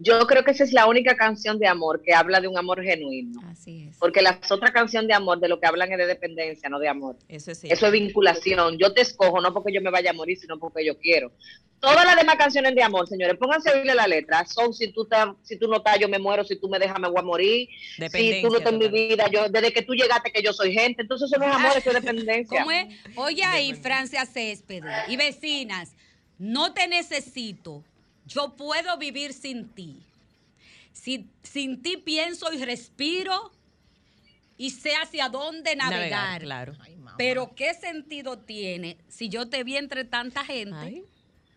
Yo 0.00 0.24
creo 0.28 0.44
que 0.44 0.52
esa 0.52 0.62
es 0.62 0.72
la 0.72 0.86
única 0.86 1.16
canción 1.16 1.58
de 1.58 1.66
amor 1.66 2.02
que 2.02 2.14
habla 2.14 2.40
de 2.40 2.46
un 2.46 2.56
amor 2.56 2.82
genuino. 2.82 3.40
Así 3.50 3.88
es. 3.90 3.96
Porque 3.98 4.22
las 4.22 4.50
otras 4.50 4.70
canciones 4.70 5.08
de 5.08 5.14
amor 5.14 5.40
de 5.40 5.48
lo 5.48 5.58
que 5.58 5.66
hablan 5.66 5.90
es 5.90 5.98
de 5.98 6.06
dependencia, 6.06 6.68
no 6.68 6.78
de 6.78 6.88
amor. 6.88 7.16
Eso 7.28 7.50
es 7.50 7.64
Eso 7.64 7.86
es 7.86 7.92
vinculación. 7.92 8.78
Yo 8.78 8.92
te 8.94 9.00
escojo 9.00 9.40
no 9.40 9.52
porque 9.52 9.72
yo 9.72 9.80
me 9.82 9.90
vaya 9.90 10.10
a 10.10 10.14
morir, 10.14 10.38
sino 10.38 10.56
porque 10.58 10.84
yo 10.86 10.96
quiero. 10.98 11.32
Todas 11.80 12.04
las 12.04 12.16
demás 12.16 12.36
canciones 12.36 12.74
de 12.74 12.82
amor, 12.82 13.08
señores, 13.08 13.36
pónganse 13.38 13.70
a 13.70 13.74
oírle 13.74 13.94
la 13.94 14.06
letra. 14.08 14.44
Son 14.46 14.72
si 14.74 14.92
tú, 14.92 15.02
estás- 15.04 15.30
si 15.42 15.56
tú 15.58 15.66
no 15.68 15.76
estás, 15.78 15.98
yo 15.98 16.08
me 16.08 16.18
muero. 16.20 16.44
Si 16.44 16.56
tú 16.56 16.68
me 16.68 16.78
dejas, 16.78 16.98
me 17.00 17.08
voy 17.08 17.18
a 17.18 17.22
morir. 17.22 17.68
Si 18.36 18.42
tú 18.42 18.50
no 18.50 18.58
estás 18.58 18.72
en 18.72 18.78
mi 18.78 18.88
vida, 18.88 19.26
yo 19.30 19.48
desde 19.48 19.72
que 19.72 19.82
tú 19.82 19.94
llegaste 19.94 20.30
que 20.32 20.42
yo 20.42 20.52
soy 20.52 20.72
gente. 20.72 21.02
Entonces 21.02 21.28
eso 21.30 21.38
no 21.40 21.46
es 21.48 21.54
amor, 21.54 21.76
eso 21.76 21.90
es 21.90 21.94
dependencia. 22.04 22.60
¿Cómo 22.60 22.70
es? 22.70 22.86
Oye 23.16 23.42
ahí, 23.44 23.74
Francia 23.74 24.26
Céspedes 24.26 24.92
y 25.08 25.16
vecinas, 25.16 25.92
no 26.38 26.72
te 26.72 26.86
necesito. 26.86 27.82
Yo 28.28 28.54
puedo 28.56 28.96
vivir 28.98 29.32
sin 29.32 29.68
ti. 29.70 30.02
Si, 30.92 31.26
sin 31.42 31.82
ti 31.82 31.96
pienso 31.96 32.52
y 32.52 32.62
respiro 32.64 33.52
y 34.58 34.70
sé 34.70 34.94
hacia 34.96 35.28
dónde 35.28 35.74
navegar. 35.76 36.42
Navegar, 36.42 36.42
claro. 36.42 36.74
Pero 37.16 37.54
¿qué 37.54 37.72
sentido 37.74 38.38
tiene 38.38 38.98
si 39.08 39.28
yo 39.28 39.48
te 39.48 39.64
vi 39.64 39.76
entre 39.76 40.04
tanta 40.04 40.44
gente? 40.44 40.76
Ay. 40.76 41.04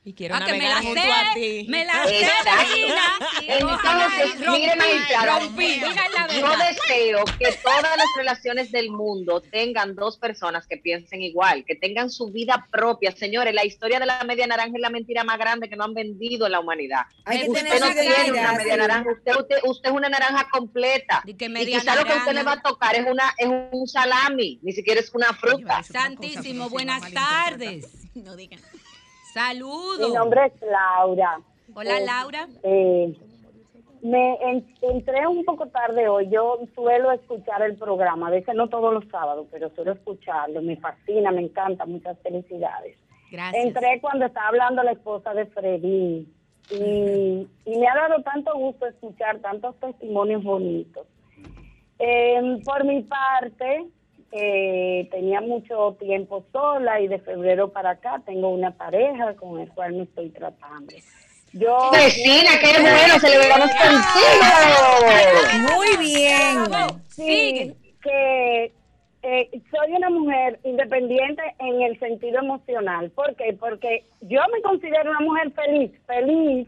Y 0.04 0.14
quiero 0.16 0.34
Ah, 0.36 0.40
que 0.44 0.54
me 0.54 0.58
navegar 0.58 0.78
la 0.78 0.82
junto 0.82 1.02
sé, 1.02 1.12
a 1.12 1.34
ti. 1.36 1.66
me 1.70 1.86
la 1.86 2.06
sé, 2.08 2.26
yo 6.40 6.48
deseo 6.58 7.24
que 7.38 7.52
todas 7.64 7.98
las 7.98 8.08
relaciones 8.16 8.72
del 8.72 8.90
mundo 8.90 9.42
tengan 9.42 9.94
dos 9.96 10.18
personas 10.18 10.66
que 10.66 10.78
piensen 10.78 11.22
igual, 11.22 11.64
que 11.66 11.76
tengan 11.76 12.10
su 12.10 12.32
vida 12.32 12.68
propia. 12.72 13.12
Señores, 13.16 13.54
la 13.54 13.64
historia 13.64 14.00
de 14.00 14.08
la 14.08 14.24
media 14.24 14.48
naranja 14.48 14.72
es 14.76 14.82
la 14.82 14.90
mentira 14.90 15.24
más 15.24 15.38
grande 15.38 15.70
que 15.70 15.76
no 15.76 15.84
han 15.84 15.94
vendido 15.94 16.48
en 16.48 16.54
la 16.54 16.62
humanidad. 16.62 17.02
Hay 17.26 17.42
que 17.42 17.50
usted 17.50 17.80
no 17.80 17.92
tiene 17.92 18.32
una 18.32 18.54
media 18.54 18.74
sí. 18.74 18.80
naranja, 18.80 19.12
usted, 19.12 19.36
usted, 19.40 19.58
usted 19.66 19.90
es 19.90 19.96
una 19.96 20.10
naranja 20.10 20.48
completa. 20.50 21.22
Di 21.26 21.36
que 21.36 21.46
Y 21.46 21.50
media 21.50 21.80
quizá 21.80 21.96
lo 21.96 22.06
que 22.06 22.14
usted 22.14 22.34
le 22.34 22.42
va 22.44 22.54
a 22.54 22.62
tocar 22.62 22.96
es 22.96 23.06
una 23.08 23.34
es 23.38 23.48
un 23.72 23.88
salami, 23.88 24.58
ni 24.64 24.72
siquiera 24.72 25.00
es 25.00 25.12
una 25.14 25.32
fruta. 25.34 25.84
Santísimo, 25.84 26.70
buenas 26.70 27.04
tardes. 27.12 27.88
No 28.14 28.36
digan. 28.36 28.60
Saludos. 29.34 30.00
Mi 30.10 30.14
nombre 30.14 30.46
es 30.48 30.54
Laura. 30.62 31.40
Hola, 31.74 31.98
Eh, 31.98 32.06
Laura. 32.06 32.48
eh, 32.64 33.16
me 34.02 34.34
en- 34.42 34.76
entré 34.82 35.26
un 35.28 35.46
poco 35.46 35.68
tarde 35.68 36.08
hoy. 36.10 36.28
Yo 36.30 36.60
suelo 36.76 37.12
escuchar 37.12 37.62
el 37.62 37.78
programa, 37.78 38.28
a 38.28 38.32
veces 38.32 38.56
no 38.56 38.68
todos 38.68 38.94
los 38.94 39.06
sábados, 39.10 39.48
pero 39.52 39.70
suelo 39.70 39.94
escucharlo. 39.94 40.62
Me 40.62 40.76
fascina, 40.78 41.32
me 41.32 41.42
encanta. 41.44 41.86
Muchas 41.86 42.18
felicidades. 42.20 42.98
Gracias. 43.32 43.64
Entré 43.66 44.00
cuando 44.02 44.26
estaba 44.26 44.50
hablando 44.50 44.84
la 44.84 44.92
esposa 44.92 45.34
de 45.34 45.46
Freddy 45.46 46.28
y, 46.72 47.48
y 47.66 47.80
me 47.80 47.88
ha 47.88 47.96
dado 47.96 48.22
tanto 48.24 48.54
gusto 48.58 48.86
escuchar 48.88 49.40
tantos 49.40 49.80
testimonios 49.80 50.44
bonitos. 50.44 51.08
Eh, 52.00 52.60
por 52.66 52.84
mi 52.84 53.04
parte, 53.04 53.86
eh, 54.32 55.08
tenía 55.12 55.42
mucho 55.42 55.98
tiempo 56.00 56.46
sola 56.52 57.02
y 57.02 57.08
de 57.08 57.20
febrero 57.20 57.70
para 57.72 57.92
acá 57.92 58.22
tengo 58.26 58.50
una 58.50 58.72
pareja 58.72 59.36
con 59.36 59.60
el 59.60 59.70
cual 59.70 59.94
me 59.94 60.04
estoy 60.04 60.30
tratando. 60.30 60.94
Yo 61.54 61.92
Vecina, 61.92 62.52
qué 62.62 62.80
bueno, 62.80 63.20
celebramos 63.20 63.70
contigo. 63.72 64.48
Muy 65.76 65.98
bien. 65.98 66.64
Sí, 67.10 67.76
que 68.02 68.74
eh, 69.24 69.50
soy 69.70 69.92
una 69.96 70.10
mujer 70.10 70.60
independiente 70.64 71.44
en 71.60 71.82
el 71.82 72.00
sentido 72.00 72.40
emocional. 72.40 73.12
¿Por 73.12 73.36
qué? 73.36 73.54
Porque 73.60 74.06
yo 74.22 74.40
me 74.54 74.62
considero 74.62 75.12
una 75.12 75.20
mujer 75.20 75.52
feliz, 75.52 75.92
feliz 76.08 76.68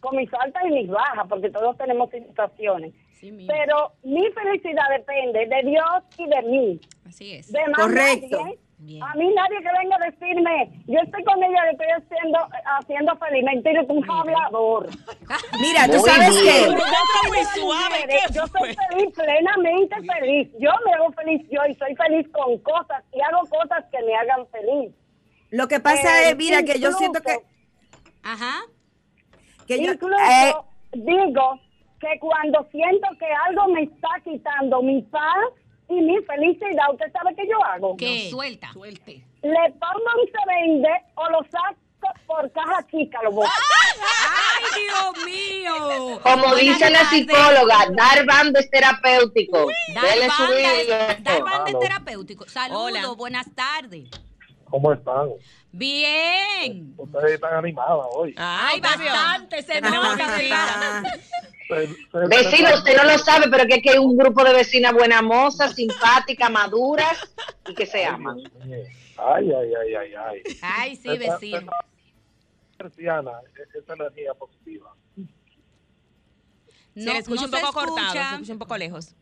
con 0.00 0.16
mis 0.16 0.28
altas 0.34 0.64
y 0.68 0.72
mis 0.72 0.88
bajas, 0.88 1.26
porque 1.28 1.48
todos 1.50 1.78
tenemos 1.78 2.10
situaciones. 2.10 2.92
Pero 3.20 3.92
mi 4.02 4.30
felicidad 4.32 4.84
depende 4.90 5.46
de 5.46 5.62
Dios 5.70 6.02
y 6.18 6.26
de 6.28 6.42
mí. 6.42 6.80
Así 7.08 7.34
es. 7.34 7.50
De 7.52 7.60
más 7.68 7.78
Correcto. 7.86 8.38
nadie. 8.44 8.58
A 9.00 9.14
mí 9.14 9.32
nadie 9.34 9.58
que 9.62 9.70
venga 9.80 9.96
a 9.96 10.10
decirme, 10.10 10.82
yo 10.86 10.98
estoy 11.00 11.24
con 11.24 11.42
ella, 11.42 11.64
le 11.64 11.70
estoy 11.70 11.86
haciendo, 11.96 12.38
haciendo 12.78 13.16
feliz. 13.16 13.42
Mentira, 13.44 13.80
es 13.80 13.88
un 13.88 14.10
hablador. 14.10 14.88
Mira, 15.60 15.86
tú 15.86 15.92
Muy 16.00 16.10
sabes 16.10 16.42
bien. 16.42 16.64
que 16.64 16.70
Nosotros 16.74 17.28
muy 17.28 17.44
suave, 17.44 17.94
Mujeres, 18.00 18.22
¿qué 18.28 18.34
Yo 18.34 18.46
soy 18.48 18.74
feliz, 18.74 19.14
plenamente 19.14 19.96
feliz. 20.02 20.50
Yo 20.58 20.70
me 20.84 20.92
hago 20.92 21.12
feliz 21.12 21.46
yo 21.50 21.60
y 21.66 21.74
soy 21.76 21.94
feliz 21.96 22.28
con 22.30 22.58
cosas 22.58 23.02
y 23.14 23.20
hago 23.22 23.40
cosas 23.48 23.84
que 23.90 24.02
me 24.02 24.14
hagan 24.16 24.46
feliz. 24.48 24.92
lo 25.50 25.66
que 25.68 25.80
pasa 25.80 26.24
Eh, 26.24 26.30
es, 26.30 26.36
mira, 26.36 26.62
que 26.62 26.78
yo 26.78 26.92
siento 26.92 27.20
que, 27.22 27.38
Ajá. 28.22 28.64
que 29.66 29.82
yo, 29.82 29.92
Incluso 29.92 30.14
eh, 30.18 30.52
digo 30.92 31.58
que 32.04 32.18
cuando 32.20 32.66
siento 32.70 33.08
que 33.18 33.26
algo 33.48 33.68
me 33.68 33.82
está 33.84 34.08
quitando 34.24 34.82
mi 34.82 35.00
paz 35.02 35.46
y 35.88 35.94
mi 35.94 36.16
felicidad, 36.24 36.90
¿usted 36.92 37.10
sabe 37.12 37.34
qué 37.34 37.46
yo 37.48 37.62
hago? 37.64 37.96
¿Qué? 37.96 38.28
Suelta. 38.30 38.70
Suelte. 38.72 39.24
Le 39.42 39.70
pongo 39.72 40.10
un 40.20 40.26
se 40.30 40.38
vende 40.48 40.88
o 41.14 41.30
lo 41.30 41.38
saco 41.50 41.78
por 42.26 42.50
caja 42.52 42.86
chica, 42.90 43.18
lo 43.22 43.32
boto. 43.32 43.50
¡Ay, 43.50 44.82
Dios 44.82 45.24
mío! 45.26 46.20
Como 46.22 46.38
Buenas 46.48 46.60
dice 46.60 46.90
la 46.90 47.04
psicóloga, 47.10 47.76
dar 47.96 48.26
bando 48.26 48.58
es 48.58 48.70
terapéutico. 48.70 49.66
Dar 49.94 50.04
Dele 50.04 50.28
su 50.30 50.42
banda, 50.42 50.72
es- 50.74 50.86
vida. 50.86 51.16
dar 51.20 51.42
banda 51.42 51.70
es 51.70 51.78
terapéutico. 51.78 52.46
Saludos, 52.48 52.82
Hola. 52.84 53.08
buenas 53.16 53.46
tardes. 53.54 54.10
¿Cómo 54.70 54.92
están? 54.92 55.28
Bien. 55.76 56.94
Ustedes 56.96 57.32
están 57.32 57.54
animadas 57.54 58.06
hoy. 58.12 58.32
Ay, 58.38 58.80
bastante, 58.80 59.60
se 59.62 59.80
nota. 59.80 60.36
Se- 60.38 61.86
se- 61.88 62.18
Vecino, 62.28 62.68
se- 62.68 62.74
usted 62.74 62.96
no 62.96 63.04
lo 63.04 63.18
sabe, 63.18 63.46
pero 63.50 63.66
que 63.66 63.74
aquí 63.74 63.88
hay 63.88 63.98
un 63.98 64.16
grupo 64.16 64.44
de 64.44 64.52
vecinas 64.52 64.92
buenas 64.92 65.22
mozas, 65.22 65.74
simpáticas, 65.74 66.48
maduras 66.50 67.34
y 67.66 67.74
que 67.74 67.86
se 67.86 68.04
aman. 68.04 68.38
Ay, 69.16 69.50
ay, 69.50 69.72
ay, 69.74 69.94
ay, 69.94 70.14
ay. 70.14 70.42
Ay, 70.62 70.96
sí, 70.96 71.08
vecino. 71.18 71.72
Persiana, 72.76 73.32
e- 73.56 73.78
esa 73.78 73.94
energía 73.94 74.34
positiva. 74.34 74.94
Se 76.94 77.00
le 77.12 77.18
escucha 77.18 77.40
no 77.40 77.46
un 77.46 77.50
poco 77.50 77.66
se 77.66 77.72
cortado, 77.86 78.12
se 78.12 78.18
escucha 78.34 78.52
un 78.52 78.58
poco 78.60 78.76
lejos. 78.76 79.14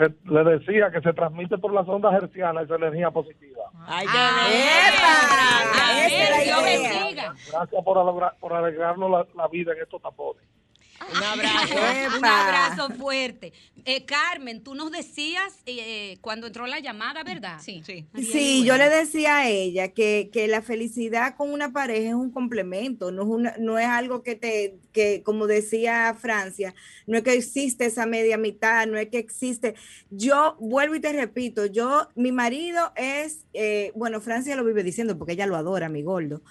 Se- 0.00 0.14
le 0.32 0.44
decía 0.44 0.90
que 0.90 1.02
se 1.02 1.12
transmite 1.12 1.58
por 1.58 1.74
las 1.74 1.86
ondas 1.86 2.14
hercianas 2.14 2.64
esa 2.64 2.76
energía 2.76 3.10
positiva. 3.10 3.64
Ay, 3.86 4.06
idea. 4.06 4.30
bendiga. 6.62 7.34
Gracias 7.52 7.84
por, 7.84 7.98
alegra- 7.98 8.34
por 8.40 8.54
alegrarnos 8.54 9.10
la, 9.10 9.26
la 9.36 9.48
vida 9.48 9.72
en 9.72 9.82
estos 9.82 10.00
tapones. 10.00 10.42
Un 11.08 11.22
abrazo. 11.22 12.18
Un 12.18 12.24
abrazo 12.24 12.90
fuerte. 12.94 13.52
Eh, 13.84 14.04
Carmen, 14.04 14.62
tú 14.62 14.74
nos 14.74 14.90
decías 14.90 15.58
eh, 15.64 16.18
cuando 16.20 16.46
entró 16.46 16.66
la 16.66 16.80
llamada, 16.80 17.22
¿verdad? 17.24 17.58
Sí. 17.64 17.82
Sí. 17.84 18.06
Sí, 18.14 18.64
yo 18.64 18.76
le 18.76 18.90
decía 18.90 19.38
a 19.38 19.48
ella 19.48 19.88
que, 19.88 20.28
que 20.32 20.48
la 20.48 20.60
felicidad 20.60 21.36
con 21.36 21.50
una 21.50 21.72
pareja 21.72 22.10
es 22.10 22.14
un 22.14 22.30
complemento, 22.30 23.10
no 23.10 23.22
es, 23.22 23.28
una, 23.28 23.54
no 23.58 23.78
es 23.78 23.86
algo 23.86 24.22
que 24.22 24.34
te, 24.34 24.76
que 24.92 25.22
como 25.22 25.46
decía 25.46 26.14
Francia, 26.18 26.74
no 27.06 27.16
es 27.16 27.24
que 27.24 27.32
existe 27.32 27.86
esa 27.86 28.04
media 28.06 28.36
mitad, 28.36 28.86
no 28.86 28.98
es 28.98 29.08
que 29.08 29.18
existe. 29.18 29.74
Yo 30.10 30.56
vuelvo 30.60 30.94
y 30.94 31.00
te 31.00 31.12
repito, 31.12 31.66
yo, 31.66 32.08
mi 32.14 32.32
marido 32.32 32.92
es, 32.96 33.46
eh, 33.54 33.92
bueno, 33.94 34.20
Francia 34.20 34.56
lo 34.56 34.64
vive 34.64 34.82
diciendo 34.82 35.16
porque 35.16 35.32
ella 35.32 35.46
lo 35.46 35.56
adora, 35.56 35.88
mi 35.88 36.02
gordo, 36.02 36.42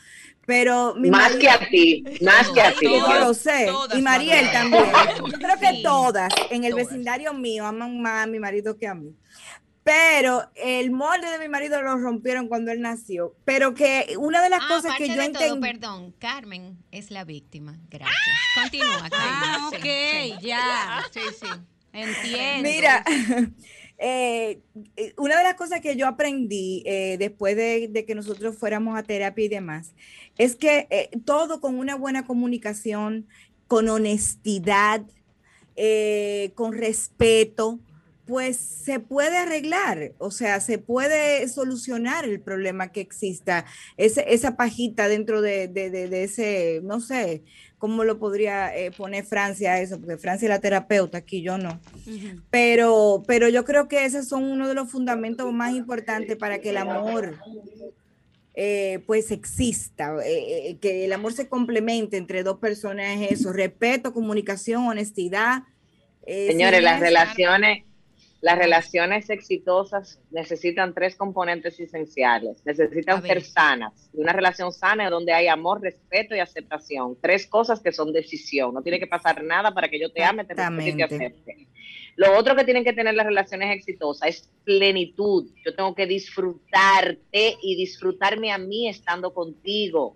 pero 0.50 0.96
mi 0.96 1.12
Más 1.12 1.36
que 1.36 1.48
a 1.48 1.60
ti, 1.60 2.04
más 2.22 2.50
que 2.50 2.60
a 2.60 2.72
ti. 2.74 2.88
yo 2.88 3.20
lo 3.20 3.36
sé. 3.36 3.68
Todas 3.68 3.96
y 4.00 4.02
Mariel 4.02 4.48
adoran. 4.48 4.72
también. 4.72 4.86
Yo 5.32 5.38
creo 5.38 5.60
que 5.60 5.70
Sí. 5.76 5.84
todas 5.84 6.34
en 6.50 6.64
el 6.64 6.72
Todas. 6.72 6.88
vecindario 6.88 7.34
mío 7.36 7.68
aman 7.68 8.02
más 8.02 8.24
a 8.24 8.28
mi 8.28 8.40
marido 8.40 8.76
que 8.76 8.88
a 8.88 8.96
mí. 8.96 9.14
Pero 9.84 10.50
el 10.56 10.90
molde 10.90 11.30
de 11.30 11.38
mi 11.38 11.48
marido 11.50 11.80
lo 11.84 11.98
rompieron 11.98 12.48
cuando 12.48 12.72
él 12.72 12.82
nació. 12.82 13.36
Pero 13.46 13.76
que 13.76 14.16
una 14.18 14.42
de 14.42 14.50
las 14.50 14.62
Ah, 14.64 14.68
cosas 14.70 14.98
que 14.98 15.08
yo 15.08 15.22
entendí. 15.22 15.60
perdón, 15.62 16.14
Carmen 16.18 16.80
es 16.92 17.12
la 17.12 17.24
víctima. 17.26 17.78
Gracias. 17.92 18.18
Continúa, 18.56 19.08
Carmen. 19.08 19.20
Ah, 19.22 19.70
Sí, 19.70 19.76
ok, 19.78 19.84
sí. 19.84 20.48
ya. 20.48 21.04
Sí, 21.12 21.20
sí. 21.40 21.48
Entiendo. 21.94 22.70
Mira, 22.70 23.04
eh, 24.00 24.62
eh, 24.96 25.14
una 25.18 25.38
de 25.38 25.44
las 25.44 25.56
cosas 25.56 25.82
que 25.82 25.96
yo 25.98 26.08
aprendí 26.08 26.84
eh, 26.86 27.18
después 27.20 27.56
de, 27.56 28.06
que 28.08 28.16
nosotros 28.16 28.58
fuéramos 28.58 28.98
a 28.98 29.04
terapia 29.04 29.46
y 29.46 29.50
demás, 29.50 29.94
es 30.38 30.56
que 30.56 30.88
todo 31.26 31.62
con 31.62 31.76
una 31.78 31.96
buena 31.96 32.26
comunicación, 32.26 33.28
con 33.68 33.90
honestidad, 33.90 35.06
con 36.56 36.74
respeto, 36.74 37.80
pues 38.26 38.58
se 38.58 39.00
puede 39.00 39.38
arreglar, 39.38 40.14
o 40.20 40.30
sea, 40.30 40.60
se 40.60 40.78
puede 40.78 41.48
solucionar 41.48 42.26
el 42.26 42.42
problema 42.42 42.92
que 42.92 43.02
exista, 43.02 43.66
esa 43.98 44.56
pajita 44.56 45.08
dentro 45.08 45.42
de, 45.42 45.68
de- 45.68 45.90
de- 45.90 46.08
de 46.10 46.24
ese, 46.26 46.82
no 46.84 47.00
sé, 47.00 47.44
cómo 47.80 48.04
lo 48.04 48.20
podría 48.20 48.76
eh, 48.78 48.92
poner 48.92 49.26
Francia 49.26 49.74
a 49.74 49.82
eso, 49.82 50.00
porque 50.00 50.18
Francia 50.18 50.46
es 50.46 50.50
la 50.50 50.60
terapeuta, 50.60 51.18
aquí 51.18 51.42
yo 51.42 51.58
no. 51.58 51.80
Pero, 52.52 53.24
pero 53.26 53.50
yo 53.50 53.66
creo 53.66 53.88
que 53.88 54.06
esos 54.06 54.28
son 54.28 54.44
uno 54.44 54.68
de 54.68 54.76
los 54.76 54.92
fundamentos 54.92 55.52
más 55.52 55.74
importantes 55.74 56.38
para 56.38 56.60
que 56.60 56.70
el 56.70 56.78
amor 56.78 57.40
eh, 58.54 59.00
pues 59.08 59.32
exista, 59.32 60.16
eh, 60.26 60.70
eh, 60.72 60.78
que 60.82 61.06
el 61.06 61.14
amor 61.14 61.32
se 61.32 61.48
complemente 61.48 62.18
entre 62.18 62.44
dos 62.44 62.60
personas, 62.60 63.22
es 63.22 63.40
eso, 63.40 63.54
respeto, 63.54 64.14
comunicación, 64.14 64.86
honestidad. 64.86 65.64
eh, 66.26 66.48
Señores, 66.48 66.84
las 66.84 67.00
relaciones, 67.00 67.86
las 68.42 68.58
relaciones 68.58 69.30
exitosas 69.30 70.22
necesitan 70.32 70.94
tres 70.94 71.16
componentes 71.16 71.78
esenciales. 71.80 72.62
Necesitan 72.66 73.22
ser 73.22 73.42
sanas. 73.42 74.10
Una 74.14 74.32
relación 74.32 74.72
sana 74.72 75.06
es 75.06 75.12
donde 75.12 75.34
hay 75.34 75.48
amor, 75.48 75.82
respeto 75.82 76.36
y 76.36 76.40
aceptación. 76.40 77.18
Tres 77.22 77.48
cosas 77.48 77.82
que 77.82 77.92
son 77.92 78.14
decisión. 78.14 78.74
No 78.74 78.82
tiene 78.82 79.00
que 79.00 79.08
pasar 79.08 79.44
nada 79.44 79.74
para 79.74 79.90
que 79.90 80.00
yo 80.00 80.12
te 80.12 80.24
ame, 80.24 80.46
te 80.46 80.54
respete 80.54 80.90
y 80.90 80.96
te 80.96 81.04
acepte. 81.04 81.68
Lo 82.16 82.38
otro 82.38 82.56
que 82.56 82.64
tienen 82.64 82.86
que 82.86 82.94
tener 82.94 83.14
las 83.14 83.26
relaciones 83.26 83.76
exitosas 83.76 84.30
es 84.30 84.50
plenitud. 84.64 85.50
Yo 85.66 85.76
tengo 85.76 85.94
que 85.94 86.08
disfrutarte 86.08 87.58
y 87.62 87.76
disfrutarme 87.76 88.54
a 88.54 88.58
mí 88.58 88.88
estando 88.88 89.34
contigo. 89.34 90.16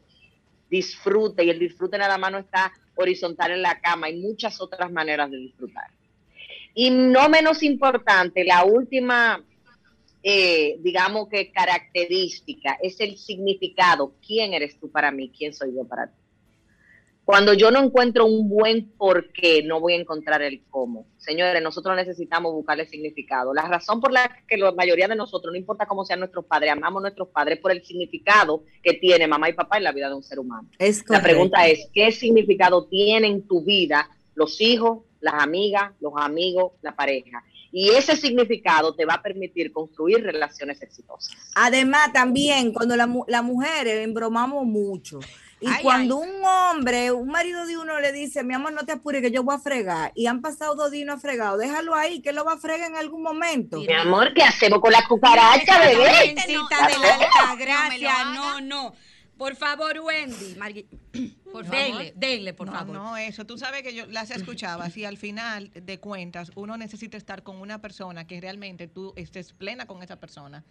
Disfrute 0.70 1.44
y 1.44 1.50
el 1.50 1.60
disfrute 1.60 1.98
nada 1.98 2.18
más 2.18 2.32
no 2.32 2.38
está 2.38 2.72
horizontal 2.96 3.52
en 3.52 3.62
la 3.62 3.82
cama. 3.82 4.08
Hay 4.08 4.18
muchas 4.18 4.62
otras 4.62 4.90
maneras 4.92 5.30
de 5.30 5.38
disfrutar. 5.38 5.88
Y 6.74 6.90
no 6.90 7.30
menos 7.30 7.62
importante, 7.64 8.44
la 8.44 8.66
última, 8.66 9.44
eh, 10.24 10.78
digamos 10.80 11.30
que 11.30 11.52
característica, 11.52 12.78
es 12.82 13.00
el 13.00 13.18
significado. 13.18 14.14
¿Quién 14.26 14.54
eres 14.54 14.80
tú 14.80 14.92
para 14.92 15.12
mí? 15.12 15.32
¿Quién 15.38 15.54
soy 15.54 15.76
yo 15.76 15.86
para 15.86 16.08
ti? 16.08 16.24
Cuando 17.26 17.54
yo 17.54 17.72
no 17.72 17.82
encuentro 17.82 18.26
un 18.26 18.50
buen 18.50 18.92
por 18.98 19.32
qué, 19.32 19.64
no 19.64 19.80
voy 19.80 19.94
a 19.94 19.98
encontrar 19.98 20.42
el 20.42 20.62
cómo. 20.70 21.08
Señores, 21.18 21.62
nosotros 21.64 21.96
necesitamos 21.96 22.52
buscarle 22.52 22.86
significado. 22.86 23.54
La 23.54 23.62
razón 23.62 24.02
por 24.02 24.12
la 24.12 24.30
que 24.46 24.58
la 24.58 24.74
mayoría 24.74 25.08
de 25.08 25.16
nosotros, 25.16 25.54
no 25.54 25.58
importa 25.58 25.86
cómo 25.86 26.04
sean 26.04 26.20
nuestros 26.20 26.44
padres, 26.46 26.72
amamos 26.72 27.00
a 27.00 27.04
nuestros 27.04 27.30
padres 27.30 27.60
por 27.60 27.72
el 27.72 27.82
significado 27.86 28.66
que 28.82 28.94
tiene 28.96 29.26
mamá 29.26 29.50
y 29.50 29.54
papá 29.54 29.78
en 29.78 29.86
la 29.86 29.94
vida 29.94 30.10
de 30.10 30.16
un 30.16 30.24
ser 30.24 30.40
humano. 30.40 30.70
Es 30.78 31.06
La 31.08 31.22
pregunta 31.22 31.66
es, 31.66 31.88
¿qué 31.94 32.12
significado 32.12 32.88
tiene 32.88 33.28
en 33.28 33.48
tu 33.48 33.64
vida 33.64 34.10
los 34.36 34.60
hijos, 34.60 35.04
las 35.24 35.36
amigas, 35.42 35.92
los 36.00 36.14
amigos, 36.18 36.74
la 36.82 36.96
pareja? 36.96 37.44
Y 37.72 37.90
ese 37.90 38.16
significado 38.16 38.94
te 38.94 39.06
va 39.06 39.16
a 39.16 39.22
permitir 39.24 39.72
construir 39.72 40.24
relaciones 40.24 40.80
exitosas. 40.84 41.36
Además, 41.56 42.14
también 42.14 42.72
cuando 42.72 42.96
la, 42.96 43.10
las 43.28 43.44
mujeres 43.44 44.04
embromamos 44.04 44.66
mucho. 44.66 45.20
Y 45.60 45.68
Ay, 45.68 45.82
cuando 45.82 46.18
un 46.18 46.44
hombre, 46.44 47.12
un 47.14 47.30
marido 47.30 47.66
de 47.66 47.78
uno 47.78 48.00
le 48.02 48.12
dice, 48.12 48.44
mi 48.44 48.54
amor, 48.54 48.74
no 48.74 48.86
te 48.86 48.92
apures 48.92 49.22
que 49.22 49.32
yo 49.32 49.44
voy 49.44 49.56
a 49.56 49.60
fregar, 49.60 50.12
y 50.14 50.28
han 50.28 50.42
pasado 50.42 50.76
dos 50.76 50.92
días 50.92 51.04
y 51.04 51.06
no 51.06 51.14
ha 51.14 51.18
fregado, 51.18 51.58
déjalo 51.58 51.96
ahí, 51.96 52.22
que 52.22 52.34
lo 52.34 52.44
va 52.44 52.54
a 52.54 52.58
fregar 52.58 52.92
en 52.92 52.98
algún 52.98 53.24
momento. 53.24 53.78
Mi 53.80 53.94
amor, 53.94 54.34
¿qué 54.34 54.44
hacemos 54.44 54.82
con 54.82 54.92
la 54.92 55.08
cucaracha, 55.08 55.80
bebé? 55.80 56.04
Virgencita 56.34 56.88
de 56.88 56.98
la 57.00 57.14
alta 57.14 57.56
gracia, 57.58 58.14
no, 58.34 58.60
no. 58.60 58.94
Por 59.38 59.56
favor, 59.56 59.98
Wendy. 60.00 60.56
Margui- 60.56 60.86
Por 61.54 61.66
denle, 61.70 61.92
favor. 62.08 62.14
denle, 62.16 62.54
por 62.54 62.68
no, 62.68 62.74
favor. 62.74 62.96
No, 62.96 63.16
eso. 63.18 63.46
Tú 63.46 63.58
sabes 63.58 63.82
que 63.84 63.94
yo 63.96 64.06
las 64.08 64.30
escuchaba. 64.32 64.88
y 64.94 65.04
al 65.06 65.18
final 65.18 65.72
de 65.74 66.00
cuentas, 66.00 66.52
uno 66.56 66.76
necesita 66.78 67.16
estar 67.16 67.44
con 67.44 67.58
una 67.58 67.80
persona 67.80 68.28
que 68.28 68.42
realmente 68.42 68.88
tú 68.88 69.14
estés 69.16 69.54
plena 69.54 69.86
con 69.86 70.04
esa 70.04 70.20
persona. 70.20 70.66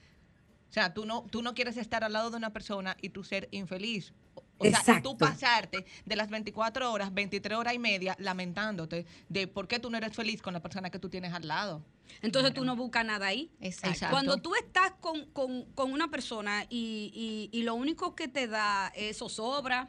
O 0.69 0.73
sea, 0.73 0.93
tú 0.95 1.05
no, 1.07 1.25
tú 1.31 1.43
no 1.43 1.55
quieres 1.55 1.77
estar 1.77 2.03
al 2.03 2.13
lado 2.15 2.31
de 2.31 2.37
una 2.39 2.51
persona 2.53 2.97
y 3.01 3.11
tú 3.11 3.25
ser 3.25 3.49
infeliz. 3.51 4.13
O 4.59 4.65
sea, 4.65 5.03
tú 5.03 5.19
pasarte 5.19 5.85
de 6.07 6.17
las 6.17 6.31
24 6.31 6.93
horas, 6.93 7.13
23 7.13 7.59
horas 7.59 7.75
y 7.75 7.79
media 7.81 8.15
lamentándote 8.19 9.07
de 9.29 9.49
por 9.49 9.67
qué 9.67 9.81
tú 9.81 9.91
no 9.91 9.97
eres 9.99 10.15
feliz 10.15 10.41
con 10.41 10.53
la 10.55 10.61
persona 10.61 10.89
que 10.89 10.99
tú 11.01 11.09
tienes 11.09 11.33
al 11.33 11.47
lado. 11.49 11.83
Entonces 12.23 12.55
tú 12.55 12.65
no 12.65 12.77
buscas 12.77 13.05
nada 13.05 13.27
ahí. 13.27 13.51
Exacto. 13.61 14.07
Cuando 14.11 14.37
tú 14.39 14.55
estás 14.55 14.93
con, 15.01 15.27
con- 15.33 15.65
con 15.75 15.93
una 15.93 16.09
persona 16.09 16.65
y, 16.71 17.51
y- 17.53 17.59
y 17.59 17.63
lo 17.65 17.75
único 17.75 18.15
que 18.15 18.29
te 18.29 18.47
da 18.47 18.93
es 18.95 19.19
zozobra, 19.19 19.89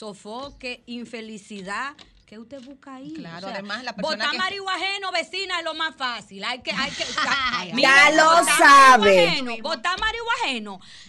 sofoque, 0.00 0.82
infelicidad, 0.86 1.94
¿qué 2.26 2.38
usted 2.38 2.60
busca 2.62 2.96
ahí? 2.96 3.14
Claro, 3.14 3.48
además, 3.48 3.82
la 3.82 3.94
persona 3.94 4.26
Botar 4.26 4.50
que- 4.52 4.58
ajeno, 4.68 5.10
vecina, 5.12 5.58
es 5.58 5.64
lo 5.64 5.72
más 5.74 5.96
fácil. 5.96 6.44
Hay 6.44 6.60
que, 6.60 6.70
hay 6.70 6.90
que, 6.90 7.04
Ya 7.80 8.10
lo 8.10 8.44
sabe. 8.44 9.26
ajeno, 9.28 9.56
Botar. 9.62 9.96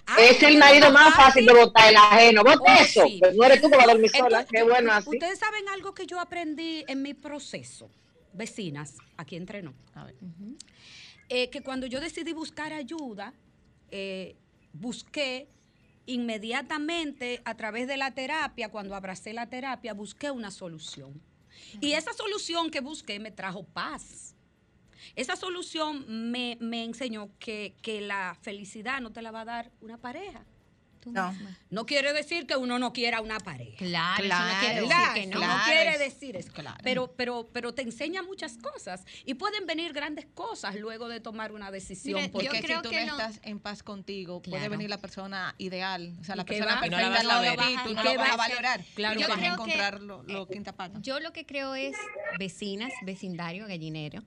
Ay, 0.06 0.26
Es 0.30 0.42
el 0.44 0.58
marido 0.58 0.90
más 0.92 1.14
fácil 1.16 1.46
de 1.46 1.54
votar 1.54 1.90
el 1.90 1.98
ajeno. 1.98 2.44
Vota 2.44 2.62
Oh, 2.78 2.82
eso. 2.82 3.06
sí. 3.08 3.18
Pues 3.20 3.36
no 3.36 3.44
eres 3.44 3.62
tú 3.62 3.70
que 3.70 3.76
vas 3.78 3.86
a 3.88 3.92
dormir 3.92 4.10
sola. 4.12 4.26
Entonces, 4.40 4.50
Qué 4.52 4.64
bueno 4.64 4.92
así. 4.94 5.10
Ustedes 5.10 5.40
saben 5.40 5.68
algo 5.70 5.94
que 5.94 6.06
yo 6.06 6.20
aprendí 6.20 6.86
en 6.88 7.02
mi 7.02 7.14
proceso, 7.14 7.90
vecinas, 8.34 8.94
aquí 9.18 9.36
entrenó. 9.36 9.74
Eh, 11.30 11.50
que 11.50 11.62
cuando 11.62 11.88
yo 11.88 12.00
decidí 12.00 12.32
buscar 12.32 12.72
ayuda, 12.72 13.34
eh, 13.92 14.38
busqué 14.72 15.50
inmediatamente 16.08 17.42
a 17.46 17.56
través 17.56 17.88
de 17.88 17.98
la 17.98 18.12
terapia, 18.12 18.70
cuando 18.70 18.96
abracé 18.96 19.34
la 19.34 19.48
terapia, 19.48 19.94
busqué 19.94 20.32
una 20.32 20.50
solución. 20.50 21.22
Y 21.80 21.94
esa 21.94 22.14
solución 22.14 22.72
que 22.72 22.82
busqué 22.82 23.20
me 23.20 23.32
trajo 23.32 23.64
paz. 23.64 24.36
Esa 25.16 25.36
solución 25.36 26.32
me, 26.32 26.58
me 26.60 26.84
enseñó 26.84 27.30
que, 27.40 27.76
que 27.82 28.02
la 28.02 28.36
felicidad 28.42 29.02
no 29.02 29.12
te 29.12 29.22
la 29.22 29.32
va 29.32 29.42
a 29.42 29.46
dar 29.46 29.72
una 29.82 29.98
pareja. 29.98 30.44
No. 31.14 31.36
No 31.70 31.86
quiere 31.86 32.14
decir 32.14 32.48
que 32.48 32.56
uno 32.56 32.80
no 32.80 32.94
quiera 32.94 33.22
una 33.22 33.40
pareja. 33.40 33.78
Claro, 33.78 34.24
eso 34.24 34.36
no 34.40 34.60
quiere 34.60 34.82
decir 34.82 34.96
que 35.14 35.28
no. 35.28 35.34
No 35.34 35.40
Claro, 35.40 35.64
quiere 35.66 35.92
es- 35.94 36.00
decir 36.00 36.36
eso. 36.36 36.52
Pero, 36.84 37.14
pero, 37.16 37.50
pero 37.52 37.74
te 37.74 37.82
enseña 37.82 38.24
muchas 38.24 38.58
cosas 38.58 39.06
y 39.26 39.34
pueden 39.36 39.66
venir 39.66 39.94
grandes 39.94 40.26
cosas 40.28 40.76
luego 40.76 41.08
de 41.10 41.20
tomar 41.20 41.52
una 41.52 41.72
decisión. 41.72 42.20
Mira, 42.22 42.32
porque 42.32 42.62
si 42.62 42.74
tú 42.82 42.92
no 42.92 43.00
estás 43.00 43.40
en 43.44 43.60
paz 43.60 43.84
contigo, 43.84 44.42
puede 44.42 44.58
Claro. 44.58 44.72
venir 44.72 44.90
la 44.90 45.00
persona 45.00 45.56
ideal, 45.58 46.16
o 46.20 46.24
sea, 46.24 46.36
la 46.36 46.44
¿Y 46.44 46.46
qué 46.46 46.54
persona 46.60 46.80
va? 46.80 46.88
Y 46.88 46.90
no 46.90 46.98
la 46.98 47.04
perfecta 47.04 47.10
vas 47.10 47.20
al 47.20 47.26
a 47.26 47.34
lado 47.34 47.42
de 47.44 47.50
ver. 47.50 47.60
ti, 47.78 47.84
tú 47.84 47.90
¿Y 47.90 47.94
no 47.96 48.02
qué 48.04 48.14
lo 48.14 48.20
vas 48.20 48.30
va 48.30 48.34
a 48.34 48.38
valorar. 48.38 48.86
Claro 48.96 49.20
vas 49.20 49.30
a 49.30 49.36
no. 49.38 49.54
encontrar 49.54 50.02
lo, 50.02 50.24
lo 50.24 50.48
quinta 50.48 50.74
pata. 50.74 51.00
Yo 51.02 51.20
lo 51.20 51.34
que 51.34 51.46
creo 51.46 51.76
es 51.76 51.96
vecinas, 52.40 52.92
vecindario, 53.04 53.68
gallinero, 53.68 54.24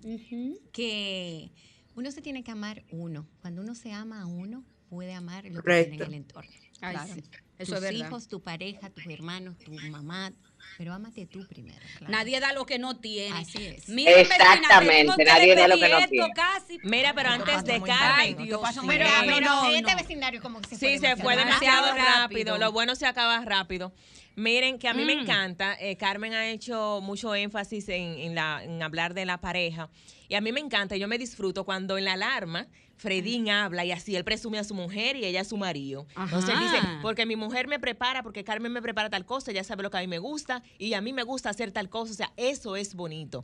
que 0.73 1.51
uno 1.95 2.11
se 2.11 2.23
tiene 2.23 2.43
que 2.45 2.51
amar 2.51 2.85
uno. 2.91 3.27
Cuando 3.41 3.63
uno 3.63 3.75
se 3.75 3.93
ama 3.93 4.23
a 4.23 4.27
uno, 4.27 4.65
puede 4.89 5.13
amar 5.15 5.45
lo 5.47 5.63
que 5.63 5.85
tiene 5.85 5.97
en 5.97 6.03
el 6.03 6.15
entorno. 6.15 6.51
Ay, 6.81 6.95
Claro. 6.97 7.15
sí. 7.15 7.23
Eso 7.59 7.75
tus 7.77 7.85
es 7.85 7.93
hijos, 7.93 8.29
tu 8.29 8.41
pareja, 8.43 8.89
tus 8.91 9.07
hermanos, 9.07 9.59
tu 9.59 9.73
mamá, 9.73 10.33
pero 10.79 10.95
ámate 10.95 11.27
tú 11.27 11.47
primero. 11.47 11.77
Nadie 12.09 12.41
da 12.41 12.55
lo 12.55 12.65
que 12.65 12.79
no 12.79 12.97
tiene. 12.99 13.37
Así 13.37 13.67
es. 13.67 13.87
Miren, 13.91 14.15
vecina, 14.27 14.55
Exactamente, 14.55 15.13
que 15.19 15.25
nadie 15.25 15.55
da 15.55 15.69
lo 15.69 15.77
que 15.77 15.89
no 15.91 16.09
tiene. 16.09 16.29
casi. 16.35 16.81
Mira, 16.83 17.13
pero 17.15 17.29
antes 17.29 17.63
de 17.65 17.81
Carmen, 17.83 18.37
rápido, 18.37 18.45
Dios 18.45 18.61
Pero, 18.89 19.05
rápido. 19.05 19.35
pero 19.35 19.41
no, 19.47 19.71
este 19.71 19.91
no. 19.91 19.97
vecindario 19.99 20.41
como 20.41 20.63
que 20.63 20.71
se 20.71 20.77
Sí, 20.77 20.99
fue 20.99 21.09
se 21.09 21.17
fue 21.17 21.37
demasiado 21.37 21.95
rápido. 21.95 22.57
Lo 22.57 22.73
bueno 22.73 22.95
se 22.97 23.05
acaba 23.07 23.45
rápido. 23.45 23.93
Miren, 24.37 24.79
que 24.79 24.89
a 24.89 24.95
mí 24.95 25.05
me 25.05 25.17
Mm. 25.17 25.21
encanta. 25.21 25.77
eh, 25.79 25.97
Carmen 25.97 26.33
ha 26.33 26.49
hecho 26.49 27.01
mucho 27.03 27.35
énfasis 27.35 27.91
en, 27.91 28.19
en 28.19 28.35
la, 28.35 28.65
en 28.65 28.83
hablar 28.83 29.13
de 29.13 29.27
la 29.27 29.39
pareja. 29.39 29.91
Y 30.31 30.35
a 30.35 30.41
mí 30.41 30.51
me 30.51 30.61
encanta, 30.61 30.97
yo 30.97 31.09
me 31.09 31.19
disfruto 31.19 31.65
cuando 31.65 31.99
en 31.99 32.07
la 32.07 32.15
alarma 32.15 32.69
Fredín 33.01 33.49
habla 33.49 33.83
y 33.87 33.93
así 33.93 34.15
él 34.15 34.25
presume 34.25 34.59
a 34.59 34.65
su 34.65 34.75
mujer 34.75 35.17
y 35.17 35.25
ella 35.25 35.41
a 35.41 35.45
su 35.45 35.57
marido. 35.57 36.07
Entonces 36.19 36.51
él 36.51 36.61
dice, 36.61 36.77
Ajá. 36.77 36.99
porque 37.01 37.25
mi 37.25 37.35
mujer 37.35 37.67
me 37.67 37.79
prepara, 37.79 38.23
porque 38.23 38.45
Carmen 38.45 38.71
me 38.73 38.83
prepara 38.83 39.09
tal 39.09 39.25
cosa, 39.25 39.51
ella 39.53 39.65
sabe 39.65 39.83
lo 39.83 39.91
que 39.91 39.97
a 39.97 40.01
mí 40.01 40.07
me 40.07 40.19
gusta 40.19 40.63
y 40.79 40.93
a 40.93 41.01
mí 41.01 41.15
me 41.15 41.23
gusta 41.23 41.49
hacer 41.49 41.73
tal 41.73 41.89
cosa. 41.89 42.13
O 42.13 42.15
sea, 42.15 42.31
eso 42.37 42.77
es 42.77 42.95
bonito. 42.95 43.43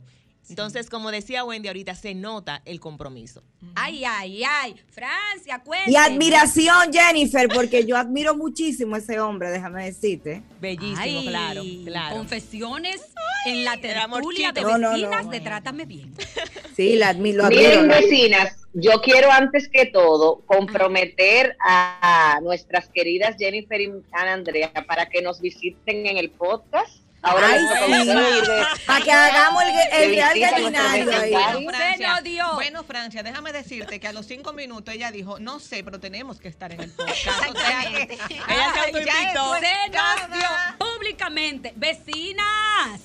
Entonces, 0.49 0.89
como 0.89 1.11
decía 1.11 1.43
Wendy 1.43 1.67
ahorita, 1.67 1.93
se 1.95 2.15
nota 2.15 2.61
el 2.65 2.79
compromiso. 2.79 3.43
Ay, 3.75 4.03
ay, 4.05 4.43
ay. 4.43 4.75
Francia, 4.89 5.61
Y 5.61 5.65
cuénteme. 5.65 5.97
admiración, 5.97 6.91
Jennifer, 6.93 7.47
porque 7.53 7.85
yo 7.85 7.97
admiro 7.97 8.35
muchísimo 8.35 8.95
a 8.95 8.99
ese 8.99 9.19
hombre, 9.19 9.49
déjame 9.49 9.85
decirte. 9.85 10.43
Bellísimo, 10.61 10.97
Ay, 10.99 11.27
claro, 11.27 11.63
claro. 11.85 12.15
Confesiones 12.15 13.01
en 13.45 13.63
la 13.65 13.77
tertulia 13.77 14.51
de 14.51 14.61
No, 14.61 14.77
no, 14.77 14.89
no. 14.89 14.91
vecinas 14.93 15.29
de 15.29 15.39
Trátame 15.41 15.85
Bien. 15.85 16.13
Sí, 16.75 16.95
la 16.95 17.13
admi- 17.13 17.33
lo 17.33 17.45
admiro. 17.45 17.61
Miren, 17.63 17.79
admiro. 17.91 17.95
vecinas, 18.01 18.55
yo 18.73 19.01
quiero 19.01 19.31
antes 19.31 19.67
que 19.67 19.87
todo 19.87 20.43
comprometer 20.45 21.57
a 21.65 22.39
nuestras 22.43 22.87
queridas 22.89 23.35
Jennifer 23.39 23.81
y 23.81 23.91
Ana 24.11 24.33
Andrea 24.33 24.71
para 24.87 25.09
que 25.09 25.21
nos 25.23 25.41
visiten 25.41 26.05
en 26.05 26.17
el 26.17 26.29
podcast. 26.29 26.97
Ahora 27.27 27.47
Ay, 27.47 27.59
sí. 27.61 28.83
Para 28.85 29.03
que 29.03 29.11
hagamos 29.11 29.63
el, 29.63 29.69
el 29.69 30.09
de 30.09 30.15
real 30.15 30.29
ahí. 30.31 31.03
vecindario. 31.05 31.05
Bueno, 32.53 32.83
Francia. 32.83 33.21
Bueno, 33.21 33.29
déjame 33.29 33.51
decirte 33.53 33.99
que 33.99 34.07
a 34.07 34.13
los 34.13 34.25
cinco 34.25 34.53
minutos 34.53 34.93
ella 34.93 35.11
dijo, 35.11 35.39
no 35.39 35.59
sé, 35.59 35.83
pero 35.83 35.99
tenemos 35.99 36.39
que 36.39 36.47
estar 36.47 36.71
en 36.71 36.81
el 36.81 36.91
podcast. 36.91 37.49
O 37.49 37.59
sea 37.59 37.81
Ella 37.83 38.73
se 38.73 38.79
autoinvitó. 38.79 39.55
es 39.55 39.61
Se 39.61 39.87
nos 39.89 39.91
cada- 39.91 40.27
dio 40.27 40.47
públicamente. 40.77 41.73
Vecinas. 41.75 43.01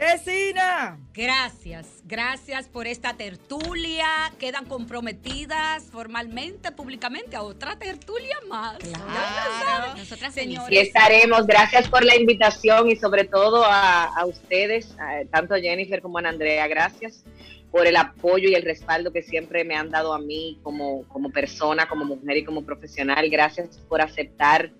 Vecina. 0.00 0.98
Gracias, 1.12 1.86
gracias 2.04 2.68
por 2.68 2.86
esta 2.86 3.14
tertulia. 3.18 4.06
Quedan 4.38 4.64
comprometidas 4.64 5.84
formalmente, 5.92 6.72
públicamente 6.72 7.36
a 7.36 7.42
otra 7.42 7.78
tertulia 7.78 8.36
más. 8.48 8.78
Ya 8.78 8.98
saben. 8.98 9.98
Nosotras 9.98 10.30
Aquí 10.32 10.40
Señores, 10.40 10.86
estaremos. 10.88 11.46
Gracias 11.46 11.86
por 11.88 12.02
la 12.02 12.16
invitación 12.16 12.88
y 12.90 12.96
sobre 12.96 13.24
todo 13.24 13.62
a, 13.66 14.04
a 14.04 14.24
ustedes, 14.24 14.96
a- 14.98 15.24
tanto 15.30 15.54
a 15.54 15.60
Jennifer 15.60 16.00
como 16.00 16.16
a 16.16 16.20
Ana 16.20 16.30
Andrea. 16.30 16.66
Gracias 16.66 17.22
por 17.70 17.86
el 17.86 17.96
apoyo 17.96 18.48
y 18.48 18.54
el 18.54 18.62
respaldo 18.62 19.12
que 19.12 19.22
siempre 19.22 19.64
me 19.64 19.76
han 19.76 19.90
dado 19.90 20.14
a 20.14 20.18
mí 20.18 20.58
como, 20.62 21.04
como 21.08 21.30
persona, 21.30 21.86
como 21.88 22.06
mujer 22.06 22.38
y 22.38 22.44
como 22.44 22.64
profesional. 22.64 23.28
Gracias 23.28 23.78
por 23.88 24.00
aceptar 24.00 24.70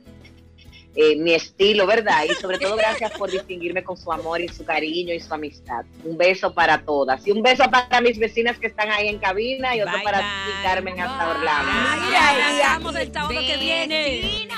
eh, 0.97 1.16
mi 1.16 1.32
estilo, 1.34 1.86
¿verdad? 1.86 2.24
Y 2.28 2.34
sobre 2.34 2.59
todo 2.59 2.76
gracias 2.84 3.12
por 3.12 3.30
distinguirme 3.30 3.82
con 3.84 3.97
su 3.97 4.11
amor 4.12 4.41
y 4.41 4.49
su 4.49 4.64
cariño 4.64 5.14
y 5.14 5.20
su 5.20 5.32
amistad. 5.32 5.84
Un 6.05 6.16
beso 6.18 6.53
para 6.53 6.82
todas. 6.84 7.26
Y 7.26 7.30
un 7.30 7.43
beso 7.43 7.64
para 7.70 8.01
mis 8.01 8.18
vecinas 8.18 8.59
que 8.59 8.66
están 8.68 8.91
ahí 8.91 9.09
en 9.09 9.18
cabina 9.18 9.74
y 9.76 9.80
otro 9.82 9.95
Bye, 9.95 10.03
para 10.05 10.18
bye. 10.18 10.26
ti, 10.26 10.62
Carmen, 10.62 11.01
hasta 11.01 11.30
Orlando. 11.30 11.72
Mira, 12.07 12.32
y- 12.32 12.61
Hablamos 12.62 12.97
el 12.97 13.12
sábado 13.12 13.41
que 13.47 13.57
viene. 13.57 14.49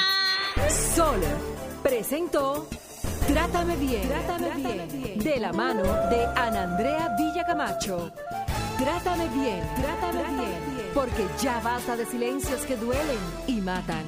Sol 0.95 1.21
presentó 1.83 2.69
Trátame 3.27 3.77
bien, 3.77 4.09
Trátame 4.09 4.51
bien, 4.57 5.19
de 5.19 5.39
la 5.39 5.53
mano 5.53 5.83
de 5.83 6.25
Ana 6.37 6.65
Andrea 6.65 7.09
Villacamacho. 7.19 8.13
Trátame 8.79 9.29
bien, 9.29 9.61
Trátame 9.81 10.23
bien, 10.35 10.91
porque 10.95 11.25
ya 11.41 11.61
basta 11.61 11.97
de 11.97 12.05
silencios 12.07 12.63
que 12.63 12.77
duelen 12.77 13.19
y 13.47 13.61
matan. 13.61 14.03